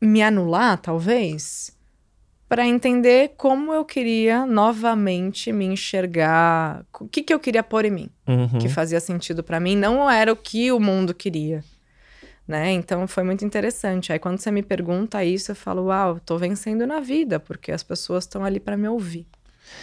[0.00, 1.75] me anular, talvez,
[2.48, 7.90] para entender como eu queria novamente me enxergar, o que, que eu queria pôr em
[7.90, 8.58] mim Uhum.
[8.60, 11.62] que fazia sentido pra mim, não era o que o mundo queria.
[12.46, 12.72] Né?
[12.72, 14.12] Então foi muito interessante.
[14.12, 17.82] Aí quando você me pergunta isso, eu falo, uau, tô vencendo na vida, porque as
[17.82, 19.26] pessoas estão ali pra me ouvir.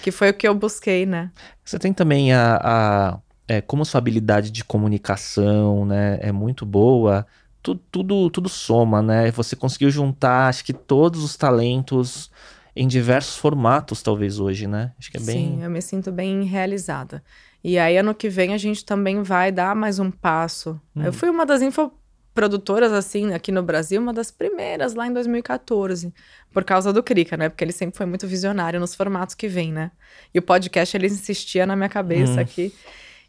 [0.02, 1.30] Que foi o que eu busquei, né?
[1.64, 7.26] Você tem também a, a- é, como sua habilidade de comunicação, né, é muito boa.
[7.61, 9.31] Tudo, tudo, tudo soma, né?
[9.31, 12.30] Você conseguiu juntar, acho que todos os talentos
[12.75, 14.91] em diversos formatos, talvez hoje, né?
[14.97, 15.57] Acho que é bem.
[15.57, 17.23] Sim, eu me sinto bem realizada.
[17.63, 20.79] E aí ano que vem a gente também vai dar mais um passo.
[20.95, 21.03] Hum.
[21.03, 26.13] Eu fui uma das infoprodutoras, assim, aqui no Brasil, uma das primeiras lá em 2014.
[26.51, 27.47] Por causa do Krika, né?
[27.49, 29.91] Porque ele sempre foi muito visionário nos formatos que vem, né?
[30.33, 32.39] E o podcast, ele insistia na minha cabeça Hum.
[32.39, 32.73] aqui.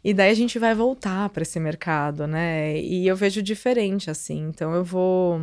[0.03, 2.77] E daí a gente vai voltar para esse mercado, né?
[2.79, 4.47] E eu vejo diferente, assim.
[4.49, 5.41] Então eu vou.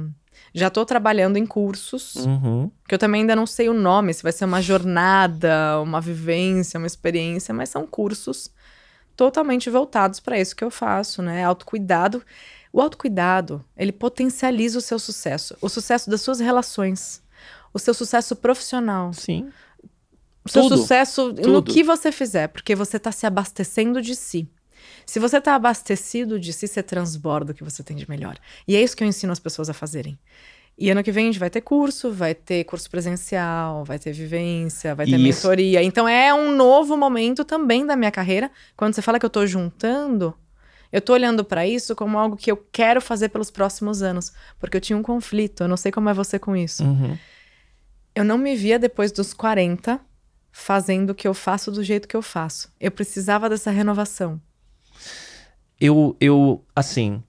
[0.55, 2.71] Já tô trabalhando em cursos, Uhum.
[2.87, 6.77] que eu também ainda não sei o nome, se vai ser uma jornada, uma vivência,
[6.79, 8.51] uma experiência, mas são cursos
[9.17, 11.45] totalmente voltados para isso que eu faço, né?
[11.45, 12.23] Autocuidado.
[12.73, 17.23] O autocuidado, ele potencializa o seu sucesso, o sucesso das suas relações,
[17.73, 19.51] o seu sucesso profissional, Sim.
[20.45, 21.73] o seu Tudo, sucesso no tudo.
[21.73, 24.49] que você fizer, porque você está se abastecendo de si.
[25.07, 28.37] Se você está abastecido de si, você transborda o que você tem de melhor.
[28.67, 30.19] E é isso que eu ensino as pessoas a fazerem.
[30.79, 34.13] E ano que vem a gente vai ter curso, vai ter curso presencial, vai ter
[34.13, 35.83] vivência, vai ter isso- mentoria.
[35.83, 38.51] Então é um novo momento também da minha carreira.
[38.77, 40.35] Quando você fala que eu tô juntando,
[40.91, 44.77] eu tô olhando para isso como algo que eu quero fazer pelos próximos anos, porque
[44.77, 46.83] eu tinha um conflito, eu não sei como é você com isso.
[46.83, 47.19] Uhum.
[48.15, 50.01] Eu não me via depois dos 40
[50.51, 52.71] fazendo o que eu faço do jeito que eu faço.
[52.81, 54.41] Eu precisava dessa renovação.
[55.85, 57.21] Eu, eu, assim,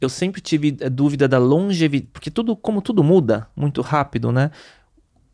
[0.00, 4.50] eu sempre tive dúvida da longevidade, porque tudo, como tudo muda muito rápido, né?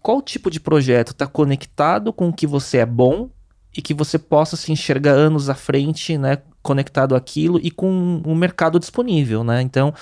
[0.02, 3.30] Qual tipo de projeto está conectado com o que você é bom
[3.74, 6.42] e que você possa se enxergar anos à frente, né?
[6.62, 9.62] Conectado àquilo e com o mercado disponível, né?
[9.62, 9.94] Então,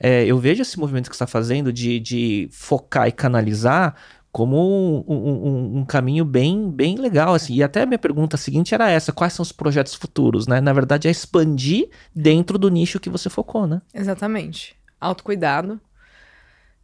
[0.00, 3.94] é, eu vejo esse movimento que está fazendo de, de focar e canalizar
[4.34, 7.54] como um, um, um, caminho bem, bem legal, assim.
[7.54, 10.60] E até a minha pergunta seguinte era essa: quais são os projetos futuros, né?
[10.60, 13.80] Na verdade, é expandir dentro do nicho que você focou, né?
[13.94, 14.74] Exatamente.
[15.00, 15.80] Autocuidado.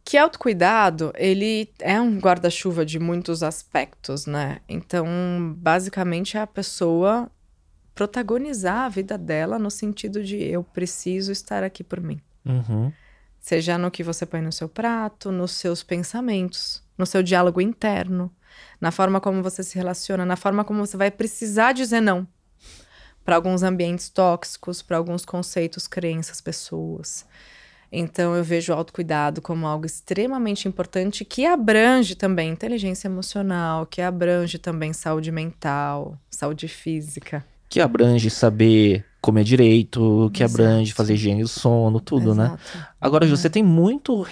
[0.05, 4.59] Que autocuidado, ele é um guarda-chuva de muitos aspectos, né?
[4.67, 5.05] Então,
[5.57, 7.29] basicamente, é a pessoa
[7.93, 12.21] protagonizar a vida dela no sentido de eu preciso estar aqui por mim.
[12.45, 12.93] Uhum.
[13.41, 18.31] Seja no que você põe no seu prato, nos seus pensamentos, no seu diálogo interno,
[18.79, 22.27] na forma como você se relaciona, na forma como você vai precisar dizer não
[23.25, 27.25] para alguns ambientes tóxicos, para alguns conceitos, crenças, pessoas.
[27.91, 34.01] Então eu vejo o autocuidado como algo extremamente importante que abrange também inteligência emocional, que
[34.01, 37.45] abrange também saúde mental, saúde física.
[37.67, 40.63] Que abrange saber comer direito, que Exato.
[40.63, 42.45] abrange fazer higiene do sono, tudo, né?
[42.45, 42.77] Exato.
[42.77, 42.85] né?
[42.99, 43.37] Agora, Ju, é.
[43.37, 44.25] você tem muito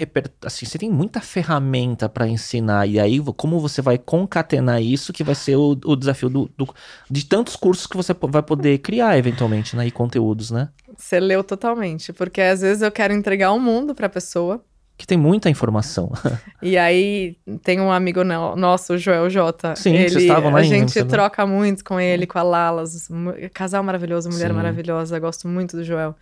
[0.44, 5.24] assim, você tem muita ferramenta para ensinar e aí como você vai concatenar isso que
[5.24, 6.74] vai ser o, o desafio do, do,
[7.10, 9.86] de tantos cursos que você vai poder criar eventualmente, né?
[9.86, 10.70] E conteúdos, né?
[10.98, 14.64] Você leu totalmente, porque às vezes eu quero entregar o um mundo para a pessoa
[15.00, 16.12] que tem muita informação.
[16.62, 19.78] E aí tem um amigo nosso, o Joel J.
[19.78, 23.08] Sim, ele, vocês estavam lá A gente troca muito com ele, com a Lalas.
[23.54, 24.56] Casal maravilhoso, mulher Sim.
[24.56, 25.18] maravilhosa.
[25.18, 26.14] Gosto muito do Joel.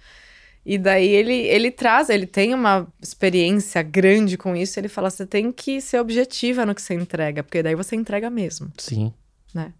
[0.63, 4.79] E daí ele, ele traz, ele tem uma experiência grande com isso.
[4.79, 8.29] Ele fala: você tem que ser objetiva no que você entrega, porque daí você entrega
[8.29, 8.71] mesmo.
[8.77, 9.11] Sim.
[9.55, 9.73] Né?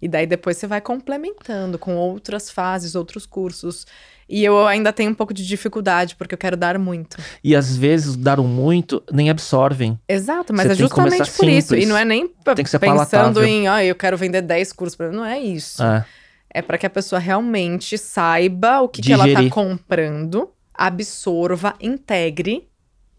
[0.00, 3.86] E daí depois você vai complementando com outras fases, outros cursos.
[4.32, 7.18] E eu ainda tenho um pouco de dificuldade, porque eu quero dar muito.
[7.44, 9.98] E às vezes dar um muito nem absorvem.
[10.08, 11.64] Exato, mas Você é justamente por simples.
[11.64, 11.76] isso.
[11.76, 13.44] E não é nem tem que ser pensando palatável.
[13.44, 15.82] em, ah, eu quero vender 10 cursos para Não é isso.
[15.82, 16.06] É,
[16.48, 22.66] é para que a pessoa realmente saiba o que, que ela tá comprando, absorva, integre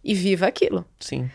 [0.04, 0.84] e viva aquilo.
[1.00, 1.30] Sim.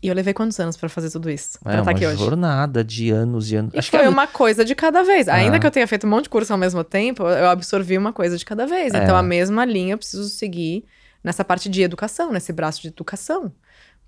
[0.00, 1.58] E eu levei quantos anos para fazer tudo isso?
[1.58, 2.18] É, pra estar tá aqui hoje?
[2.18, 3.74] jornada de anos e anos.
[3.74, 4.08] E Acho foi que é...
[4.08, 5.28] uma coisa de cada vez.
[5.28, 5.34] Ah.
[5.34, 8.12] Ainda que eu tenha feito um monte de curso ao mesmo tempo, eu absorvi uma
[8.12, 8.94] coisa de cada vez.
[8.94, 9.02] É.
[9.02, 10.84] Então, a mesma linha eu preciso seguir
[11.22, 13.52] nessa parte de educação, nesse braço de educação.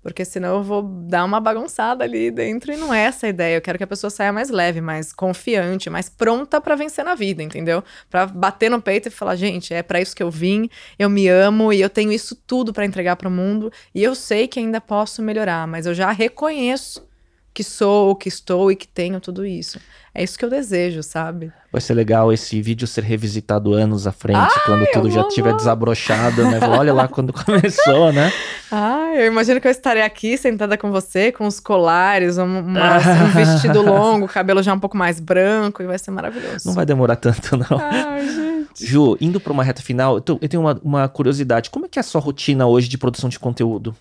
[0.01, 3.57] Porque senão eu vou dar uma bagunçada ali dentro e não é essa a ideia.
[3.57, 7.13] Eu quero que a pessoa saia mais leve, mais confiante, mais pronta para vencer na
[7.13, 7.83] vida, entendeu?
[8.09, 11.27] Para bater no peito e falar, gente, é para isso que eu vim, eu me
[11.27, 14.59] amo e eu tenho isso tudo para entregar para o mundo e eu sei que
[14.59, 17.10] ainda posso melhorar, mas eu já reconheço
[17.53, 19.79] que sou, que estou e que tenho tudo isso.
[20.13, 21.51] É isso que eu desejo, sabe?
[21.71, 25.53] Vai ser legal esse vídeo ser revisitado anos à frente, Ai, quando tudo já estiver
[25.55, 26.59] desabrochado, né?
[26.67, 28.31] Olha lá quando começou, né?
[28.69, 32.97] Ai, eu imagino que eu estarei aqui sentada com você, com os colares, um, uma,
[32.97, 36.67] um vestido longo, cabelo já um pouco mais branco, e vai ser maravilhoso.
[36.67, 37.79] Não vai demorar tanto, não.
[37.79, 38.85] Ai, gente.
[38.85, 41.69] Ju, indo para uma reta final, eu tenho uma, uma curiosidade.
[41.69, 43.95] Como é que é a sua rotina hoje de produção de conteúdo?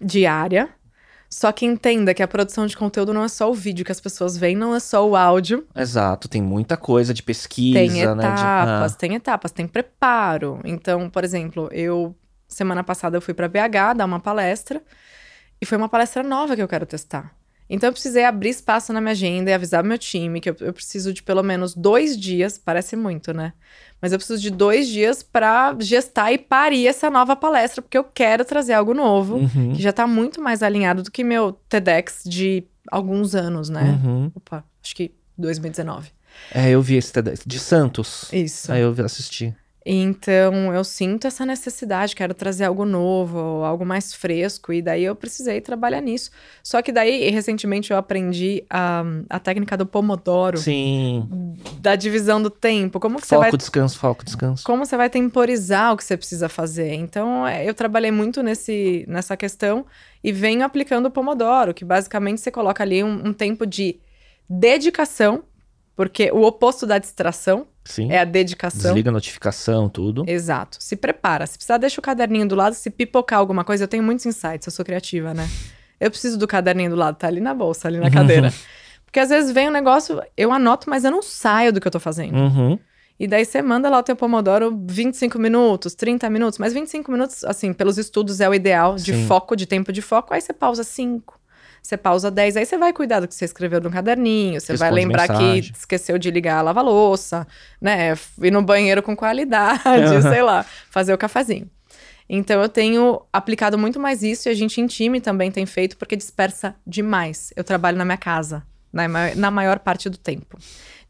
[0.00, 0.68] Diária.
[1.28, 4.00] Só que entenda que a produção de conteúdo não é só o vídeo que as
[4.00, 5.66] pessoas veem, não é só o áudio.
[5.74, 8.34] Exato, tem muita coisa de pesquisa, tem etapas, né?
[8.34, 8.42] De...
[8.42, 8.96] Ah.
[8.98, 10.60] Tem etapas, tem preparo.
[10.64, 12.14] Então, por exemplo, eu
[12.48, 14.80] semana passada eu fui para BH dar uma palestra
[15.60, 17.34] e foi uma palestra nova que eu quero testar.
[17.68, 20.72] Então eu precisei abrir espaço na minha agenda e avisar meu time que eu, eu
[20.72, 23.52] preciso de pelo menos dois dias, parece muito, né?
[24.00, 28.04] Mas eu preciso de dois dias para gestar e parir essa nova palestra, porque eu
[28.04, 29.72] quero trazer algo novo, uhum.
[29.74, 33.98] que já tá muito mais alinhado do que meu TEDx de alguns anos, né?
[34.04, 34.30] Uhum.
[34.34, 36.10] Opa, acho que 2019.
[36.54, 38.30] É, eu vi esse TEDx de Santos.
[38.32, 38.70] Isso.
[38.70, 39.54] Aí eu assisti.
[39.88, 45.14] Então eu sinto essa necessidade, quero trazer algo novo, algo mais fresco, e daí eu
[45.14, 46.32] precisei trabalhar nisso.
[46.60, 50.58] Só que daí, recentemente, eu aprendi a, a técnica do Pomodoro.
[50.58, 51.28] Sim.
[51.78, 52.98] Da divisão do tempo.
[52.98, 53.52] Como foco, você vai.
[53.52, 54.64] descanso, foco, descanso.
[54.64, 56.94] Como você vai temporizar o que você precisa fazer.
[56.94, 59.86] Então, é, eu trabalhei muito nesse, nessa questão
[60.24, 64.00] e venho aplicando o Pomodoro, que basicamente você coloca ali um, um tempo de
[64.50, 65.44] dedicação,
[65.94, 68.10] porque o oposto da distração Sim.
[68.10, 68.90] É a dedicação.
[68.90, 70.24] Desliga a notificação, tudo.
[70.26, 70.76] Exato.
[70.80, 71.46] Se prepara.
[71.46, 72.74] Se precisar, deixa o caderninho do lado.
[72.74, 75.48] Se pipocar alguma coisa, eu tenho muitos insights, eu sou criativa, né?
[75.98, 78.52] Eu preciso do caderninho do lado, tá ali na bolsa, ali na cadeira.
[79.06, 81.92] Porque às vezes vem um negócio, eu anoto, mas eu não saio do que eu
[81.92, 82.36] tô fazendo.
[82.36, 82.78] Uhum.
[83.18, 87.44] E daí você manda lá o teu Pomodoro 25 minutos, 30 minutos, mas 25 minutos,
[87.44, 89.26] assim, pelos estudos é o ideal de Sim.
[89.26, 90.34] foco, de tempo de foco.
[90.34, 91.35] Aí você pausa 5,
[91.86, 94.90] você pausa 10, aí você vai cuidar do que você escreveu no caderninho, você vai
[94.90, 95.72] lembrar mensagem.
[95.72, 97.46] que esqueceu de ligar a lava-louça,
[97.80, 98.14] né?
[98.42, 99.80] Ir no banheiro com qualidade,
[100.22, 101.70] sei lá, fazer o cafezinho.
[102.28, 105.96] Então eu tenho aplicado muito mais isso e a gente em time também tem feito
[105.96, 107.52] porque dispersa demais.
[107.54, 109.06] Eu trabalho na minha casa, na,
[109.36, 110.58] na maior parte do tempo.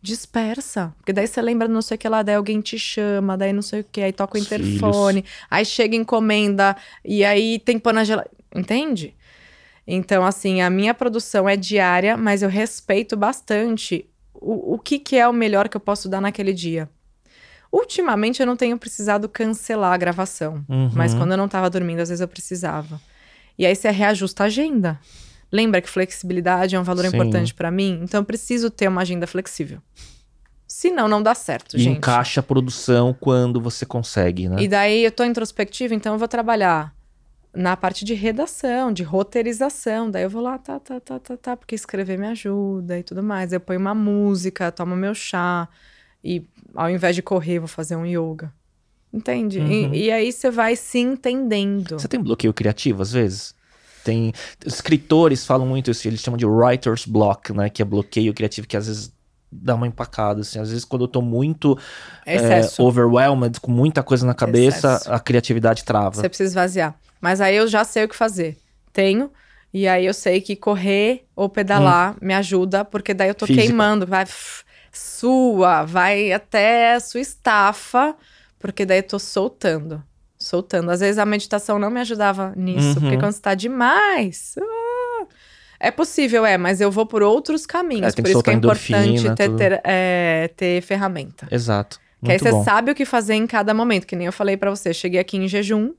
[0.03, 0.95] Dispersa.
[0.99, 3.63] Porque daí você lembra não sei o que lá, daí alguém te chama, daí não
[3.63, 5.37] sei o que, aí toca o Os interfone, filhos.
[5.51, 8.37] aí chega encomenda, e aí tem pano na geladeira.
[8.55, 9.16] Entende?
[9.87, 14.05] Então, assim, a minha produção é diária, mas eu respeito bastante
[14.35, 16.89] o, o que, que é o melhor que eu posso dar naquele dia.
[17.73, 20.91] Ultimamente eu não tenho precisado cancelar a gravação, Uhum.
[20.95, 23.01] mas quando eu não tava dormindo, às vezes eu precisava.
[23.59, 24.99] E aí você reajusta a agenda.
[25.53, 27.09] Lembra que flexibilidade é um valor Sim.
[27.09, 28.01] importante pra mim?
[28.03, 29.81] Então eu preciso ter uma agenda flexível.
[30.67, 31.99] Senão não dá certo, E gente.
[31.99, 34.57] encaixa a produção quando você consegue, né?
[34.61, 36.93] E daí eu tô introspectiva, então eu vou trabalhar
[37.57, 40.11] na parte de redação, de roteirização.
[40.11, 43.23] Daí eu vou lá, tá, tá, tá, tá, tá, porque escrever me ajuda e tudo
[43.23, 43.53] mais.
[43.53, 45.67] Eu ponho uma música, tomo meu chá
[46.23, 48.53] e ao invés de correr, vou fazer um yoga.
[49.13, 49.59] Entende?
[49.59, 49.95] Uhum.
[49.95, 51.99] E, e aí você vai se entendendo.
[51.99, 53.55] Você tem bloqueio criativo às vezes?
[54.05, 54.33] Tem
[54.65, 58.77] escritores falam muito isso, eles chamam de writer's block, né, que é bloqueio criativo que
[58.77, 59.13] às vezes
[59.51, 61.77] dá uma empacada, assim, às vezes quando eu tô muito
[62.25, 65.13] é, overwhelmed, com muita coisa na cabeça, Excesso.
[65.13, 66.21] a criatividade trava.
[66.21, 66.95] Você precisa esvaziar.
[67.21, 68.57] Mas aí eu já sei o que fazer.
[68.93, 69.31] Tenho.
[69.73, 73.49] E aí eu sei que correr ou pedalar me ajuda, porque daí eu tô Hum.
[73.49, 73.67] Física.
[73.67, 74.07] queimando.
[74.07, 78.15] Vai f- sua, vai até sua estafa,
[78.59, 80.03] porque daí eu tô soltando.
[80.39, 80.91] Soltando.
[80.91, 82.95] Às vezes a meditação não me ajudava nisso, Uhum.
[83.01, 84.55] porque quando você tá demais.
[84.59, 85.27] ah,
[85.81, 88.13] é possível, é, mas eu vou por outros caminhos.
[88.15, 91.47] É, por isso que é importante ter, ter, é, ter ferramenta.
[91.51, 92.01] Exato.
[92.25, 92.65] Que aí você bom.
[92.65, 94.95] sabe o que fazer em cada momento, que nem eu falei pra você.
[94.95, 95.93] Cheguei aqui em jejum.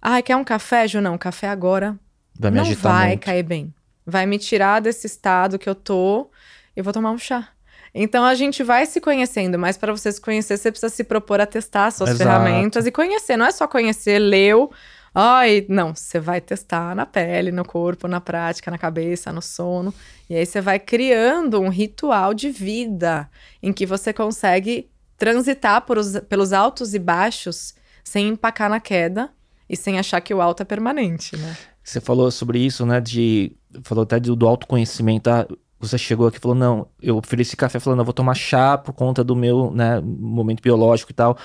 [0.00, 1.00] Ai, quer um café, Ju?
[1.00, 1.98] Não, café agora
[2.38, 3.24] Vai me não agitar vai muito.
[3.24, 3.74] cair bem.
[4.06, 6.30] Vai me tirar desse estado que eu tô
[6.76, 7.48] e vou tomar um chá.
[7.94, 11.40] Então a gente vai se conhecendo, mas para você se conhecer, você precisa se propor
[11.40, 12.24] a testar as suas Exato.
[12.30, 13.36] ferramentas e conhecer.
[13.36, 14.70] Não é só conhecer, leu.
[15.12, 19.92] Ai, não, você vai testar na pele, no corpo, na prática, na cabeça, no sono.
[20.30, 23.28] E aí você vai criando um ritual de vida
[23.60, 27.74] em que você consegue transitar os- pelos altos e baixos
[28.04, 29.30] sem empacar na queda
[29.70, 31.56] e sem achar que o alto é permanente, né?
[31.82, 33.00] Você falou sobre isso, né?
[33.00, 33.56] De.
[33.84, 35.30] Falou até do, autoconhecimento.
[35.30, 35.46] Ah,
[35.78, 38.92] você chegou aqui e falou: não, eu ofereci café falando, eu vou tomar chá por
[38.92, 41.38] conta do meu né, momento biológico e tal.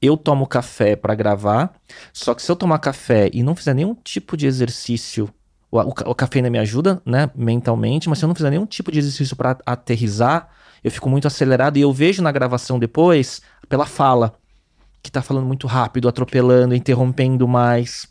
[0.00, 1.74] Eu tomo café pra gravar,
[2.12, 5.28] só que se eu tomar café e não fizer nenhum tipo de exercício,
[5.70, 8.98] o, o, o me ajuda, né, mentalmente, mas se eu não fizer nenhum tipo de
[8.98, 10.50] exercício pra aterrizar,
[10.82, 14.34] eu fico muito acelerado e eu vejo na gravação depois, pela fala,
[15.04, 18.08] que tá falando muito rápido, atropelando, interrompendo mais.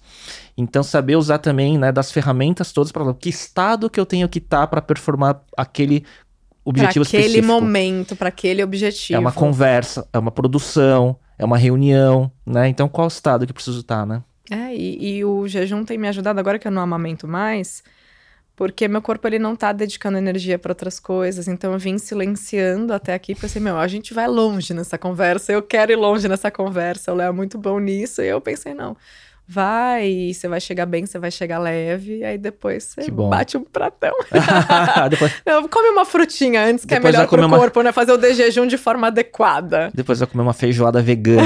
[0.56, 4.38] Então, saber usar também, né, das ferramentas todas para que estado que eu tenho que
[4.38, 6.06] estar para performar aquele
[6.64, 7.62] objetivo Para aquele específico.
[7.62, 9.18] momento, para aquele objetivo.
[9.18, 12.70] É uma conversa, é uma produção, é uma reunião, né?
[12.70, 14.24] Então, qual estado que eu preciso estar, né?
[14.52, 17.84] É, e, e o jejum tem me ajudado agora que eu não amamento mais,
[18.56, 21.48] porque meu corpo ele não tá dedicando energia para outras coisas.
[21.48, 25.62] Então eu vim silenciando até aqui, pensei, meu, a gente vai longe nessa conversa, eu
[25.62, 28.22] quero ir longe nessa conversa, o Léo é muito bom nisso.
[28.22, 28.96] E eu pensei, não,
[29.48, 34.14] vai, você vai chegar bem, você vai chegar leve, aí depois você bate um pratão.
[35.10, 37.92] depois, Não, come uma frutinha antes, que Depois é melhor pro uma- corpo, né?
[37.92, 39.92] Fazer o de jejum de forma adequada.
[39.94, 41.42] depois vai comer uma feijoada vegana.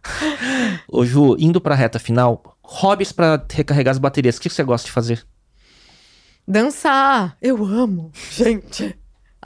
[0.88, 4.86] Ô Ju, indo pra reta final, hobbies pra recarregar as baterias, o que você gosta
[4.86, 5.22] de fazer?
[6.46, 7.36] Dançar!
[7.42, 8.96] Eu amo, gente.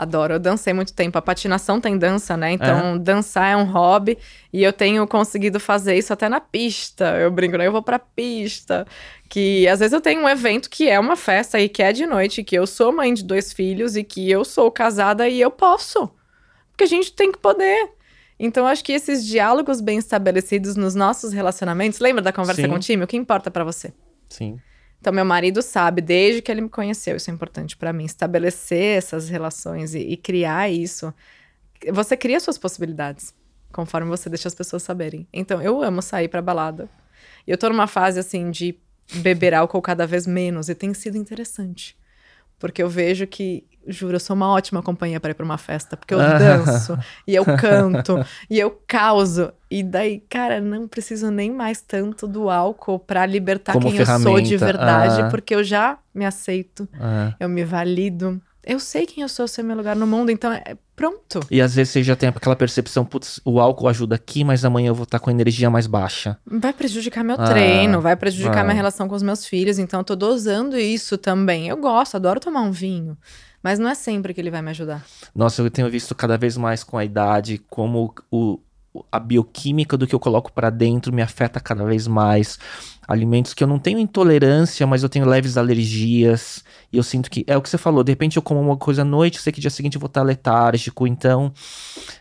[0.01, 1.19] Adoro, eu dancei muito tempo.
[1.19, 2.53] A patinação tem dança, né?
[2.53, 4.17] Então, dançar é um hobby
[4.53, 7.19] e eu tenho conseguido fazer isso até na pista.
[7.19, 7.67] Eu brinco, né?
[7.67, 8.87] Eu vou pra pista.
[9.29, 12.07] Que às vezes eu tenho um evento que é uma festa e que é de
[12.07, 15.51] noite, que eu sou mãe de dois filhos e que eu sou casada e eu
[15.51, 16.11] posso.
[16.71, 17.91] Porque a gente tem que poder.
[18.39, 21.99] Então, acho que esses diálogos bem estabelecidos nos nossos relacionamentos.
[21.99, 22.69] Lembra da conversa Sim.
[22.69, 23.05] com o time?
[23.05, 23.93] O que importa pra você?
[24.31, 24.59] Sim.
[25.01, 28.99] Então, meu marido sabe, desde que ele me conheceu, isso é importante pra mim, estabelecer
[28.99, 31.13] essas relações e, e criar isso.
[31.91, 33.35] Você cria suas possibilidades,
[33.73, 35.27] conforme você deixa as pessoas saberem.
[35.33, 36.89] Então, eu amo sair pra balada.
[37.47, 38.79] E eu tô numa fase, assim, de
[39.15, 41.97] beber álcool cada vez menos, e tem sido interessante.
[42.59, 45.97] Porque eu vejo que, juro, eu sou uma ótima companhia pra ir pra uma festa,
[45.97, 49.53] porque eu danço, e eu canto, e eu causo.
[49.71, 54.07] E daí, cara, não preciso nem mais tanto do álcool pra libertar Como quem eu
[54.07, 55.29] sou de verdade, ah.
[55.29, 57.35] porque eu já me aceito, É.
[57.41, 58.41] eu me valido.
[58.63, 61.41] Eu sei quem eu sou, eu sei meu lugar no mundo, então é pronto.
[61.51, 64.89] E às vezes você já tem aquela percepção, putz, o álcool ajuda aqui, mas amanhã
[64.89, 66.37] eu vou estar com a energia mais baixa.
[66.45, 68.65] Vai prejudicar meu Ah, treino, vai prejudicar ah.
[68.65, 71.69] minha relação com os meus filhos, então eu tô dosando isso também.
[71.69, 73.17] Eu gosto, adoro tomar um vinho,
[73.63, 75.05] mas não é sempre que ele vai me ajudar.
[75.35, 78.59] Nossa, eu tenho visto cada vez mais com a idade como o,
[79.11, 82.59] a bioquímica do que eu coloco pra dentro me afeta cada vez mais.
[83.07, 86.65] Alimentos que eu não tenho intolerância, mas eu tenho leves alergias.
[86.93, 88.03] E eu sinto que é o que você falou.
[88.05, 90.23] De repente eu como uma coisa à noite, sei que dia seguinte eu vou estar
[90.23, 91.07] letárgico.
[91.07, 91.53] Então,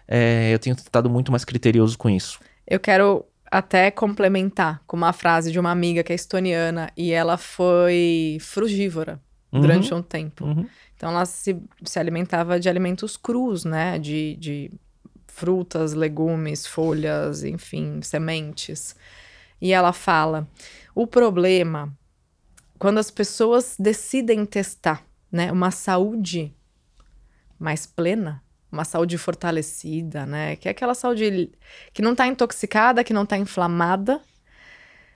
[0.08, 2.40] é, eu tenho estado muito mais criterioso com isso.
[2.68, 7.38] Eu quero até complementar com uma frase de uma amiga que é estoniana e ela
[7.38, 9.20] foi frugívora
[9.52, 9.62] Uhum.
[9.62, 10.46] durante um tempo.
[10.46, 10.68] Uhum.
[11.00, 13.98] Então ela se, se alimentava de alimentos crus, né?
[13.98, 14.70] De, de
[15.28, 18.98] frutas, legumes, folhas, enfim, sementes.
[19.62, 20.46] E ela fala:
[20.94, 21.98] o problema,
[22.78, 25.02] quando as pessoas decidem testar
[25.32, 26.54] né, uma saúde
[27.58, 30.58] mais plena, uma saúde fortalecida, né?
[30.58, 31.50] Que é aquela saúde
[31.94, 34.20] que não está intoxicada, que não está inflamada.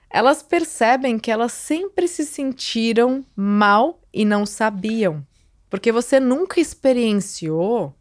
[0.08, 5.22] Elas percebem que elas sempre se sentiram mal e não sabiam.
[5.68, 7.94] Porque você nunca experienciou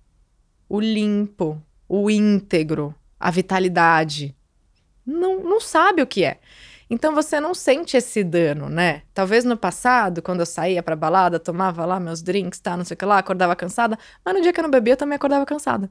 [0.69, 4.35] o limpo, o íntegro, a vitalidade.
[5.05, 6.39] Não, não sabe o que é.
[6.89, 9.01] Então você não sente esse dano, né?
[9.13, 12.95] Talvez no passado, quando eu saía pra balada, tomava lá meus drinks, tá, não sei
[12.95, 15.45] o que lá, acordava cansada, mas no dia que eu não bebia, eu também acordava
[15.45, 15.89] cansada.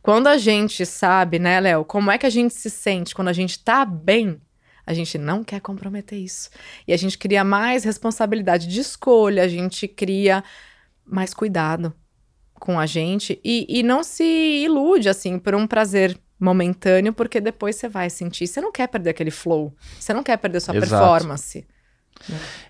[0.00, 3.32] Quando a gente sabe, né, Léo, como é que a gente se sente quando a
[3.32, 4.40] gente tá bem,
[4.86, 6.50] a gente não quer comprometer isso.
[6.86, 10.42] E a gente cria mais responsabilidade de escolha, a gente cria
[11.04, 11.94] mais cuidado
[12.54, 17.76] com a gente e, e não se ilude, assim, por um prazer momentâneo, porque depois
[17.76, 18.46] você vai sentir.
[18.46, 20.90] Você não quer perder aquele flow, você não quer perder sua Exato.
[20.90, 21.66] performance.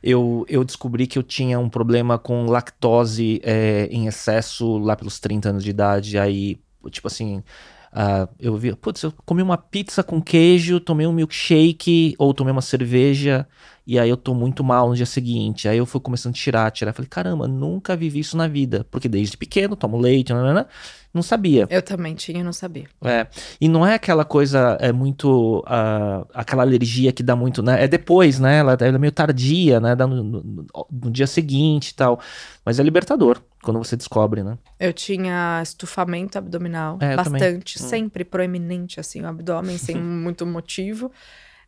[0.02, 5.18] Eu, eu descobri que eu tinha um problema com lactose é, em excesso lá pelos
[5.20, 6.18] 30 anos de idade.
[6.18, 6.58] Aí,
[6.90, 7.42] tipo assim,
[7.92, 12.50] ah, eu vi, putz, eu comi uma pizza com queijo, tomei um milkshake ou tomei
[12.50, 13.46] uma cerveja
[13.86, 15.68] e aí eu tô muito mal no dia seguinte.
[15.68, 16.92] Aí eu fui começando a tirar, tirar.
[16.94, 18.86] Falei, caramba, nunca vivi isso na vida.
[18.90, 20.66] Porque desde pequeno tomo leite, nanana,
[21.14, 21.66] não sabia.
[21.70, 22.86] Eu também tinha e não sabia.
[23.04, 23.26] É,
[23.60, 27.88] e não é aquela coisa, é muito, ah, aquela alergia que dá muito, né, é
[27.88, 31.94] depois, né, ela, ela é meio tardia, né, dá no, no- no dia seguinte e
[31.94, 32.20] tal,
[32.64, 34.56] mas é libertador quando você descobre, né.
[34.80, 37.86] Eu tinha estufamento abdominal, É, bastante, Hum.
[37.86, 41.12] sempre proeminente, assim, o abdômen, sem muito motivo.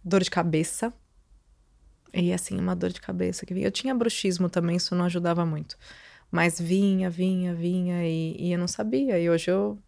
[0.05, 0.93] Dor de cabeça.
[2.13, 3.67] E, assim, uma dor de cabeça que vinha.
[3.67, 5.77] Eu tinha bruxismo também, isso não ajudava muito.
[6.35, 9.19] Mas vinha, vinha, vinha, e, e eu não sabia.
[9.21, 9.79] E hoje eu,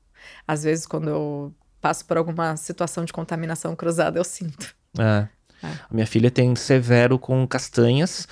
[0.47, 4.75] às vezes, quando eu passo por alguma situação de contaminação cruzada, eu sinto.
[4.97, 5.27] É.
[5.63, 5.67] É.
[5.69, 8.29] A minha filha tem severo com castanhas.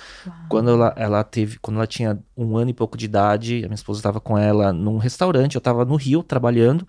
[0.47, 3.75] Quando ela, ela teve, quando ela tinha um ano e pouco de idade, a minha
[3.75, 6.87] esposa estava com ela num restaurante, eu estava no Rio trabalhando.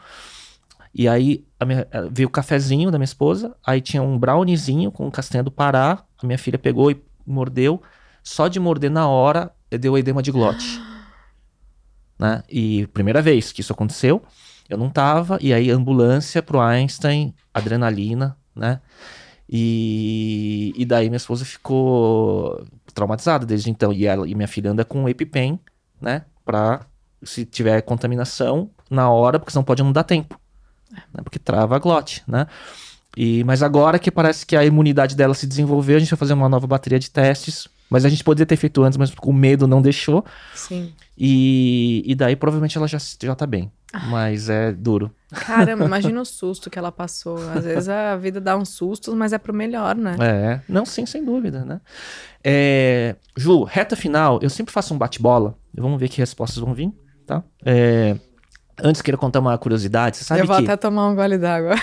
[0.95, 5.11] E aí minha- eh, veio o cafezinho da minha esposa, aí tinha um browniezinho com
[5.11, 6.05] castanha do Pará.
[6.23, 7.83] A minha filha pegou e mordeu.
[8.23, 10.81] Só de morder na hora, deu edema de glote.
[12.19, 12.43] né?
[12.49, 14.23] E primeira vez que isso aconteceu,
[14.69, 18.81] eu não tava, e aí ambulância pro Einstein, adrenalina, né?
[19.49, 23.93] E, e daí minha esposa ficou traumatizada desde então.
[23.93, 25.61] E, ela, e minha filha anda com EpiPen,
[26.01, 26.23] né?
[26.45, 26.87] Pra
[27.23, 30.39] se tiver contaminação na hora, porque senão pode não dar tempo.
[30.91, 31.23] Né?
[31.23, 32.47] Porque trava a glote, né?
[33.17, 36.35] E, mas agora que parece que a imunidade dela se desenvolveu, a gente vai fazer
[36.35, 37.69] uma nova bateria de testes.
[37.89, 40.25] Mas a gente poderia ter feito antes, mas o medo não deixou.
[40.55, 40.93] Sim.
[41.17, 43.71] E, e daí provavelmente ela já, já tá bem.
[44.09, 45.11] Mas é duro.
[45.33, 47.39] Caramba, imagina o susto que ela passou.
[47.51, 50.17] Às vezes a vida dá uns sustos, mas é pro melhor, né?
[50.21, 51.81] É, não, sim, sem dúvida, né?
[52.45, 55.57] É, Ju, reta final, eu sempre faço um bate-bola.
[55.75, 56.93] Vamos ver que respostas vão vir,
[57.27, 57.43] tá?
[57.65, 58.17] É,
[58.83, 60.17] antes, queria contar uma curiosidade.
[60.17, 60.65] Você sabe eu vou que...
[60.65, 61.75] até tomar um gole d'água.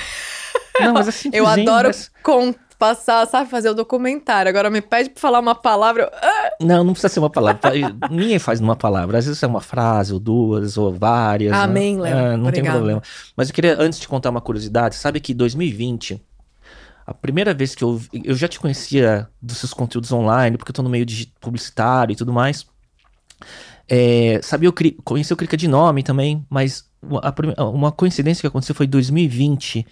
[0.80, 4.50] Não, mas é Eu adoro mas- con- passar, sabe, fazer o documentário.
[4.50, 6.04] Agora me pede pra falar uma palavra.
[6.04, 7.58] eu- ah, Não, não precisa ser uma palavra.
[7.62, 7.70] tá?
[8.12, 9.18] Ninguém faz numa palavra.
[9.18, 11.54] Às vezes é uma frase, ou duas, ou várias.
[11.54, 11.58] né?
[11.58, 12.14] Amém, Léo.
[12.18, 13.02] É, não tem problema.
[13.38, 16.22] Mas eu queria, antes de contar uma curiosidade, sabe que 2020,
[17.08, 18.02] a primeira vez que eu.
[18.24, 22.12] Eu já te conhecia dos seus conteúdos online, porque eu tô no meio de publicitário
[22.12, 22.66] e tudo mais.
[23.88, 24.74] É, sabia, eu
[25.06, 27.22] conheci o Crica de nome também, mas uma,
[27.58, 29.86] a uma coincidência que aconteceu foi em 2020.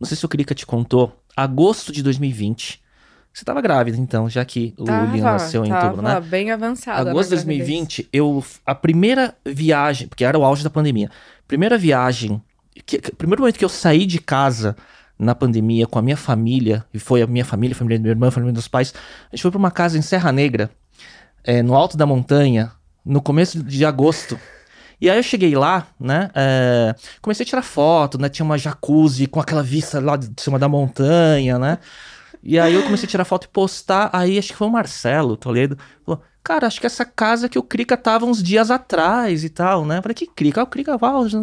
[0.00, 1.12] Não sei se o Crica te contou.
[1.36, 2.82] Agosto de 2020.
[3.32, 6.20] Você tava grávida, então, já que o tava, Liam nasceu em outubro, né?
[6.20, 7.10] bem avançada.
[7.10, 7.68] Agosto de na gravidez.
[7.68, 8.44] 2020, eu.
[8.64, 11.10] A primeira viagem, porque era o auge da pandemia.
[11.48, 12.40] Primeira viagem.
[12.86, 14.76] Que, primeiro momento que eu saí de casa
[15.18, 18.12] na pandemia com a minha família, e foi a minha família, a família da minha
[18.12, 18.94] irmã, a família dos pais.
[19.32, 20.70] A gente foi pra uma casa em Serra Negra,
[21.42, 22.70] é, no alto da montanha,
[23.04, 24.38] no começo de agosto.
[25.04, 26.30] E aí eu cheguei lá, né?
[26.34, 28.30] é, comecei a tirar foto, né?
[28.30, 31.76] Tinha uma jacuzzi com aquela vista lá de cima da montanha, né?
[32.42, 34.08] E aí eu comecei a tirar foto e postar.
[34.14, 35.76] Aí acho que foi o Marcelo Toledo.
[36.06, 39.84] Falou, cara, acho que essa casa que o Krika tava uns dias atrás e tal,
[39.84, 39.98] né?
[39.98, 40.62] Eu Falei, que Krika?
[40.62, 41.34] Ah, o Krika Valls.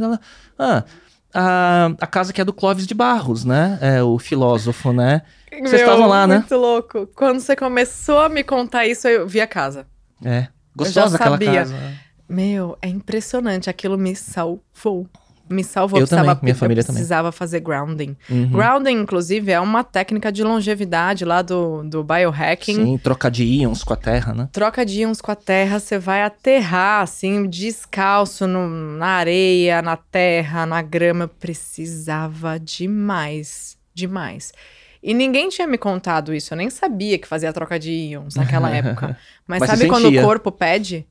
[0.58, 0.84] Ah,
[1.32, 3.78] a, a casa que é do Clóvis de Barros, né?
[3.80, 5.22] É o filósofo, né?
[5.52, 6.38] Vocês Meu, estavam lá, né?
[6.40, 7.08] Muito louco.
[7.16, 9.86] Quando você começou a me contar isso, eu vi a casa.
[10.26, 10.48] É.
[10.76, 11.54] Gostosa aquela sabia.
[11.54, 11.76] casa.
[12.32, 13.70] Meu, é impressionante.
[13.70, 15.06] Aquilo me salvou.
[15.50, 16.00] me salvou.
[16.00, 16.96] Eu também, minha eu família também.
[16.96, 18.16] precisava fazer grounding.
[18.30, 18.52] Uhum.
[18.52, 22.76] Grounding, inclusive, é uma técnica de longevidade lá do, do biohacking.
[22.76, 24.48] Sim, trocar de íons com a terra, né?
[24.54, 29.98] Troca de íons com a terra, você vai aterrar, assim, descalço no- na areia, na
[29.98, 31.26] terra, na grama.
[31.26, 34.54] Eu precisava demais, demais.
[35.04, 38.70] E ninguém tinha me contado isso, eu nem sabia que fazia troca de íons naquela
[38.76, 39.18] época.
[39.48, 41.06] Mas, Mas sabe quando o corpo pede?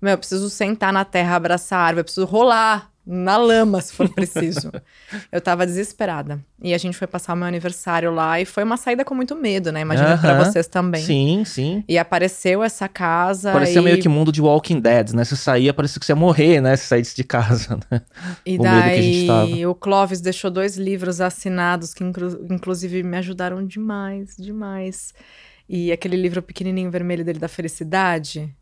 [0.00, 3.92] Meu, eu preciso sentar na terra, abraçar a árvore, eu preciso rolar na lama, se
[3.92, 4.72] for preciso.
[5.30, 6.42] eu tava desesperada.
[6.62, 9.36] E a gente foi passar o meu aniversário lá e foi uma saída com muito
[9.36, 9.82] medo, né?
[9.82, 10.44] Imagina pra Aham.
[10.44, 11.02] vocês também.
[11.04, 11.84] Sim, sim.
[11.86, 13.52] E apareceu essa casa.
[13.52, 15.22] Parecia e, meio que mundo de Walking Dead, né?
[15.22, 16.74] Você saía, parecia que você ia morrer, né?
[16.76, 18.00] Se saísse de casa, né?
[18.44, 24.34] E o daí o Clóvis deixou dois livros assinados que inclu- inclusive me ajudaram demais,
[24.38, 25.12] demais.
[25.68, 28.54] E aquele livro pequenininho vermelho dele da felicidade,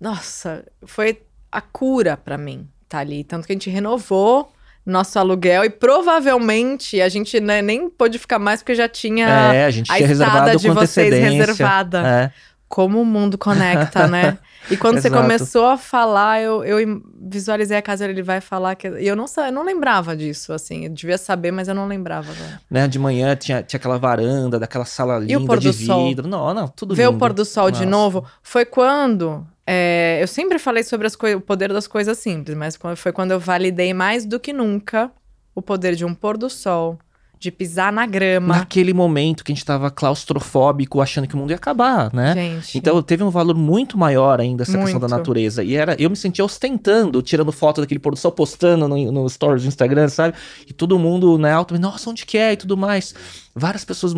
[0.00, 1.20] nossa, foi
[1.52, 3.24] a cura pra mim, tá ali.
[3.24, 4.50] Tanto que a gente renovou
[4.86, 9.64] nosso aluguel e provavelmente a gente né, nem pôde ficar mais porque já tinha é,
[9.66, 12.06] a gente a tinha reservado de vocês reservada.
[12.06, 12.32] É.
[12.68, 14.38] Como o mundo conecta, né?
[14.70, 18.86] E quando você começou a falar, eu, eu visualizei a casa, ele vai falar que.
[18.88, 20.84] E eu não, eu não lembrava disso, assim.
[20.84, 22.30] Eu devia saber, mas eu não lembrava.
[22.30, 22.60] Agora.
[22.70, 25.72] Né, de manhã tinha, tinha aquela varanda, daquela sala E o linda pôr de do
[25.72, 26.06] sol?
[26.06, 26.28] vidro.
[26.28, 27.18] Não, não, tudo Ver o lindo.
[27.18, 27.90] pôr do sol de Nossa.
[27.90, 29.44] novo foi quando.
[29.72, 33.94] É, eu sempre falei sobre o poder das coisas simples, mas foi quando eu validei
[33.94, 35.12] mais do que nunca
[35.54, 36.98] o poder de um pôr do sol,
[37.38, 38.56] de pisar na grama.
[38.58, 42.34] Naquele momento que a gente tava claustrofóbico, achando que o mundo ia acabar, né?
[42.34, 42.78] Gente.
[42.78, 45.18] Então teve um valor muito maior ainda essa questão da Muito.
[45.18, 45.62] natureza.
[45.62, 49.28] E era, eu me sentia ostentando, tirando foto daquele pôr do sol, postando no, no
[49.28, 50.36] stories do Instagram, sabe?
[50.66, 52.54] E todo mundo, né, alto, nossa, onde que é?
[52.54, 53.14] E tudo mais.
[53.54, 54.14] Várias pessoas,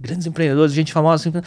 [0.00, 1.44] grandes empreendedores, gente famosa,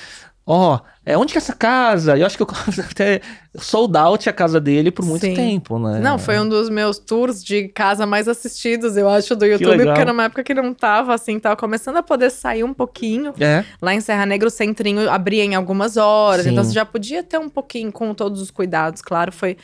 [0.48, 2.18] ó, é, onde que é essa casa?
[2.18, 2.48] Eu acho que eu
[2.90, 3.19] até
[3.56, 5.34] sold out a casa dele por muito Sim.
[5.34, 5.99] tempo, né?
[5.99, 9.99] Não, foi um dos meus tours de casa mais assistidos, eu acho, do YouTube, porque
[9.99, 13.34] era uma época que não tava assim, tava começando a poder sair um pouquinho.
[13.40, 16.52] É, Lá em Serra Negra, o centrinho abria em algumas horas, Sim.
[16.52, 19.57] então você já podia ter um pouquinho com todos os cuidados, claro, foi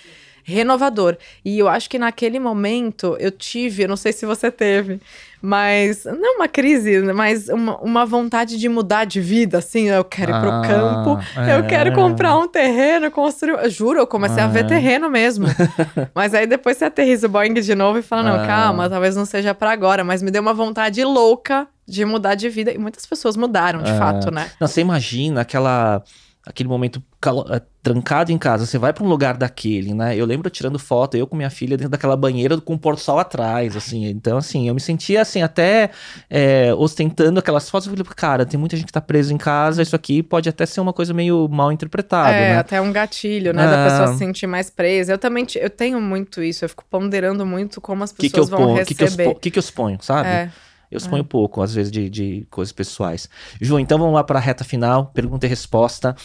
[0.43, 1.17] renovador.
[1.43, 4.99] E eu acho que naquele momento eu tive, eu não sei se você teve,
[5.45, 10.31] mas não uma crise, mas uma, uma vontade de mudar de vida, assim, eu quero
[10.31, 11.57] ir pro Ah, campo, é.
[11.59, 13.61] eu quero comprar um terreno, construir.
[13.61, 14.67] Eu Juro, eu comecei a ver Ah.
[14.69, 15.45] terreno mesmo.
[16.15, 18.47] mas aí depois você aterriza o Boeing de novo e fala: não, Ah.
[18.47, 22.47] calma, talvez não seja pra agora, mas me deu uma vontade louca de mudar de
[22.47, 22.71] vida.
[22.71, 23.97] E muitas pessoas mudaram, de Ah.
[23.97, 24.49] fato, né?
[24.61, 26.01] Não, você imagina aquela,
[26.45, 27.01] aquele momento
[27.49, 30.15] eh, trancado em casa, você vai pra um lugar daquele, né?
[30.15, 32.99] Eu lembro tirando foto, eu com minha filha dentro daquela banheira com o pôr do
[32.99, 34.05] sol atrás, assim.
[34.07, 35.89] Então, assim, eu me sentia, assim, até
[36.29, 37.87] eh, ostentando aquelas fotos.
[37.87, 40.65] Eu falei, cara, tem muita gente que tá preso em casa, isso aqui pode até
[40.65, 42.57] ser uma coisa meio mal interpretada, é, né?
[42.59, 43.65] até um gatilho, né?
[43.65, 43.89] Da Ah.
[43.89, 45.13] pessoa se sentir mais presa.
[45.13, 48.29] Eu também eu tenho muito isso, eu fico ponderando muito como as O que, que
[48.31, 48.81] pessoas vão ponho?
[48.83, 49.23] O que, que, eu receber.
[49.29, 50.27] expo- que que eu exponho, sabe?
[50.29, 50.49] É.
[50.93, 53.27] Eu exponho pouco, às vezes, de, de coisas pessoais.
[53.59, 56.15] Ju, então vamos lá para a reta final, pergunta e resposta.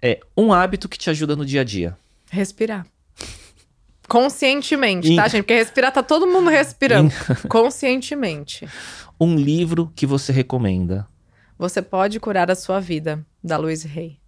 [0.00, 1.96] É, um hábito que te ajuda no dia a dia.
[2.30, 2.86] Respirar.
[4.08, 5.42] Conscientemente, In- tá, gente?
[5.42, 7.12] Porque respirar tá todo mundo respirando.
[7.48, 8.66] Conscientemente.
[9.20, 11.06] Um livro que você recomenda.
[11.58, 14.18] Você pode curar a sua vida, da Louise Hay.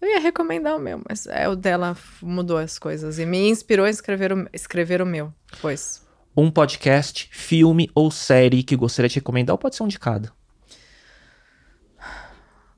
[0.00, 3.86] Eu ia recomendar o meu, mas é, o dela mudou as coisas e me inspirou
[3.86, 5.32] a escrever o, escrever o meu.
[5.60, 6.03] Pois.
[6.36, 10.32] Um podcast, filme ou série que gostaria de recomendar, ou pode ser um de cada.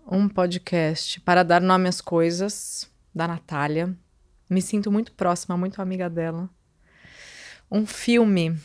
[0.07, 3.97] Um podcast para dar nome às coisas, da Natália.
[4.49, 6.49] Me sinto muito próxima, muito amiga dela.
[7.71, 8.57] Um filme.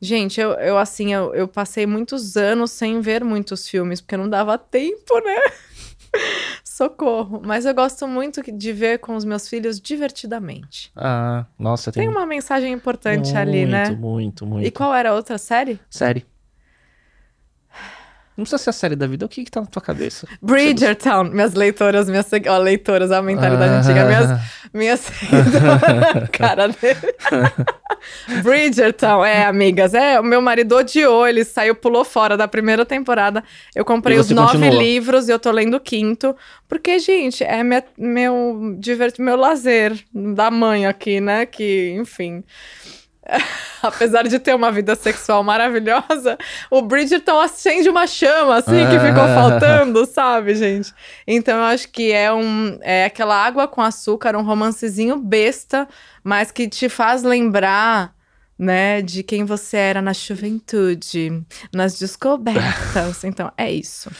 [0.00, 4.28] Gente, eu, eu assim, eu, eu passei muitos anos sem ver muitos filmes, porque não
[4.28, 5.36] dava tempo, né?
[6.78, 7.42] Socorro.
[7.44, 10.92] Mas eu gosto muito de ver com os meus filhos divertidamente.
[10.94, 13.88] Ah, nossa, tem, Tem uma mensagem importante muito, ali, né?
[13.88, 14.66] Muito, muito, muito.
[14.68, 15.80] E qual era a outra série?
[15.90, 16.24] Série.
[18.38, 20.28] Não precisa ser a série da vida, o que que tá na tua cabeça?
[20.40, 21.24] Bridgertown.
[21.24, 23.78] Minhas leitoras, minhas seg- ó, leitoras, a mentalidade Ah.
[23.80, 24.04] antiga.
[24.06, 24.40] Minhas,
[24.72, 25.00] minhas
[26.20, 26.28] seguidoras.
[26.30, 27.14] Cara dele.
[28.44, 29.92] Bridgertown, é, amigas.
[29.92, 33.42] É, o meu marido odiou, ele saiu, pulou fora da primeira temporada.
[33.74, 34.82] Eu comprei os nove continua?
[34.82, 36.34] livros e eu tô lendo o quinto.
[36.68, 41.44] Porque, gente, é minha- meu, divert, meu lazer da mãe aqui, né?
[41.44, 42.44] Que, enfim.
[43.82, 46.36] Apesar de ter uma vida sexual maravilhosa,
[46.70, 49.34] o Bridgerton acende uma chama, assim, que ficou Ah.
[49.34, 50.92] faltando, sabe, gente?
[51.26, 55.86] Então eu acho que é um é aquela água com açúcar, um romancezinho besta,
[56.24, 58.12] mas que te faz lembrar,
[58.58, 61.42] né, de quem você era na juventude,
[61.72, 63.22] nas descobertas.
[63.22, 64.10] Então é isso.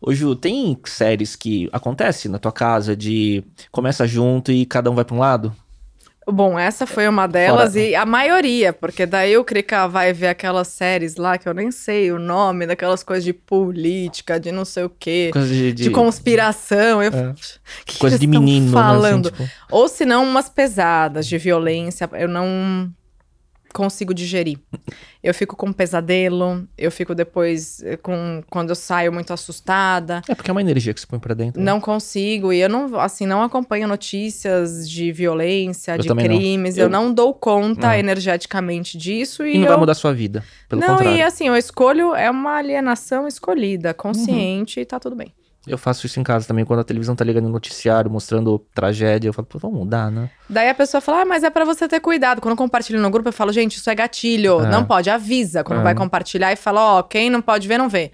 [0.00, 4.94] Ô Ju, tem séries que acontece na tua casa de começa junto e cada um
[4.94, 5.54] vai pra um lado?
[6.26, 10.28] Bom, essa foi uma delas Fora- e a maioria, porque daí o Krika vai ver
[10.28, 14.64] aquelas séries lá que eu nem sei o nome, daquelas coisas de política, de não
[14.64, 17.02] sei o quê, Coisa de, de, conspiração.
[17.02, 17.32] Eu, É.
[17.84, 19.26] que que coisa eles de menino, falando?
[19.30, 19.32] né?
[19.34, 22.88] Assim, tipo, Ou se não, umas pesadas de violência, eu não
[23.72, 24.58] consigo digerir.
[25.22, 30.20] Eu fico com pesadelo, eu fico depois eh, com quando eu saio muito assustada.
[30.28, 31.60] é porque é uma energia que você põe pra dentro.
[31.60, 31.64] né?
[31.70, 36.36] Não consigo, e eu não, assim, não acompanho notícias de violência, Eu de também não.
[36.36, 37.94] crimes, eu, Eu- não dou conta Não.
[37.94, 39.68] energeticamente disso e, E não eu...
[39.70, 40.42] vai mudar a sua vida.
[40.68, 41.16] Pelo não, contrário.
[41.18, 45.32] e assim, eu escolho, é uma alienação escolhida, consciente, e tá tudo bem.
[45.66, 49.28] Eu faço isso em casa também, quando a televisão tá ligando no noticiário, mostrando tragédia,
[49.28, 50.28] eu falo, pô, vamos mudar, né?
[50.50, 52.40] Daí a pessoa fala, ah, mas é pra você ter cuidado.
[52.40, 54.68] Quando eu compartilho no grupo, eu falo, gente, isso é gatilho, É.
[54.68, 55.62] não pode, avisa.
[55.62, 55.82] Quando É.
[55.84, 58.10] vai compartilhar e fala, ó, quem não pode ver, não vê.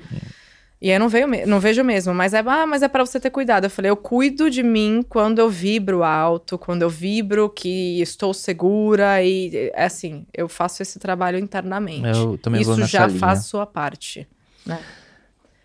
[0.81, 3.31] E eu não, veio, não vejo mesmo, mas é, ah, mas é pra você ter
[3.31, 3.65] cuidado.
[3.65, 8.33] Eu falei, eu cuido de mim quando eu vibro alto, quando eu vibro que estou
[8.33, 12.07] segura e, é assim, eu faço esse trabalho internamente.
[12.17, 13.19] Eu também vou Isso nessa já linha.
[13.19, 14.29] faz sua parte,
[14.65, 14.79] né?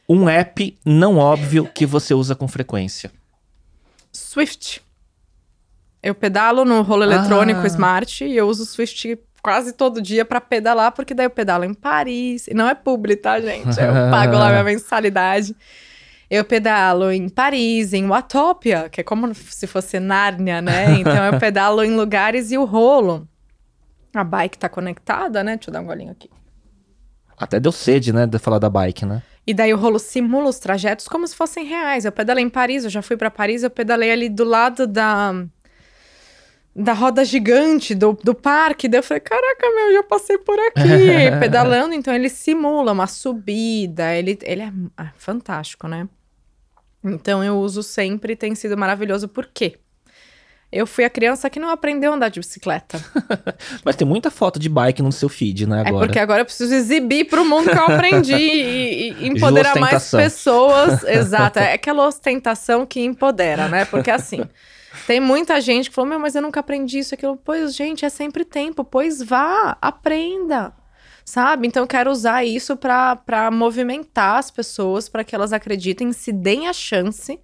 [0.07, 3.11] Um app não óbvio que você usa com frequência.
[4.11, 4.81] Swift.
[6.01, 7.67] Eu pedalo no rolo eletrônico Ah.
[7.67, 11.63] Smart e eu uso o Swift quase todo dia pra pedalar, porque daí eu pedalo
[11.63, 12.47] em Paris.
[12.47, 13.80] E não é publi, tá, gente?
[13.80, 15.55] Eu pago lá minha mensalidade.
[16.30, 20.99] Eu pedalo em Paris, em Watopia, que é como se fosse Nárnia, né?
[20.99, 23.27] Então eu pedalo em lugares e o rolo.
[24.13, 25.55] A bike tá conectada, né?
[25.55, 26.30] Deixa eu dar um golinho aqui.
[27.38, 29.21] Até deu sede, né, de falar da bike, né?
[29.45, 32.06] E daí o rolo simula os trajetos como se fossem reais.
[32.06, 35.34] Eu pedalei em Paris, eu já fui pra Paris, eu pedalei ali do lado da
[36.76, 38.88] da roda gigante do, do parque.
[38.88, 41.30] Daí eu falei, caraca, meu, eu já passei por aqui.
[41.40, 46.07] pedalando, então ele simula uma subida, ele, ele é ah, fantástico, né?
[47.03, 49.28] Então eu uso sempre, tem sido maravilhoso.
[49.28, 49.78] Por quê?
[50.74, 53.00] Eu fui a criança que não aprendeu a andar de bicicleta.
[53.86, 56.08] Mas tem muita foto de bike no seu feed, né, É agora.
[56.08, 61.04] porque agora eu preciso exibir pro mundo que eu aprendi e, e empoderar mais pessoas.
[61.06, 63.86] Exato, é aquela ostentação que empodera, né?
[63.86, 64.44] Porque assim,
[65.06, 67.38] tem muita gente que falou: Meu, mas eu nunca aprendi isso, aquilo.
[67.38, 68.84] Pois, gente, é sempre tempo.
[68.84, 70.74] Pois vá, aprenda.
[71.26, 71.68] Sabe?
[71.68, 76.68] Então eu quero usar isso pra movimentar as pessoas, para que elas acreditem, se deem
[76.68, 77.40] a chance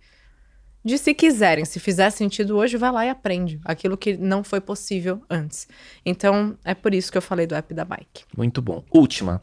[0.89, 4.59] de se quiserem, se fizer sentido hoje, vai lá e aprende aquilo que não foi
[4.59, 5.67] possível antes.
[6.05, 8.25] Então, é por isso que eu falei do app da bike.
[8.35, 8.83] Muito bom.
[8.91, 9.39] Última.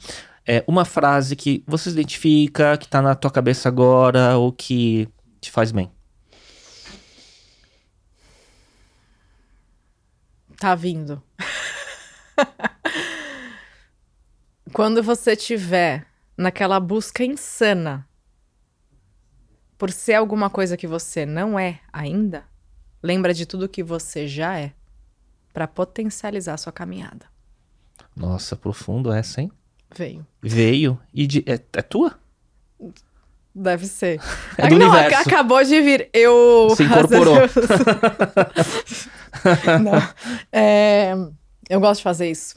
[0.46, 5.08] É uma frase que você se identifica, que tá na tua cabeça agora, ou que
[5.40, 5.90] te faz bem.
[10.58, 11.22] Tá vindo.
[14.72, 16.06] Quando você tiver
[16.36, 18.06] naquela busca insana
[19.78, 22.44] por ser alguma coisa que você não é ainda,
[23.02, 24.72] lembra de tudo que você já é
[25.52, 27.26] para potencializar a sua caminhada.
[28.14, 29.50] Nossa, profundo essa, hein?
[29.94, 30.26] Veio.
[30.42, 31.44] Veio e de...
[31.46, 32.18] é, é tua?
[33.54, 34.20] Deve ser.
[34.58, 35.16] É do não, universo.
[35.16, 36.08] ac- acabou de vir.
[36.12, 36.70] Eu.
[36.76, 37.36] Se incorporou.
[39.82, 39.92] não.
[40.52, 41.12] É,
[41.68, 42.56] eu gosto de fazer isso.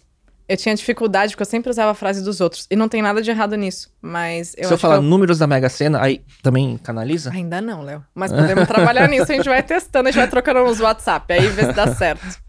[0.50, 2.66] Eu tinha dificuldade porque eu sempre usava a frase dos outros.
[2.72, 3.94] E não tem nada de errado nisso.
[4.02, 5.02] Mas eu Se eu falar eu...
[5.04, 7.32] números da Mega Sena, aí também canaliza?
[7.32, 8.04] Ainda não, Léo.
[8.16, 9.32] Mas podemos trabalhar nisso.
[9.32, 11.32] A gente vai testando, a gente vai trocando uns WhatsApp.
[11.32, 12.40] Aí vê se dá certo.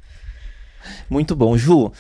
[1.10, 1.58] Muito bom.
[1.58, 1.92] Ju,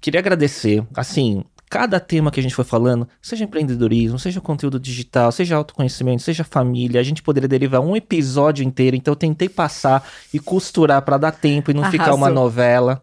[0.00, 0.86] queria agradecer.
[0.94, 6.22] Assim, cada tema que a gente foi falando, seja empreendedorismo, seja conteúdo digital, seja autoconhecimento,
[6.22, 8.94] seja família, a gente poderia derivar um episódio inteiro.
[8.94, 12.44] Então eu tentei passar e costurar para dar tempo e não ficar uma Arrasou.
[12.44, 13.02] novela.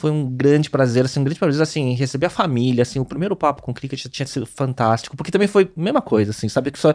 [0.00, 3.36] Foi um grande prazer, assim, um grande prazer, assim, receber a família, assim, o primeiro
[3.36, 6.70] papo com o Cricket tinha sido fantástico, porque também foi a mesma coisa, assim, sabe,
[6.70, 6.94] que só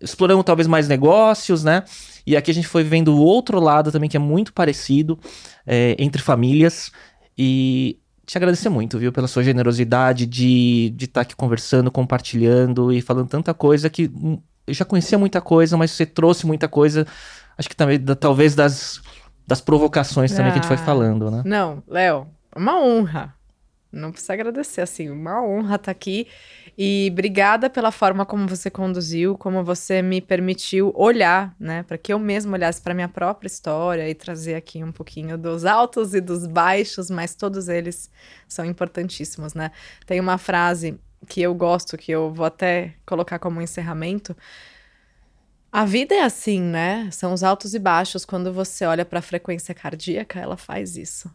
[0.00, 1.84] exploramos talvez mais negócios, né,
[2.26, 5.18] e aqui a gente foi vendo o outro lado também, que é muito parecido,
[5.66, 6.90] é, entre famílias,
[7.38, 12.92] e te agradecer muito, viu, pela sua generosidade de estar de tá aqui conversando, compartilhando
[12.92, 16.66] e falando tanta coisa que hum, eu já conhecia muita coisa, mas você trouxe muita
[16.68, 17.06] coisa,
[17.56, 19.00] acho que também, da- talvez das,
[19.46, 20.86] das provocações também que a gente foi Ah.
[20.86, 21.42] falando, né.
[21.44, 22.26] Não, Léo,
[22.56, 23.34] uma honra.
[23.94, 26.26] Não precisa agradecer, assim, uma honra estar aqui.
[26.76, 32.12] E obrigada pela forma como você conduziu, como você me permitiu olhar, né, para que
[32.12, 36.20] eu mesma olhasse para minha própria história e trazer aqui um pouquinho dos altos e
[36.20, 38.10] dos baixos, mas todos eles
[38.48, 39.70] são importantíssimos, né?
[40.04, 40.98] Tem uma frase
[41.28, 44.36] que eu gosto, que eu vou até colocar como encerramento.
[45.74, 47.10] A vida é assim, né?
[47.10, 48.24] São os altos e baixos.
[48.24, 51.28] Quando você olha para a frequência cardíaca, ela faz isso.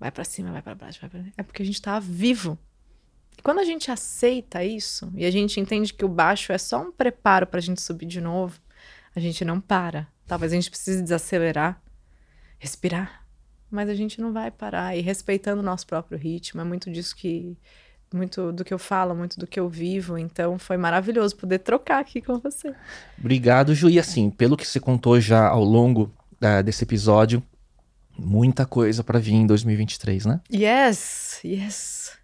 [0.00, 2.58] Vai para cima, vai para baixo, vai para É porque a gente tá vivo.
[3.36, 6.80] E quando a gente aceita isso e a gente entende que o baixo é só
[6.80, 8.58] um preparo para a gente subir de novo,
[9.14, 10.08] a gente não para.
[10.26, 11.78] Talvez a gente precise desacelerar,
[12.58, 13.26] respirar,
[13.70, 14.96] mas a gente não vai parar.
[14.96, 17.58] E respeitando o nosso próprio ritmo, é muito disso que.
[18.16, 20.18] Muito do que eu falo, muito do que eu vivo.
[20.18, 22.74] Então foi maravilhoso poder trocar aqui com você.
[23.18, 23.88] Obrigado, Ju.
[23.88, 26.12] E assim, pelo que você contou já ao longo
[26.42, 27.42] uh, desse episódio,
[28.18, 30.40] muita coisa para vir em 2023, né?
[30.52, 32.22] Yes, yes.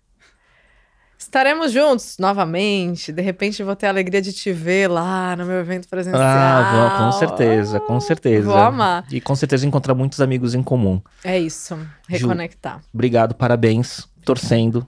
[1.29, 3.13] Estaremos juntos novamente.
[3.13, 6.23] De repente vou ter a alegria de te ver lá no meu evento presencial.
[6.25, 8.47] Ah, vou, com certeza, com certeza.
[8.47, 9.05] Vou amar.
[9.11, 11.03] E com certeza encontrar muitos amigos em comum.
[11.23, 11.79] É isso,
[12.09, 12.79] reconectar.
[12.79, 14.87] Ju, obrigado, parabéns, torcendo.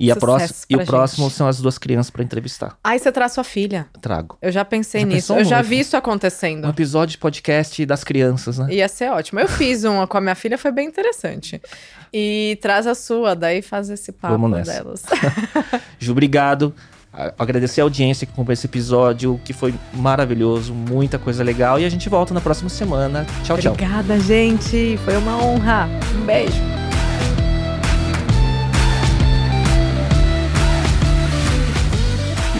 [0.00, 0.86] E, a próxima, e o gente.
[0.86, 2.74] próximo são as duas crianças para entrevistar.
[2.82, 3.86] Aí você traz sua filha.
[4.00, 4.38] Trago.
[4.40, 5.34] Eu já pensei já nisso.
[5.34, 6.66] Eu já vi isso acontecendo.
[6.66, 8.68] Um episódio de podcast das crianças, né?
[8.72, 9.40] Ia ser ótimo.
[9.40, 11.60] Eu fiz uma com a minha filha, foi bem interessante.
[12.10, 14.72] E traz a sua, daí faz esse papo Vamos nessa.
[14.72, 15.02] delas.
[16.00, 16.74] Ju, obrigado.
[17.38, 21.78] Agradecer a audiência que comprou esse episódio, que foi maravilhoso, muita coisa legal.
[21.78, 23.26] E a gente volta na próxima semana.
[23.44, 23.72] Tchau, tchau.
[23.72, 24.98] Obrigada, gente.
[25.04, 25.88] Foi uma honra.
[26.16, 26.79] Um beijo.